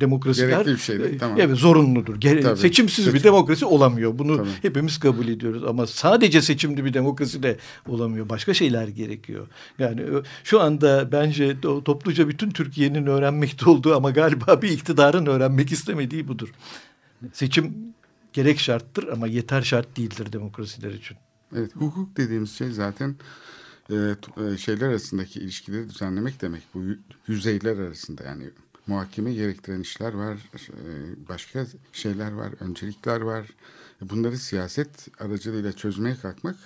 demokrasiler 0.00 0.48
Gerekli 0.48 0.72
bir 0.72 0.78
şeydir, 0.78 1.18
tamam. 1.18 1.40
evet 1.40 1.56
zorunludur. 1.56 2.16
Gere 2.16 2.40
Tabii. 2.40 2.60
Seçimsiz 2.60 3.04
Seçim. 3.04 3.18
bir 3.18 3.24
demokrasi 3.24 3.64
olamıyor. 3.66 4.18
Bunu 4.18 4.36
Tabii. 4.36 4.48
hepimiz 4.62 4.98
kabul 4.98 5.28
ediyoruz 5.28 5.64
ama 5.64 5.86
sadece 5.86 6.42
seçimli 6.42 6.84
bir 6.84 6.94
demokrasi 6.94 7.42
de 7.42 7.56
olamıyor. 7.88 8.28
Başka 8.28 8.54
şeyler 8.54 8.88
gerekiyor. 8.88 9.46
Yani 9.78 10.02
şu 10.44 10.60
anda 10.60 11.12
bence 11.12 11.56
topluca 11.60 12.28
bütün 12.28 12.50
Türkiye'nin 12.50 13.06
öğrenmekte 13.06 13.70
olduğu 13.70 13.96
ama 13.96 14.10
galiba 14.10 14.62
bir 14.62 14.70
iktidarın 14.70 15.26
öğrenmek 15.26 15.72
istemediği 15.72 16.28
budur. 16.28 16.48
Seçim 17.32 17.74
gerek 18.32 18.60
şarttır 18.60 19.08
ama 19.08 19.26
yeter 19.26 19.62
şart 19.62 19.96
değildir 19.96 20.32
demokrasiler 20.32 20.90
için. 20.92 21.16
Evet, 21.56 21.76
hukuk 21.76 22.16
dediğimiz 22.16 22.50
şey 22.52 22.70
zaten 22.70 23.16
e, 23.90 24.56
şeyler 24.58 24.88
arasındaki 24.88 25.40
ilişkileri 25.40 25.88
düzenlemek 25.88 26.42
demek. 26.42 26.62
Bu 26.74 26.82
yüzeyler 27.26 27.76
arasında 27.76 28.24
yani 28.24 28.44
muhakeme 28.90 29.32
gerektiren 29.32 29.80
işler 29.80 30.14
var, 30.14 30.36
e, 30.54 31.28
başka 31.28 31.66
şeyler 31.92 32.32
var, 32.32 32.52
öncelikler 32.60 33.20
var. 33.20 33.46
Bunları 34.00 34.36
siyaset 34.36 35.08
aracılığıyla 35.20 35.72
çözmeye 35.72 36.16
kalkmak, 36.22 36.56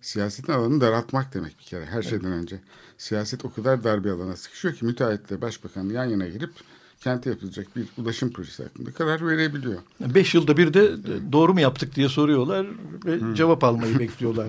siyasetin 0.00 0.52
alanını 0.52 0.80
daraltmak 0.80 1.34
demek 1.34 1.58
bir 1.58 1.64
kere 1.64 1.86
her 1.86 2.02
şeyden 2.02 2.32
önce. 2.32 2.60
Siyaset 2.98 3.44
o 3.44 3.52
kadar 3.52 3.84
dar 3.84 4.04
bir 4.04 4.10
alana 4.10 4.36
sıkışıyor 4.36 4.74
ki 4.74 4.84
müteahhitle 4.84 5.40
başbakan 5.40 5.88
yan 5.88 6.04
yana 6.04 6.28
girip 6.28 6.50
kente 7.00 7.30
yapılacak 7.30 7.76
bir 7.76 7.86
ulaşım 7.98 8.32
projesi 8.32 8.62
hakkında 8.62 8.92
karar 8.92 9.26
verebiliyor. 9.26 9.78
Beş 10.00 10.34
yılda 10.34 10.56
bir 10.56 10.74
de 10.74 10.92
doğru 11.32 11.54
mu 11.54 11.60
yaptık 11.60 11.94
diye 11.94 12.08
soruyorlar 12.08 12.66
ve 13.04 13.34
cevap 13.34 13.64
almayı 13.64 13.98
bekliyorlar. 13.98 14.48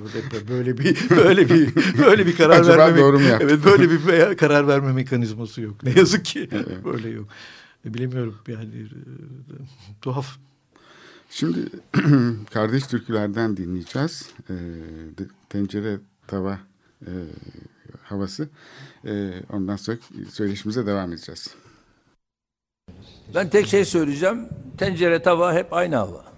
Böyle 0.49 0.78
bir 0.78 1.10
böyle 1.10 1.49
bir 1.49 1.76
böyle 1.97 2.26
bir 2.26 2.36
karar 2.36 2.60
Acaba 2.60 2.78
verme 2.78 2.97
doğru 2.97 3.20
mu? 3.20 3.26
Evet 3.39 3.66
böyle 3.66 3.89
bir 3.89 4.08
veya 4.08 4.36
karar 4.36 4.68
verme 4.68 4.93
mekanizması 4.93 5.62
yok. 5.62 5.84
Ne 5.84 5.91
yazık 5.91 6.26
ki 6.26 6.49
böyle 6.86 7.10
yok. 7.10 7.28
Bilemiyorum 7.86 8.36
yani 8.47 8.76
e, 8.76 8.97
tuhaf. 10.01 10.38
Şimdi 11.30 11.60
kardeş 12.53 12.88
türkülerden 12.88 13.58
dinleyeceğiz. 13.58 14.30
E, 14.49 14.56
tencere 15.49 15.99
tava 16.28 16.60
e, 17.01 17.12
havası. 18.03 18.49
E, 19.06 19.34
ondan 19.53 19.76
sonra 19.76 19.97
söyleşimize 20.32 20.86
devam 20.86 21.14
edeceğiz. 21.14 21.56
Ben 23.36 23.49
tek 23.49 23.68
şey 23.68 23.86
söyleyeceğim. 23.86 24.47
Tencere 24.78 25.22
tava 25.22 25.53
hep 25.53 25.74
aynı 25.74 25.95
hava. 25.95 26.35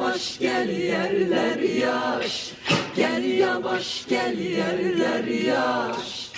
Yavaş 0.00 0.38
gel 0.38 0.68
yerler 0.68 1.58
yaş. 1.58 2.52
Gel 2.96 3.24
yavaş 3.24 4.06
gel 4.08 4.38
yerler 4.38 5.24
yaş. 5.24 6.29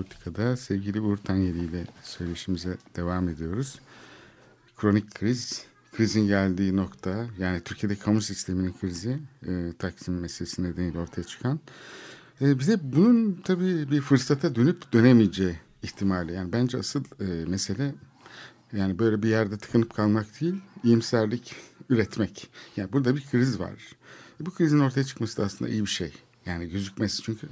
Evet, 0.00 0.08
Metropolitika'da 0.08 0.56
sevgili 0.56 1.00
Uğur 1.00 1.16
Tanyeli 1.16 1.64
ile 1.64 1.84
söyleşimize 2.02 2.76
devam 2.96 3.28
ediyoruz. 3.28 3.80
kronik 4.76 5.14
kriz, 5.14 5.64
krizin 5.92 6.26
geldiği 6.26 6.76
nokta 6.76 7.26
yani 7.38 7.60
Türkiye'de 7.60 7.96
kamu 7.96 8.22
sisteminin 8.22 8.74
krizi 8.80 9.18
e, 9.46 9.72
Taksim 9.78 10.20
meselesi 10.20 10.62
nedeniyle 10.62 10.98
ortaya 10.98 11.24
çıkan. 11.24 11.60
E, 12.40 12.58
bize 12.58 12.78
bunun 12.82 13.40
tabii 13.44 13.90
bir 13.90 14.00
fırsata 14.00 14.54
dönüp 14.54 14.92
dönemeyeceği 14.92 15.56
ihtimali. 15.82 16.32
Yani 16.32 16.52
bence 16.52 16.78
asıl 16.78 17.04
e, 17.20 17.24
mesele 17.46 17.94
yani 18.72 18.98
böyle 18.98 19.22
bir 19.22 19.28
yerde 19.28 19.58
tıkınıp 19.58 19.94
kalmak 19.94 20.40
değil, 20.40 20.54
iyimserlik 20.84 21.54
üretmek. 21.88 22.50
Yani 22.76 22.92
burada 22.92 23.16
bir 23.16 23.26
kriz 23.30 23.60
var. 23.60 23.72
Bu 24.40 24.50
krizin 24.50 24.80
ortaya 24.80 25.04
çıkması 25.04 25.36
da 25.36 25.44
aslında 25.44 25.70
iyi 25.70 25.82
bir 25.82 25.90
şey. 25.90 26.12
Yani 26.46 26.68
gözükmesi 26.68 27.22
çünkü 27.22 27.48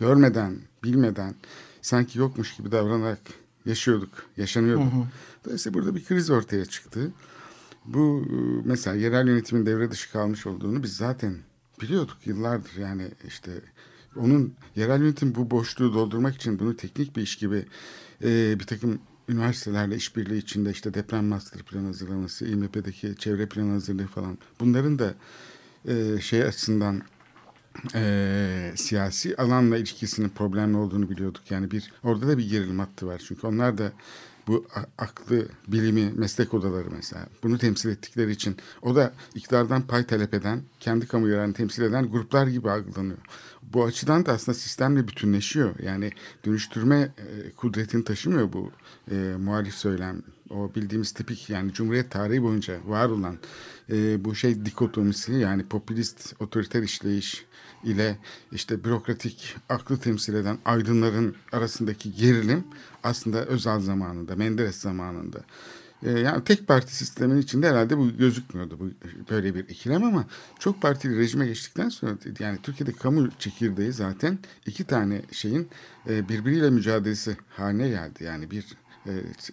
görmeden, 0.00 0.56
bilmeden 0.84 1.34
sanki 1.88 2.18
yokmuş 2.18 2.56
gibi 2.56 2.72
davranarak 2.72 3.20
yaşıyorduk, 3.66 4.26
yaşanıyordu. 4.36 4.82
Dolayısıyla 5.44 5.78
burada 5.78 5.94
bir 5.94 6.04
kriz 6.04 6.30
ortaya 6.30 6.64
çıktı. 6.64 7.12
Bu 7.84 8.24
e, 8.30 8.36
mesela 8.64 8.96
yerel 8.96 9.28
yönetimin 9.28 9.66
devre 9.66 9.90
dışı 9.90 10.12
kalmış 10.12 10.46
olduğunu 10.46 10.82
biz 10.82 10.96
zaten 10.96 11.36
biliyorduk 11.80 12.16
yıllardır. 12.24 12.76
Yani 12.76 13.08
işte 13.26 13.50
onun 14.16 14.54
yerel 14.76 15.00
yönetim 15.00 15.34
bu 15.34 15.50
boşluğu 15.50 15.94
doldurmak 15.94 16.34
için 16.36 16.58
bunu 16.58 16.76
teknik 16.76 17.16
bir 17.16 17.22
iş 17.22 17.36
gibi 17.36 17.64
e, 18.24 18.60
bir 18.60 18.66
takım 18.66 18.98
üniversitelerle 19.28 19.96
işbirliği 19.96 20.38
içinde 20.38 20.70
işte 20.70 20.94
deprem 20.94 21.24
master 21.24 21.62
plan 21.62 21.84
hazırlaması, 21.84 22.46
İMP'deki 22.46 23.16
çevre 23.18 23.46
planı 23.46 23.72
hazırlığı 23.72 24.06
falan 24.06 24.38
bunların 24.60 24.98
da 24.98 25.14
e, 25.88 26.20
şey 26.20 26.42
açısından 26.42 27.02
e, 27.94 28.72
siyasi 28.76 29.36
alanla 29.36 29.76
ilişkisinin 29.76 30.28
problemli 30.28 30.76
olduğunu 30.76 31.10
biliyorduk. 31.10 31.50
Yani 31.50 31.70
bir 31.70 31.92
orada 32.02 32.28
da 32.28 32.38
bir 32.38 32.50
gerilim 32.50 32.78
hattı 32.78 33.06
var. 33.06 33.22
Çünkü 33.28 33.46
onlar 33.46 33.78
da 33.78 33.92
bu 34.48 34.66
aklı, 34.98 35.48
bilimi, 35.68 36.12
meslek 36.16 36.54
odaları 36.54 36.90
mesela 36.90 37.26
bunu 37.42 37.58
temsil 37.58 37.88
ettikleri 37.88 38.30
için 38.30 38.56
o 38.82 38.96
da 38.96 39.12
iktidardan 39.34 39.82
pay 39.82 40.06
talep 40.06 40.34
eden, 40.34 40.62
kendi 40.80 41.06
kamu 41.06 41.28
yararını 41.28 41.54
temsil 41.54 41.82
eden 41.82 42.10
gruplar 42.10 42.46
gibi 42.46 42.70
algılanıyor. 42.70 43.18
Bu 43.62 43.84
açıdan 43.84 44.26
da 44.26 44.32
aslında 44.32 44.58
sistemle 44.58 45.08
bütünleşiyor. 45.08 45.74
Yani 45.82 46.10
dönüştürme 46.44 46.96
e, 46.96 47.50
kudretini 47.56 48.04
taşımıyor 48.04 48.52
bu 48.52 48.70
e, 49.10 49.34
muhalif 49.38 49.74
söylem. 49.74 50.22
O 50.50 50.74
bildiğimiz 50.74 51.12
tipik 51.12 51.50
yani 51.50 51.72
Cumhuriyet 51.72 52.10
tarihi 52.10 52.42
boyunca 52.42 52.78
var 52.86 53.08
olan 53.08 53.38
e, 53.90 54.24
bu 54.24 54.34
şey 54.34 54.64
dikotomisi 54.64 55.32
yani 55.32 55.64
popülist 55.64 56.34
otoriter 56.40 56.82
işleyiş 56.82 57.47
ile 57.84 58.18
işte 58.52 58.84
bürokratik 58.84 59.56
aklı 59.68 59.98
temsil 59.98 60.34
eden 60.34 60.58
aydınların 60.64 61.36
arasındaki 61.52 62.14
gerilim 62.14 62.64
aslında 63.02 63.44
Özal 63.44 63.80
zamanında, 63.80 64.36
Menderes 64.36 64.76
zamanında. 64.76 65.38
E, 66.02 66.10
yani 66.10 66.44
tek 66.44 66.66
parti 66.66 66.96
sistemin 66.96 67.36
içinde 67.36 67.68
herhalde 67.68 67.98
bu 67.98 68.16
gözükmüyordu 68.16 68.78
bu 68.80 68.90
böyle 69.30 69.54
bir 69.54 69.68
ikilem 69.68 70.04
ama 70.04 70.24
çok 70.58 70.82
partili 70.82 71.18
rejime 71.18 71.46
geçtikten 71.46 71.88
sonra 71.88 72.12
yani 72.38 72.58
Türkiye'de 72.62 72.92
kamu 72.92 73.30
çekirdeği 73.38 73.92
zaten 73.92 74.38
iki 74.66 74.84
tane 74.84 75.22
şeyin 75.32 75.68
e, 76.08 76.28
birbiriyle 76.28 76.70
mücadelesi 76.70 77.36
haline 77.50 77.88
geldi. 77.88 78.24
Yani 78.24 78.50
bir 78.50 78.66
e, 79.06 79.12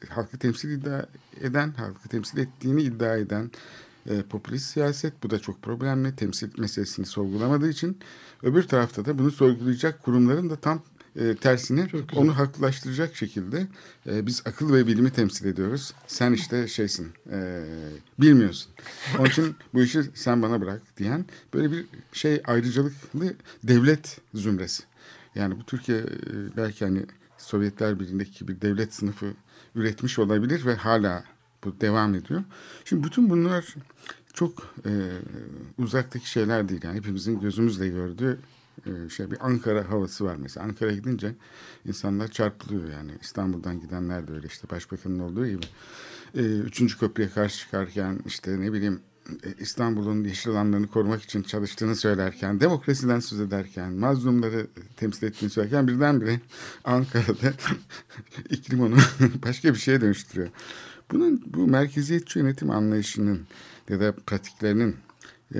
halkı 0.09 0.37
temsil 0.37 0.69
iddia 0.69 1.05
eden, 1.41 1.71
halkı 1.77 2.09
temsil 2.09 2.37
ettiğini 2.37 2.81
iddia 2.81 3.17
eden 3.17 3.51
e, 4.09 4.21
popülist 4.21 4.65
siyaset. 4.65 5.23
Bu 5.23 5.29
da 5.29 5.39
çok 5.39 5.61
problemli. 5.61 6.15
Temsil 6.15 6.49
meselesini 6.57 7.05
sorgulamadığı 7.05 7.69
için. 7.69 7.99
Öbür 8.43 8.63
tarafta 8.63 9.05
da 9.05 9.19
bunu 9.19 9.31
sorgulayacak 9.31 10.03
kurumların 10.03 10.49
da 10.49 10.55
tam 10.55 10.81
e, 11.15 11.35
tersine 11.35 11.87
onu 12.15 12.37
haklılaştıracak 12.37 13.15
şekilde 13.15 13.67
e, 14.07 14.25
biz 14.25 14.43
akıl 14.45 14.73
ve 14.73 14.87
bilimi 14.87 15.11
temsil 15.11 15.45
ediyoruz. 15.45 15.93
Sen 16.07 16.33
işte 16.33 16.67
şeysin, 16.67 17.13
e, 17.31 17.63
bilmiyorsun. 18.19 18.71
Onun 19.19 19.25
için 19.25 19.55
bu 19.73 19.83
işi 19.83 20.03
sen 20.13 20.41
bana 20.41 20.61
bırak 20.61 20.81
diyen 20.97 21.25
böyle 21.53 21.71
bir 21.71 21.85
şey 22.13 22.41
ayrıcalıklı 22.45 23.33
devlet 23.63 24.21
zümresi. 24.33 24.83
Yani 25.35 25.59
bu 25.59 25.63
Türkiye 25.63 25.97
e, 25.97 26.03
belki 26.57 26.85
hani 26.85 27.05
Sovyetler 27.37 27.99
Birliği'ndeki 27.99 28.47
bir 28.47 28.61
devlet 28.61 28.93
sınıfı 28.93 29.33
üretmiş 29.75 30.19
olabilir 30.19 30.65
ve 30.65 30.75
hala 30.75 31.23
bu 31.65 31.81
devam 31.81 32.15
ediyor. 32.15 32.43
Şimdi 32.85 33.03
bütün 33.03 33.29
bunlar 33.29 33.75
çok 34.33 34.73
e, 34.85 34.91
uzaktaki 35.77 36.29
şeyler 36.29 36.69
değil. 36.69 36.81
Yani 36.83 36.97
hepimizin 36.97 37.39
gözümüzle 37.39 37.87
gördüğü 37.87 38.39
e, 38.85 39.09
şey 39.09 39.31
bir 39.31 39.45
Ankara 39.45 39.89
havası 39.89 40.25
var 40.25 40.35
mesela. 40.35 40.65
Ankara'ya 40.65 40.95
gidince 40.95 41.35
insanlar 41.85 42.27
çarpılıyor 42.27 42.91
yani. 42.91 43.11
İstanbul'dan 43.21 43.81
gidenler 43.81 44.27
de 44.27 44.33
öyle 44.33 44.47
işte 44.47 44.69
başbakanın 44.69 45.19
olduğu 45.19 45.47
gibi. 45.47 45.65
E, 46.35 46.41
üçüncü 46.41 46.99
köprüye 46.99 47.29
karşı 47.29 47.59
çıkarken 47.59 48.19
işte 48.25 48.61
ne 48.61 48.73
bileyim 48.73 48.99
e, 49.43 49.53
İstanbul'un 49.59 50.23
yeşil 50.23 50.51
alanlarını 50.51 50.87
korumak 50.87 51.21
için 51.23 51.43
çalıştığını 51.43 51.95
söylerken, 51.95 52.59
demokrasiden 52.59 53.19
söz 53.19 53.39
ederken, 53.39 53.93
mazlumları 53.93 54.67
temsil 54.97 55.27
ettiğini 55.27 55.49
söylerken 55.49 55.87
birdenbire 55.87 56.39
Ankara'da 56.83 57.53
iklim 58.49 58.81
onu 58.81 58.95
başka 59.45 59.73
bir 59.73 59.79
şeye 59.79 60.01
dönüştürüyor. 60.01 60.49
Bunun 61.11 61.43
bu 61.45 61.67
merkeziyetçi 61.67 62.39
yönetim 62.39 62.69
anlayışının 62.69 63.41
ya 63.89 63.99
da 63.99 64.15
pratiklerinin 64.15 64.95
e, 65.55 65.59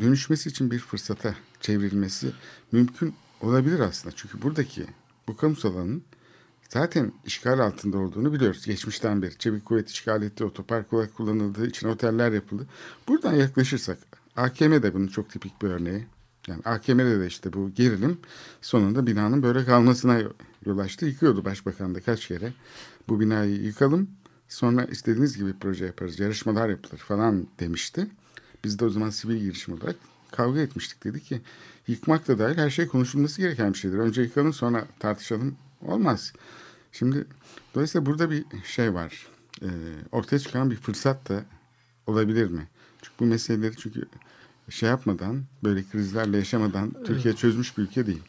dönüşmesi 0.00 0.48
için 0.48 0.70
bir 0.70 0.78
fırsata 0.78 1.34
çevrilmesi 1.60 2.32
mümkün 2.72 3.14
olabilir 3.40 3.80
aslında. 3.80 4.16
Çünkü 4.16 4.42
buradaki 4.42 4.86
bu 5.28 5.36
kamusal 5.36 5.72
zaten 6.68 7.12
işgal 7.24 7.58
altında 7.58 7.98
olduğunu 7.98 8.32
biliyoruz. 8.32 8.66
Geçmişten 8.66 9.22
beri 9.22 9.38
çevik 9.38 9.64
kuvvet 9.64 9.90
işgal 9.90 10.22
etti, 10.22 10.44
otopark 10.44 10.92
olarak 10.92 11.14
kullanıldığı 11.14 11.66
için 11.66 11.88
oteller 11.88 12.32
yapıldı. 12.32 12.66
Buradan 13.08 13.34
yaklaşırsak 13.34 13.98
AKM 14.36 14.82
de 14.82 14.94
bunun 14.94 15.06
çok 15.06 15.30
tipik 15.30 15.62
bir 15.62 15.68
örneği. 15.68 16.06
Yani 16.46 16.62
AKM'de 16.64 17.20
de 17.20 17.26
işte 17.26 17.52
bu 17.52 17.70
gerilim 17.74 18.18
sonunda 18.60 19.06
binanın 19.06 19.42
böyle 19.42 19.64
kalmasına 19.64 20.20
yol 20.66 20.78
açtı. 20.78 21.06
Yıkıyordu 21.06 21.44
başbakan 21.44 21.94
da 21.94 22.00
kaç 22.00 22.28
kere. 22.28 22.52
Bu 23.08 23.20
binayı 23.20 23.62
yıkalım 23.62 24.10
sonra 24.48 24.84
istediğiniz 24.84 25.36
gibi 25.36 25.54
proje 25.60 25.86
yaparız, 25.86 26.20
yarışmalar 26.20 26.68
yapılır 26.68 26.98
falan 26.98 27.46
demişti. 27.60 28.06
Biz 28.64 28.78
de 28.78 28.84
o 28.84 28.90
zaman 28.90 29.10
sivil 29.10 29.36
girişim 29.36 29.74
olarak 29.74 29.96
kavga 30.30 30.60
etmiştik. 30.60 31.04
Dedi 31.04 31.22
ki 31.22 31.40
yıkmak 31.86 32.28
da 32.28 32.38
dahil 32.38 32.58
her 32.58 32.70
şey 32.70 32.86
konuşulması 32.86 33.40
gereken 33.40 33.72
bir 33.72 33.78
şeydir. 33.78 33.98
Önce 33.98 34.22
yıkalım 34.22 34.52
sonra 34.52 34.86
tartışalım. 34.98 35.56
Olmaz. 35.82 36.32
Şimdi 36.92 37.26
dolayısıyla 37.74 38.06
burada 38.06 38.30
bir 38.30 38.44
şey 38.64 38.94
var. 38.94 39.26
Ee, 39.62 39.66
ortaya 40.12 40.38
çıkan 40.38 40.70
bir 40.70 40.76
fırsat 40.76 41.28
da 41.28 41.44
olabilir 42.06 42.50
mi? 42.50 42.68
Çünkü 43.02 43.14
bu 43.20 43.24
meseleleri 43.24 43.76
çünkü 43.76 44.04
şey 44.70 44.88
yapmadan 44.88 45.44
böyle 45.64 45.84
krizlerle 45.92 46.36
yaşamadan 46.36 46.94
Türkiye 47.04 47.34
çözmüş 47.34 47.78
bir 47.78 47.82
ülke 47.82 48.06
değil. 48.06 48.22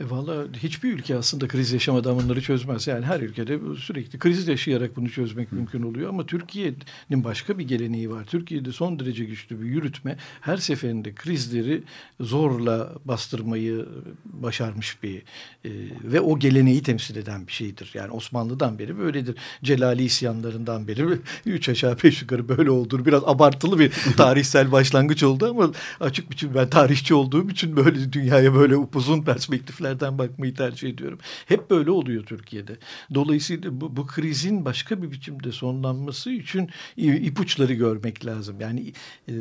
E 0.00 0.10
Valla 0.10 0.46
hiçbir 0.62 0.92
ülke 0.92 1.16
aslında 1.16 1.48
kriz 1.48 1.72
yaşamadan 1.72 2.18
bunları 2.18 2.42
çözmez. 2.42 2.86
Yani 2.86 3.06
her 3.06 3.20
ülkede 3.20 3.58
sürekli 3.78 4.18
kriz 4.18 4.48
yaşayarak 4.48 4.96
bunu 4.96 5.10
çözmek 5.10 5.52
mümkün 5.52 5.82
oluyor. 5.82 6.08
Ama 6.08 6.26
Türkiye'nin 6.26 7.24
başka 7.24 7.58
bir 7.58 7.68
geleneği 7.68 8.10
var. 8.10 8.24
Türkiye'de 8.24 8.72
son 8.72 8.98
derece 8.98 9.24
güçlü 9.24 9.62
bir 9.62 9.66
yürütme 9.66 10.16
her 10.40 10.56
seferinde 10.56 11.14
krizleri 11.14 11.82
zorla 12.20 12.92
bastırmayı 13.04 13.86
başarmış 14.24 15.02
bir 15.02 15.16
e, 15.64 15.70
ve 16.04 16.20
o 16.20 16.38
geleneği 16.38 16.82
temsil 16.82 17.16
eden 17.16 17.46
bir 17.46 17.52
şeydir. 17.52 17.90
Yani 17.94 18.10
Osmanlı'dan 18.10 18.78
beri 18.78 18.98
böyledir. 18.98 19.36
Celali 19.62 20.04
isyanlarından 20.04 20.88
beri 20.88 21.18
üç 21.46 21.68
aşağı 21.68 21.96
beş 22.04 22.22
yukarı 22.22 22.48
böyle 22.48 22.70
olduğunu 22.70 23.06
biraz 23.06 23.22
abartılı 23.26 23.78
bir 23.78 23.92
tarihsel 24.16 24.72
başlangıç 24.72 25.22
oldu 25.22 25.46
ama 25.50 25.72
açık 26.00 26.30
biçim 26.30 26.54
ben 26.54 26.70
tarihçi 26.70 27.14
olduğum 27.14 27.50
için 27.50 27.76
böyle 27.76 28.12
dünyaya 28.12 28.54
böyle 28.54 28.76
upuzun 28.76 29.22
perspektifler 29.22 29.87
yerden 29.88 30.18
bakmayı 30.18 30.54
tercih 30.54 30.88
ediyorum. 30.88 31.18
Hep 31.46 31.70
böyle 31.70 31.90
oluyor 31.90 32.24
Türkiye'de. 32.24 32.76
Dolayısıyla 33.14 33.80
bu, 33.80 33.96
bu 33.96 34.06
krizin 34.06 34.64
başka 34.64 35.02
bir 35.02 35.10
biçimde 35.10 35.52
sonlanması 35.52 36.30
için 36.30 36.70
ipuçları 36.96 37.74
görmek 37.74 38.26
lazım. 38.26 38.60
Yani 38.60 38.92
e, 39.28 39.34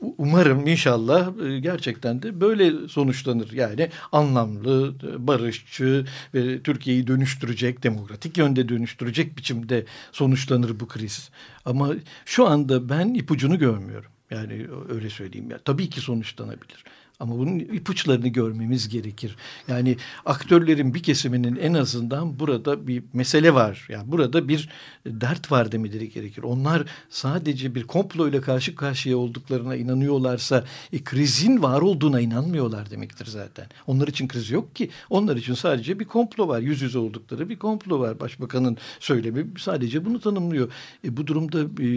umarım 0.00 0.66
inşallah 0.66 1.32
e, 1.46 1.58
gerçekten 1.58 2.22
de 2.22 2.40
böyle 2.40 2.88
sonuçlanır. 2.88 3.52
Yani 3.52 3.90
anlamlı, 4.12 4.94
barışçı 5.18 6.04
ve 6.34 6.62
Türkiye'yi 6.62 7.06
dönüştürecek, 7.06 7.82
demokratik 7.82 8.38
yönde 8.38 8.68
dönüştürecek 8.68 9.38
biçimde 9.38 9.86
sonuçlanır 10.12 10.80
bu 10.80 10.88
kriz. 10.88 11.30
Ama 11.64 11.94
şu 12.24 12.46
anda 12.46 12.88
ben 12.88 13.14
ipucunu 13.14 13.58
görmüyorum. 13.58 14.10
Yani 14.30 14.66
öyle 14.88 15.10
söyleyeyim 15.10 15.50
ya. 15.50 15.58
Tabii 15.58 15.90
ki 15.90 16.00
sonuçlanabilir. 16.00 16.84
Ama 17.20 17.38
bunun 17.38 17.58
ipuçlarını 17.58 18.28
görmemiz 18.28 18.88
gerekir. 18.88 19.36
Yani 19.68 19.96
aktörlerin 20.24 20.94
bir 20.94 21.02
kesiminin 21.02 21.56
en 21.56 21.74
azından 21.74 22.38
burada 22.38 22.86
bir 22.86 23.02
mesele 23.12 23.54
var. 23.54 23.86
Yani 23.88 24.12
burada 24.12 24.48
bir 24.48 24.68
dert 25.06 25.52
var 25.52 25.72
demeleri 25.72 26.10
gerekir. 26.10 26.42
Onlar 26.42 26.84
sadece 27.10 27.74
bir 27.74 27.82
komployla 27.82 28.40
karşı 28.40 28.74
karşıya 28.74 29.16
olduklarına 29.16 29.76
inanıyorlarsa 29.76 30.64
e, 30.92 31.04
krizin 31.04 31.62
var 31.62 31.80
olduğuna 31.80 32.20
inanmıyorlar 32.20 32.90
demektir 32.90 33.26
zaten. 33.26 33.66
Onlar 33.86 34.08
için 34.08 34.28
kriz 34.28 34.50
yok 34.50 34.76
ki. 34.76 34.90
Onlar 35.10 35.36
için 35.36 35.54
sadece 35.54 36.00
bir 36.00 36.04
komplo 36.04 36.48
var. 36.48 36.60
Yüz 36.60 36.82
yüze 36.82 36.98
oldukları 36.98 37.48
bir 37.48 37.58
komplo 37.58 38.00
var. 38.00 38.20
Başbakanın 38.20 38.76
söylemi 39.00 39.46
sadece 39.58 40.04
bunu 40.04 40.20
tanımlıyor. 40.20 40.72
E, 41.04 41.16
bu 41.16 41.26
durumda 41.26 41.60
e, 41.60 41.88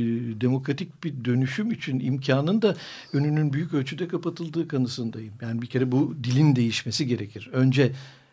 demokratik 0.42 1.04
bir 1.04 1.26
dönüşüm 1.26 1.72
için 1.72 2.00
imkanın 2.00 2.62
da 2.62 2.76
önünün 3.14 3.54
büyük 3.54 3.74
ölçüde 3.74 4.08
kapatıldığı 4.08 4.68
kanısındayım. 5.12 5.34
Yani 5.42 5.62
bir 5.62 5.68
kere 5.68 5.92
bu 5.92 6.16
dilin 6.24 6.56
değişmesi 6.56 7.08
gerekir. 7.08 7.50
Önce 7.54 7.92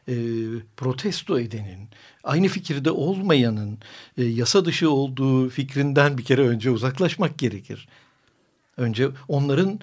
e, 0.08 0.14
protesto 0.76 1.38
edenin, 1.38 1.88
aynı 2.24 2.48
fikirde 2.48 2.90
olmayanın 2.90 3.78
e, 4.18 4.24
yasa 4.24 4.64
dışı 4.64 4.90
olduğu 4.90 5.48
fikrinden 5.48 6.18
bir 6.18 6.24
kere 6.24 6.48
önce 6.48 6.70
uzaklaşmak 6.70 7.38
gerekir. 7.38 7.88
Önce 8.76 9.08
onların 9.28 9.80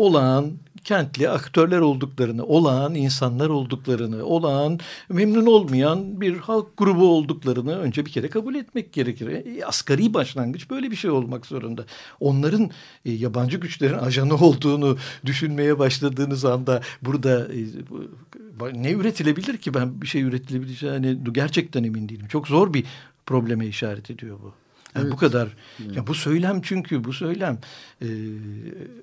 olağan 0.00 0.52
kentli 0.84 1.28
aktörler 1.28 1.78
olduklarını, 1.78 2.44
olağan 2.46 2.94
insanlar 2.94 3.48
olduklarını, 3.48 4.24
olağan 4.24 4.78
memnun 5.08 5.46
olmayan 5.46 6.20
bir 6.20 6.36
halk 6.36 6.76
grubu 6.76 7.08
olduklarını 7.08 7.78
önce 7.78 8.06
bir 8.06 8.10
kere 8.10 8.28
kabul 8.28 8.54
etmek 8.54 8.92
gerekir. 8.92 9.28
E, 9.28 9.64
asgari 9.64 10.14
başlangıç 10.14 10.70
böyle 10.70 10.90
bir 10.90 10.96
şey 10.96 11.10
olmak 11.10 11.46
zorunda. 11.46 11.84
Onların 12.20 12.70
e, 13.04 13.12
yabancı 13.12 13.58
güçlerin 13.58 13.98
ajanı 14.08 14.34
olduğunu 14.34 14.98
düşünmeye 15.26 15.78
başladığınız 15.78 16.44
anda 16.44 16.80
burada 17.02 17.48
e, 17.52 18.82
ne 18.82 18.92
üretilebilir 18.92 19.56
ki? 19.56 19.74
Ben 19.74 20.02
bir 20.02 20.06
şey 20.06 20.22
üretilebileceğine 20.22 21.16
gerçekten 21.32 21.84
emin 21.84 22.08
değilim. 22.08 22.26
Çok 22.28 22.48
zor 22.48 22.74
bir 22.74 22.84
probleme 23.26 23.66
işaret 23.66 24.10
ediyor 24.10 24.38
bu. 24.42 24.54
Yani 24.94 25.02
Evet. 25.02 25.12
bu 25.12 25.16
kadar. 25.16 25.48
Ya 25.94 26.06
bu 26.06 26.14
söylem 26.14 26.60
çünkü 26.62 27.04
bu 27.04 27.12
söylem 27.12 27.58
e, 28.02 28.06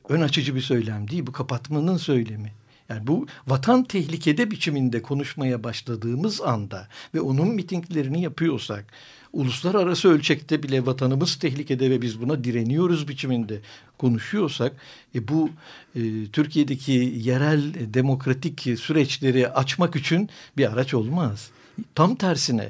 ön 0.10 0.22
açıcı 0.22 0.56
bir 0.56 0.62
söylem 0.62 1.08
değil. 1.08 1.28
Bu 1.28 1.32
kapatmanın 1.32 1.98
söylemi. 1.98 2.52
Yani 2.90 3.08
bu 3.08 3.28
vatan 3.48 3.84
tehlikede 3.84 4.52
biçiminde 4.52 5.02
konuşmaya 5.02 5.64
başladığımız 5.64 6.42
anda 6.42 6.88
ve 7.14 7.22
onun 7.22 7.48
mitinglerini 7.48 8.22
yapıyorsak, 8.22 8.86
uluslararası 9.34 10.10
ölçekte 10.10 10.64
bile 10.64 10.86
vatanımız 10.86 11.36
tehlikede 11.36 11.90
ve 11.90 12.02
biz 12.02 12.22
buna 12.22 12.44
direniyoruz 12.44 13.08
biçiminde 13.08 13.60
konuşuyorsak, 13.98 14.74
e, 15.16 15.28
bu 15.28 15.50
e, 15.96 16.02
Türkiye'deki 16.34 16.92
yerel 17.18 17.94
demokratik 17.94 18.62
süreçleri 18.80 19.50
açmak 19.50 19.96
için 19.96 20.30
bir 20.58 20.72
araç 20.74 20.94
olmaz. 20.94 21.52
Tam 21.96 22.16
tersine 22.16 22.70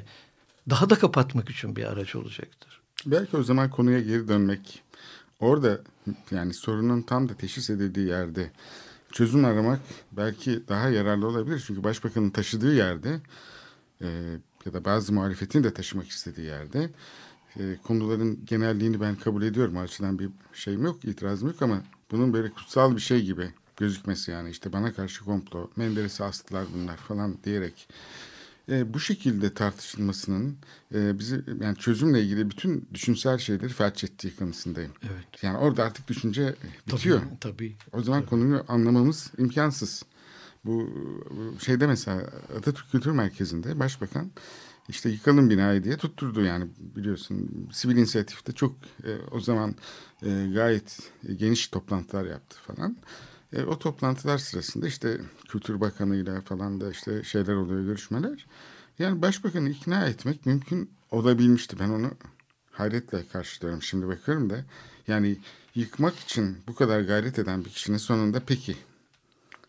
daha 0.70 0.90
da 0.90 0.98
kapatmak 0.98 1.50
için 1.50 1.76
bir 1.76 1.84
araç 1.84 2.14
olacaktır. 2.14 2.67
Belki 3.06 3.36
o 3.36 3.42
zaman 3.42 3.70
konuya 3.70 4.00
geri 4.00 4.28
dönmek, 4.28 4.82
orada 5.40 5.80
yani 6.30 6.54
sorunun 6.54 7.02
tam 7.02 7.28
da 7.28 7.34
teşhis 7.34 7.70
edildiği 7.70 8.06
yerde 8.06 8.50
çözüm 9.12 9.44
aramak 9.44 9.80
belki 10.12 10.68
daha 10.68 10.88
yararlı 10.88 11.26
olabilir. 11.26 11.64
Çünkü 11.66 11.84
başbakanın 11.84 12.30
taşıdığı 12.30 12.74
yerde 12.74 13.20
e, 14.02 14.06
ya 14.66 14.72
da 14.72 14.84
bazı 14.84 15.12
muhalefetin 15.12 15.64
de 15.64 15.74
taşımak 15.74 16.08
istediği 16.08 16.46
yerde 16.46 16.90
e, 17.58 17.76
konuların 17.82 18.44
genelliğini 18.44 19.00
ben 19.00 19.16
kabul 19.16 19.42
ediyorum. 19.42 19.76
Açıdan 19.76 20.18
bir 20.18 20.30
şeyim 20.52 20.84
yok, 20.84 21.04
itirazım 21.04 21.48
yok 21.48 21.62
ama 21.62 21.82
bunun 22.10 22.32
böyle 22.32 22.50
kutsal 22.50 22.96
bir 22.96 23.00
şey 23.00 23.22
gibi 23.22 23.52
gözükmesi 23.76 24.30
yani 24.30 24.50
işte 24.50 24.72
bana 24.72 24.92
karşı 24.92 25.24
komplo, 25.24 25.70
Menderes'i 25.76 26.24
astılar 26.24 26.66
bunlar 26.74 26.96
falan 26.96 27.38
diyerek 27.44 27.88
e, 28.68 28.94
bu 28.94 29.00
şekilde 29.00 29.54
tartışılmasının 29.54 30.56
e, 30.94 31.18
bizi 31.18 31.44
yani 31.60 31.76
çözümle 31.76 32.22
ilgili 32.22 32.50
bütün 32.50 32.88
düşünsel 32.94 33.38
şeyleri 33.38 33.68
felç 33.68 34.04
ettiği 34.04 34.36
kanısındayım. 34.36 34.92
Evet. 35.02 35.42
Yani 35.42 35.58
orada 35.58 35.84
artık 35.84 36.08
düşünce 36.08 36.54
bitiyor. 36.86 37.20
Tabii, 37.20 37.38
tabii. 37.40 37.76
O 37.92 38.02
zaman 38.02 38.26
konuyu 38.26 38.64
anlamamız 38.68 39.32
imkansız. 39.38 40.02
Bu 40.64 40.90
bu 41.30 41.60
şeyde 41.60 41.86
mesela 41.86 42.30
Atatürk 42.56 42.90
Kültür 42.90 43.10
Merkezi'nde 43.10 43.78
başbakan 43.78 44.30
işte 44.88 45.10
yıkalım 45.10 45.50
binayı 45.50 45.84
diye 45.84 45.96
tutturdu 45.96 46.44
yani 46.44 46.66
biliyorsun 46.78 47.68
sivil 47.72 47.96
inisiyatifte 47.96 48.52
çok 48.52 48.74
e, 49.04 49.10
o 49.30 49.40
zaman 49.40 49.74
e, 50.22 50.46
gayet 50.54 50.98
geniş 51.36 51.68
toplantılar 51.68 52.24
yaptı 52.24 52.56
falan. 52.66 52.96
E, 53.52 53.62
o 53.62 53.78
toplantılar 53.78 54.38
sırasında 54.38 54.86
işte 54.86 55.20
Kültür 55.48 55.80
Bakanı'yla 55.80 56.40
falan 56.40 56.80
da 56.80 56.90
işte 56.90 57.22
şeyler 57.24 57.54
oluyor 57.54 57.84
görüşmeler. 57.84 58.46
Yani 58.98 59.22
başbakanı 59.22 59.70
ikna 59.70 60.06
etmek 60.06 60.46
mümkün 60.46 60.90
olabilmişti. 61.10 61.78
Ben 61.78 61.88
onu 61.88 62.10
hayretle 62.70 63.26
karşılıyorum. 63.28 63.82
Şimdi 63.82 64.08
bakıyorum 64.08 64.50
da 64.50 64.64
yani 65.06 65.38
yıkmak 65.74 66.18
için 66.18 66.58
bu 66.66 66.74
kadar 66.74 67.00
gayret 67.00 67.38
eden 67.38 67.64
bir 67.64 67.70
kişinin 67.70 67.96
sonunda 67.96 68.40
peki 68.46 68.76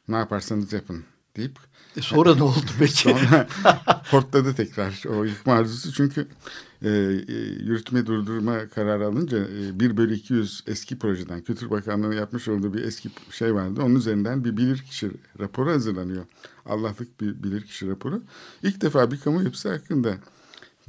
ne 0.07 0.15
yaparsanız 0.15 0.73
yapın 0.73 1.05
deyip 1.37 1.59
E 1.97 2.01
sonra 2.01 2.35
ne 2.35 2.43
oldu 2.43 2.65
peki? 2.79 2.93
sonra 2.93 3.47
hortladı 4.11 4.55
tekrar 4.55 5.03
o 5.09 5.23
yıkma 5.23 5.53
arzusu. 5.53 5.93
Çünkü 5.93 6.27
e, 6.81 6.89
e, 6.89 7.33
yürütme 7.63 8.05
durdurma 8.05 8.67
kararı 8.67 9.05
alınca 9.05 9.37
e, 9.37 9.79
1 9.79 9.97
bölü 9.97 10.15
200 10.15 10.63
eski 10.67 10.99
projeden 10.99 11.41
Kültür 11.41 11.69
Bakanlığı'nın 11.69 12.15
yapmış 12.15 12.47
olduğu 12.47 12.73
bir 12.73 12.83
eski 12.83 13.09
şey 13.31 13.55
vardı. 13.55 13.81
Onun 13.83 13.95
üzerinden 13.95 14.45
bir 14.45 14.57
bilirkişi 14.57 15.11
raporu 15.39 15.71
hazırlanıyor. 15.71 16.25
Allah'lık 16.65 17.21
bir 17.21 17.43
bilirkişi 17.43 17.87
raporu. 17.87 18.21
İlk 18.63 18.81
defa 18.81 19.11
bir 19.11 19.19
kamu 19.19 19.43
yapısı 19.43 19.69
hakkında 19.69 20.17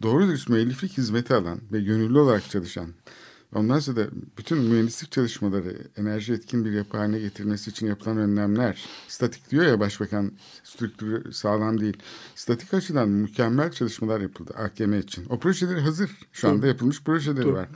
doğru 0.03 0.26
dürüst 0.26 0.49
müelliflik 0.49 0.99
hizmeti 0.99 1.34
alan 1.34 1.61
ve 1.72 1.80
gönüllü 1.80 2.18
olarak 2.18 2.51
çalışan 2.51 2.88
Ondan 3.55 3.78
sonra 3.78 3.96
da 3.96 4.11
bütün 4.38 4.59
mühendislik 4.59 5.12
çalışmaları 5.12 5.76
enerji 5.96 6.32
etkin 6.32 6.64
bir 6.64 6.72
yapı 6.72 6.96
haline 6.96 7.18
getirilmesi 7.18 7.70
için 7.70 7.86
yapılan 7.86 8.16
önlemler, 8.16 8.84
statik 9.09 9.51
diyor 9.51 9.64
ya 9.64 9.80
başbakan 9.80 10.32
strüktürü 10.64 11.32
sağlam 11.32 11.80
değil. 11.80 11.96
Statik 12.34 12.74
açıdan 12.74 13.09
mükemmel 13.09 13.70
çalışmalar 13.72 14.20
yapıldı 14.20 14.55
AKM 14.57 14.98
için. 14.98 15.26
O 15.28 15.38
projeleri 15.38 15.80
hazır. 15.80 16.11
Şu 16.32 16.48
anda 16.48 16.66
yapılmış 16.66 17.03
projeleri 17.03 17.53
var. 17.53 17.68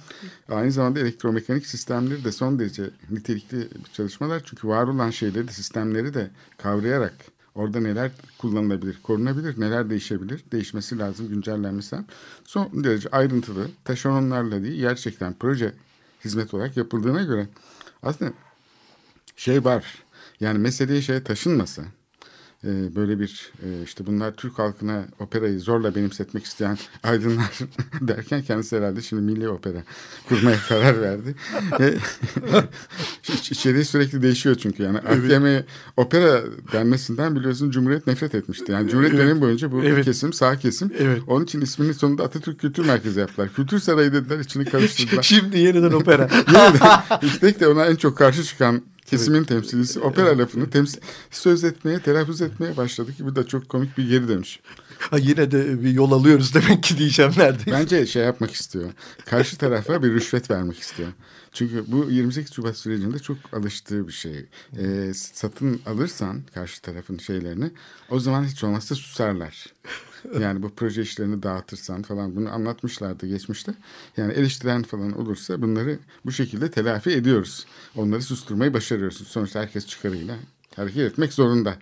Aynı 0.48 0.72
zamanda 0.72 1.00
elektromekanik 1.00 1.66
sistemleri 1.66 2.24
de 2.24 2.32
son 2.32 2.58
derece 2.58 2.90
nitelikli 3.10 3.68
çalışmalar. 3.92 4.42
Çünkü 4.44 4.68
var 4.68 4.88
olan 4.88 5.10
şeyleri 5.10 5.48
de 5.48 5.52
sistemleri 5.52 6.14
de 6.14 6.30
kavrayarak 6.58 7.33
Orada 7.54 7.80
neler 7.80 8.10
kullanılabilir, 8.38 8.98
korunabilir, 9.02 9.60
neler 9.60 9.90
değişebilir, 9.90 10.44
değişmesi 10.52 10.98
lazım, 10.98 11.28
güncellenmesi. 11.28 11.96
Son 12.44 12.84
derece 12.84 13.08
ayrıntılı, 13.08 13.68
taşeronlarla 13.84 14.62
değil, 14.62 14.80
gerçekten 14.80 15.34
proje 15.40 15.72
hizmet 16.24 16.54
olarak 16.54 16.76
yapıldığına 16.76 17.22
göre 17.22 17.48
aslında 18.02 18.32
şey 19.36 19.64
var. 19.64 20.04
Yani 20.40 20.58
meseleye 20.58 21.02
şey 21.02 21.22
taşınması, 21.22 21.84
e, 22.66 22.96
böyle 22.96 23.20
bir 23.20 23.52
e, 23.62 23.82
işte 23.84 24.06
bunlar 24.06 24.36
Türk 24.36 24.58
halkına 24.58 25.04
operayı 25.20 25.60
zorla 25.60 25.94
benimsetmek 25.94 26.44
isteyen 26.44 26.78
aydınlar 27.02 27.58
derken 28.00 28.42
kendisi 28.42 28.76
herhalde 28.76 29.02
şimdi 29.02 29.22
milli 29.22 29.48
opera 29.48 29.82
kurmaya 30.28 30.56
karar 30.68 31.00
verdi. 31.00 31.34
E, 31.80 31.94
iç- 33.34 33.52
içeriği 33.52 33.84
sürekli 33.84 34.22
değişiyor 34.22 34.54
çünkü 34.54 34.82
yani 34.82 34.98
AKM 34.98 35.64
opera 35.96 36.42
denmesinden 36.72 37.36
biliyorsun 37.36 37.70
Cumhuriyet 37.70 38.06
nefret 38.06 38.34
etmişti. 38.34 38.72
Yani 38.72 38.90
Cumhuriyet 38.90 39.18
dönemi 39.18 39.40
boyunca 39.40 39.72
bu 39.72 39.84
Evet. 39.84 40.04
kesim 40.04 40.32
sağ 40.32 40.58
kesim. 40.58 40.92
Evet. 40.98 41.22
Onun 41.26 41.44
için 41.44 41.60
ismini 41.60 41.94
sonunda 41.94 42.24
Atatürk 42.24 42.60
Kültür 42.60 42.86
Merkezi 42.86 43.20
yaptılar. 43.20 43.48
Kültür 43.56 43.78
Sarayı 43.78 44.12
dediler 44.12 44.38
içini 44.38 44.64
karıştırdılar. 44.64 45.22
Şimdi 45.22 45.58
yeniden 45.58 45.92
opera. 45.92 46.30
Üstelik 47.22 47.60
de 47.60 47.68
ona 47.68 47.86
en 47.86 47.96
çok 47.96 48.18
karşı 48.18 48.42
çıkan 48.44 48.82
kesimin 49.04 49.44
temsilcisi 49.44 50.00
opera 50.00 50.38
lafını 50.38 50.70
temsil 50.70 51.00
söz 51.30 51.64
etmeye, 51.64 51.98
telaffuz 51.98 52.42
etmeye 52.42 52.76
başladı 52.76 53.14
ki 53.14 53.24
bu 53.26 53.36
da 53.36 53.46
çok 53.46 53.68
komik 53.68 53.98
bir 53.98 54.08
geri 54.08 54.28
dönüş. 54.28 54.60
ha, 54.98 55.18
yine 55.18 55.50
de 55.50 55.84
bir 55.84 55.90
yol 55.90 56.12
alıyoruz 56.12 56.54
demek 56.54 56.82
ki 56.82 56.98
diyeceğim 56.98 57.32
neredeyse. 57.36 57.70
Bence 57.72 58.06
şey 58.06 58.24
yapmak 58.24 58.50
istiyor. 58.50 58.90
Karşı 59.26 59.56
tarafa 59.56 60.02
bir 60.02 60.12
rüşvet 60.12 60.50
vermek 60.50 60.78
istiyor. 60.78 61.08
Çünkü 61.52 61.84
bu 61.86 62.10
28 62.10 62.54
Şubat 62.54 62.76
sürecinde 62.76 63.18
çok 63.18 63.36
alıştığı 63.52 64.08
bir 64.08 64.12
şey. 64.12 64.46
Ee, 64.78 65.14
satın 65.14 65.80
alırsan 65.86 66.42
karşı 66.54 66.82
tarafın 66.82 67.18
şeylerini 67.18 67.70
o 68.10 68.20
zaman 68.20 68.44
hiç 68.44 68.64
olmazsa 68.64 68.94
susarlar. 68.94 69.66
Yani 70.40 70.62
bu 70.62 70.70
proje 70.70 71.02
işlerini 71.02 71.42
dağıtırsan 71.42 72.02
falan 72.02 72.36
bunu 72.36 72.52
anlatmışlardı 72.52 73.26
geçmişte. 73.26 73.74
Yani 74.16 74.32
eleştiren 74.32 74.82
falan 74.82 75.18
olursa 75.20 75.62
bunları 75.62 75.98
bu 76.24 76.32
şekilde 76.32 76.70
telafi 76.70 77.10
ediyoruz. 77.10 77.66
Onları 77.96 78.22
susturmayı 78.22 78.74
başarıyoruz. 78.74 79.28
Sonuçta 79.28 79.60
herkes 79.60 79.86
çıkarıyla 79.86 80.36
hareket 80.76 81.12
etmek 81.12 81.32
zorunda. 81.32 81.76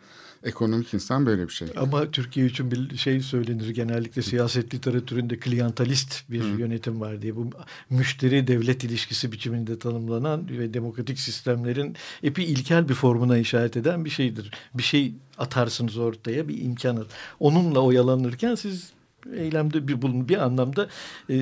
Ekonomik 0.45 0.95
insan 0.95 1.27
böyle 1.27 1.49
bir 1.49 1.53
şey. 1.53 1.69
Ama 1.77 2.11
Türkiye 2.11 2.47
için 2.47 2.71
bir 2.71 2.97
şey 2.97 3.21
söylenir 3.21 3.69
genellikle 3.69 4.23
siyaset 4.23 4.75
literatüründe 4.75 5.39
kliyantalist 5.39 6.31
bir 6.31 6.45
yönetim 6.45 7.01
var 7.01 7.23
diye. 7.23 7.37
Bu 7.37 7.51
müşteri 7.91 8.47
devlet 8.47 8.85
ilişkisi 8.85 9.33
biçiminde 9.33 9.79
tanımlanan 9.79 10.49
ve 10.49 10.75
demokratik 10.75 11.19
sistemlerin 11.19 11.97
epi 12.23 12.45
ilkel 12.45 12.89
bir 12.89 12.95
formuna 12.95 13.39
işaret 13.39 13.77
eden 13.77 14.05
bir 14.05 14.11
şeydir. 14.11 14.51
Bir 14.75 14.83
şey 14.83 15.15
atarsınız 15.39 15.97
ortaya 15.97 16.49
bir 16.49 16.63
imkanı. 16.63 17.05
Onunla 17.41 17.81
oyalanırken 17.81 18.55
siz 18.55 18.93
eylemde 19.37 19.89
bir 19.89 20.03
bulun 20.03 20.29
bir 20.29 20.37
anlamda 20.37 20.89
e, 21.31 21.37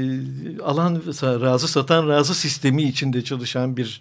alan 0.63 1.03
razı 1.23 1.69
satan 1.69 2.09
razı 2.09 2.35
sistemi 2.35 2.83
içinde 2.83 3.25
çalışan 3.25 3.77
bir 3.77 4.01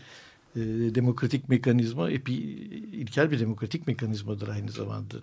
e, 0.55 0.59
demokratik 0.95 1.49
mekanizma 1.49 2.11
epi 2.11 2.33
ilkel 2.33 3.31
bir 3.31 3.39
demokratik 3.39 3.87
mekanizmadır 3.87 4.47
aynı 4.47 4.71
zamanda. 4.71 5.15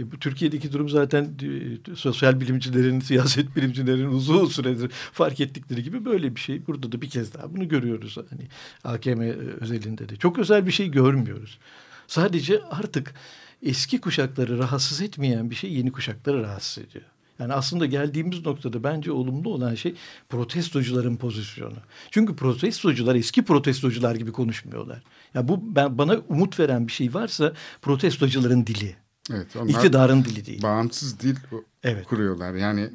E, 0.00 0.12
bu 0.12 0.18
Türkiye'deki 0.18 0.72
durum 0.72 0.88
zaten 0.88 1.24
e, 1.42 1.96
sosyal 1.96 2.40
bilimcilerin, 2.40 3.00
siyaset 3.10 3.56
bilimcilerin 3.56 4.06
uzun 4.06 4.46
süredir 4.46 4.90
fark 5.12 5.40
ettikleri 5.40 5.82
gibi 5.82 6.04
böyle 6.04 6.34
bir 6.34 6.40
şey. 6.40 6.66
Burada 6.66 6.92
da 6.92 7.02
bir 7.02 7.10
kez 7.10 7.34
daha 7.34 7.54
bunu 7.54 7.68
görüyoruz. 7.68 8.16
Hani 8.30 8.48
AKM 8.84 9.20
özelinde 9.60 10.08
de. 10.08 10.16
Çok 10.16 10.38
özel 10.38 10.66
bir 10.66 10.72
şey 10.72 10.90
görmüyoruz. 10.90 11.58
Sadece 12.06 12.62
artık 12.62 13.14
eski 13.62 14.00
kuşakları 14.00 14.58
rahatsız 14.58 15.00
etmeyen 15.02 15.50
bir 15.50 15.54
şey 15.54 15.72
yeni 15.72 15.92
kuşakları 15.92 16.42
rahatsız 16.42 16.84
ediyor. 16.84 17.04
Yani 17.38 17.52
aslında 17.52 17.86
geldiğimiz 17.86 18.46
noktada 18.46 18.84
bence 18.84 19.12
olumlu 19.12 19.54
olan 19.54 19.74
şey 19.74 19.94
protestocuların 20.28 21.16
pozisyonu. 21.16 21.76
Çünkü 22.10 22.36
protestocular 22.36 23.14
eski 23.14 23.44
protestocular 23.44 24.14
gibi 24.14 24.32
konuşmuyorlar. 24.32 25.02
Ya 25.34 25.48
bu 25.48 25.76
ben 25.76 25.98
bana 25.98 26.16
umut 26.28 26.60
veren 26.60 26.86
bir 26.86 26.92
şey 26.92 27.14
varsa 27.14 27.52
protestocuların 27.82 28.66
dili. 28.66 28.96
Evet, 29.32 29.56
onlar 29.56 29.68
İktidarın 29.68 30.24
dili 30.24 30.46
değil. 30.46 30.62
Bağımsız 30.62 31.20
dil 31.20 31.36
Evet. 31.82 32.06
kuruyorlar. 32.06 32.54
Yani 32.54 32.90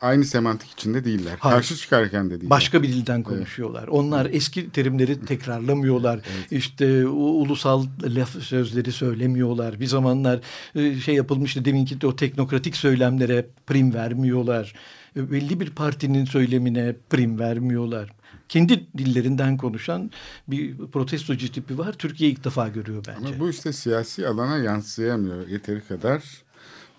aynı 0.00 0.24
semantik 0.24 0.70
içinde 0.70 1.04
değiller. 1.04 1.36
Hayır. 1.38 1.54
Karşı 1.54 1.76
çıkarken 1.76 2.26
de 2.26 2.30
değiller. 2.30 2.50
Başka 2.50 2.82
bir 2.82 2.88
dilden 2.88 3.22
konuşuyorlar. 3.22 3.88
Onlar 3.88 4.28
eski 4.32 4.70
terimleri 4.70 5.24
tekrarlamıyorlar. 5.24 6.20
İşte 6.50 7.06
u- 7.06 7.12
ulusal 7.42 7.86
laf 8.02 8.42
sözleri 8.42 8.92
söylemiyorlar. 8.92 9.80
Bir 9.80 9.86
zamanlar 9.86 10.40
e, 10.74 10.94
şey 10.94 11.14
yapılmıştı 11.14 11.64
deminki 11.64 12.00
de 12.00 12.06
o 12.06 12.16
teknokratik 12.16 12.76
söylemlere 12.76 13.46
prim 13.66 13.94
vermiyorlar. 13.94 14.74
E, 15.16 15.30
Belli 15.30 15.60
bir 15.60 15.70
partinin 15.70 16.24
söylemine 16.24 16.96
prim 17.10 17.38
vermiyorlar. 17.38 18.12
Kendi 18.48 18.86
dillerinden 18.98 19.56
konuşan 19.56 20.10
bir 20.48 20.76
protestocu 20.78 21.52
tipi 21.52 21.78
var. 21.78 21.92
Türkiye 21.92 22.30
ilk 22.30 22.44
defa 22.44 22.68
görüyor 22.68 23.04
bence. 23.08 23.28
Ama 23.28 23.40
bu 23.40 23.50
işte 23.50 23.72
siyasi 23.72 24.28
alana 24.28 24.56
yansıyamıyor 24.58 25.48
yeteri 25.48 25.80
kadar 25.88 26.22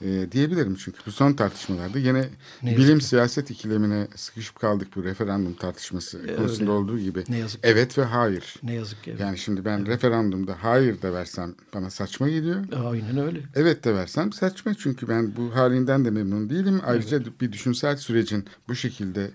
e, 0.01 0.31
diyebilirim. 0.31 0.75
Çünkü 0.75 0.97
bu 1.05 1.11
son 1.11 1.33
tartışmalarda 1.33 1.99
yine 1.99 2.29
Ne 2.63 2.77
bilim 2.77 3.01
siyaset 3.01 3.51
ikilemine 3.51 4.07
sıkışıp 4.15 4.59
kaldık 4.59 4.87
bu 4.95 5.03
referandum 5.03 5.53
tartışması 5.53 6.35
konusunda 6.37 6.71
öyle. 6.71 6.71
olduğu 6.71 6.99
gibi. 6.99 7.23
Ne 7.29 7.37
yazık. 7.37 7.59
Evet 7.63 7.97
ve 7.97 8.03
hayır. 8.03 8.55
Ne 8.63 8.73
yazık 8.73 9.03
ki. 9.03 9.11
evet. 9.11 9.21
Yani 9.21 9.37
şimdi 9.37 9.65
ben 9.65 9.85
referandumda 9.85 10.55
hayır 10.61 11.01
da 11.01 11.13
versem 11.13 11.55
bana 11.73 11.89
saçma 11.89 12.29
geliyor. 12.29 12.65
Aynen 12.85 13.17
öyle. 13.17 13.39
Evet 13.55 13.83
de 13.83 13.95
versem 13.95 14.33
saçma 14.33 14.73
çünkü 14.73 15.07
ben 15.07 15.35
bu 15.35 15.55
halinden 15.55 16.05
de 16.05 16.11
memnun 16.11 16.49
değilim. 16.49 16.81
Ayrıca 16.85 17.21
bir 17.41 17.51
düşünsel 17.51 17.97
sürecin 17.97 18.45
bu 18.67 18.75
şekilde 18.75 19.31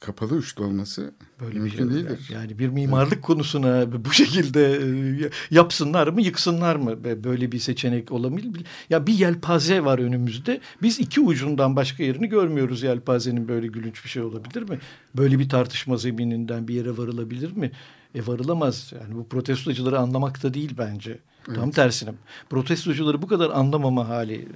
kapalı 0.00 0.34
uçlu 0.34 0.64
olması 0.64 1.14
Böyle 1.40 1.54
bir 1.54 1.60
mümkün 1.60 1.76
şey 1.76 1.94
değildir. 1.94 2.28
Yani 2.32 2.58
bir 2.58 2.68
mimarlık 2.68 3.22
konusuna 3.22 4.04
bu 4.04 4.12
şekilde 4.12 4.76
e, 5.24 5.30
yapsınlar 5.50 6.08
mı 6.08 6.22
yıksınlar 6.22 6.76
mı 6.76 7.04
böyle 7.04 7.52
bir 7.52 7.58
seçenek 7.58 8.12
olabilir. 8.12 8.66
Ya 8.90 9.06
bir 9.06 9.12
yelpaze 9.12 9.84
var 9.84 9.98
önümüzde. 9.98 10.60
Biz 10.82 11.00
iki 11.00 11.20
ucundan 11.20 11.76
başka 11.76 12.02
yerini 12.02 12.28
görmüyoruz 12.28 12.82
yelpazenin 12.82 13.48
böyle 13.48 13.66
gülünç 13.66 14.04
bir 14.04 14.08
şey 14.08 14.22
olabilir 14.22 14.62
mi? 14.62 14.78
Böyle 15.16 15.38
bir 15.38 15.48
tartışma 15.48 15.96
zemininden 15.96 16.68
bir 16.68 16.74
yere 16.74 16.98
varılabilir 16.98 17.52
mi? 17.52 17.72
E 18.14 18.26
varılamaz. 18.26 18.92
Yani 19.00 19.14
bu 19.14 19.28
protestocuları 19.28 19.98
anlamakta 19.98 20.54
değil 20.54 20.74
bence. 20.78 21.18
Tam 21.54 21.70
tersine. 21.70 22.10
Protestocuları 22.50 23.22
bu 23.22 23.26
kadar 23.26 23.50
anlamama 23.50 24.08
hali 24.08 24.48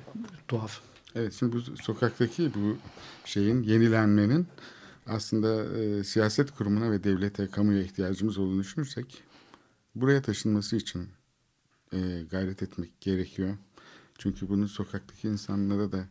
tuhaf. 0.48 0.80
Evet 1.14 1.34
şimdi 1.38 1.56
bu 1.56 1.60
sokaktaki 1.82 2.50
bu 2.54 2.76
şeyin 3.24 3.62
yenilenmenin 3.62 4.46
aslında 5.06 5.78
e, 5.78 6.04
siyaset 6.04 6.50
kurumuna 6.50 6.90
ve 6.90 7.04
devlete, 7.04 7.46
kamuya 7.46 7.82
ihtiyacımız 7.82 8.38
olduğunu 8.38 8.60
düşünürsek 8.60 9.22
buraya 9.94 10.22
taşınması 10.22 10.76
için 10.76 11.08
e, 11.92 12.22
gayret 12.30 12.62
etmek 12.62 13.00
gerekiyor. 13.00 13.56
Çünkü 14.18 14.48
bunun 14.48 14.66
sokaktaki 14.66 15.28
insanlara 15.28 15.92
da 15.92 16.08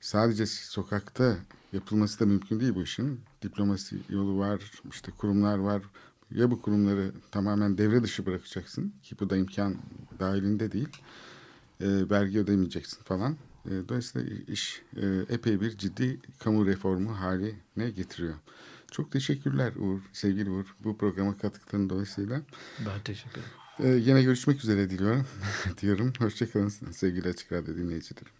sadece 0.00 0.46
sokakta 0.46 1.36
yapılması 1.72 2.20
da 2.20 2.26
mümkün 2.26 2.60
değil 2.60 2.74
bu 2.74 2.82
işin. 2.82 3.20
Diplomasi 3.42 3.96
yolu 4.08 4.38
var, 4.38 4.72
işte 4.90 5.12
kurumlar 5.12 5.58
var. 5.58 5.82
Ya 6.30 6.50
bu 6.50 6.62
kurumları 6.62 7.12
tamamen 7.30 7.78
devre 7.78 8.02
dışı 8.02 8.26
bırakacaksın 8.26 8.94
ki 9.02 9.16
bu 9.20 9.30
da 9.30 9.36
imkan 9.36 9.76
dahilinde 10.18 10.72
değil. 10.72 10.88
E, 11.80 12.10
vergi 12.10 12.38
ödemeyeceksin 12.38 13.02
falan. 13.02 13.36
E, 13.66 13.88
dolayısıyla 13.88 14.36
iş 14.48 14.82
e, 14.96 15.06
epey 15.28 15.60
bir 15.60 15.78
ciddi 15.78 16.20
kamu 16.38 16.66
reformu 16.66 17.20
haline 17.20 17.90
getiriyor. 17.90 18.34
Çok 18.90 19.12
teşekkürler 19.12 19.72
Uğur, 19.76 20.00
sevgili 20.12 20.50
Uğur 20.50 20.76
bu 20.84 20.98
programa 20.98 21.38
katkıların 21.38 21.90
dolayısıyla. 21.90 22.42
Ben 22.86 23.00
teşekkür 23.04 23.40
ederim. 23.40 23.94
E, 23.96 24.10
yine 24.10 24.22
görüşmek 24.22 24.64
üzere 24.64 24.90
diliyorum. 24.90 25.26
diyorum. 25.80 26.12
Hoşçakalın 26.18 26.68
sevgili 26.68 27.28
Açık 27.28 27.52
Radyo 27.52 27.76
dinleyicileri. 27.76 28.39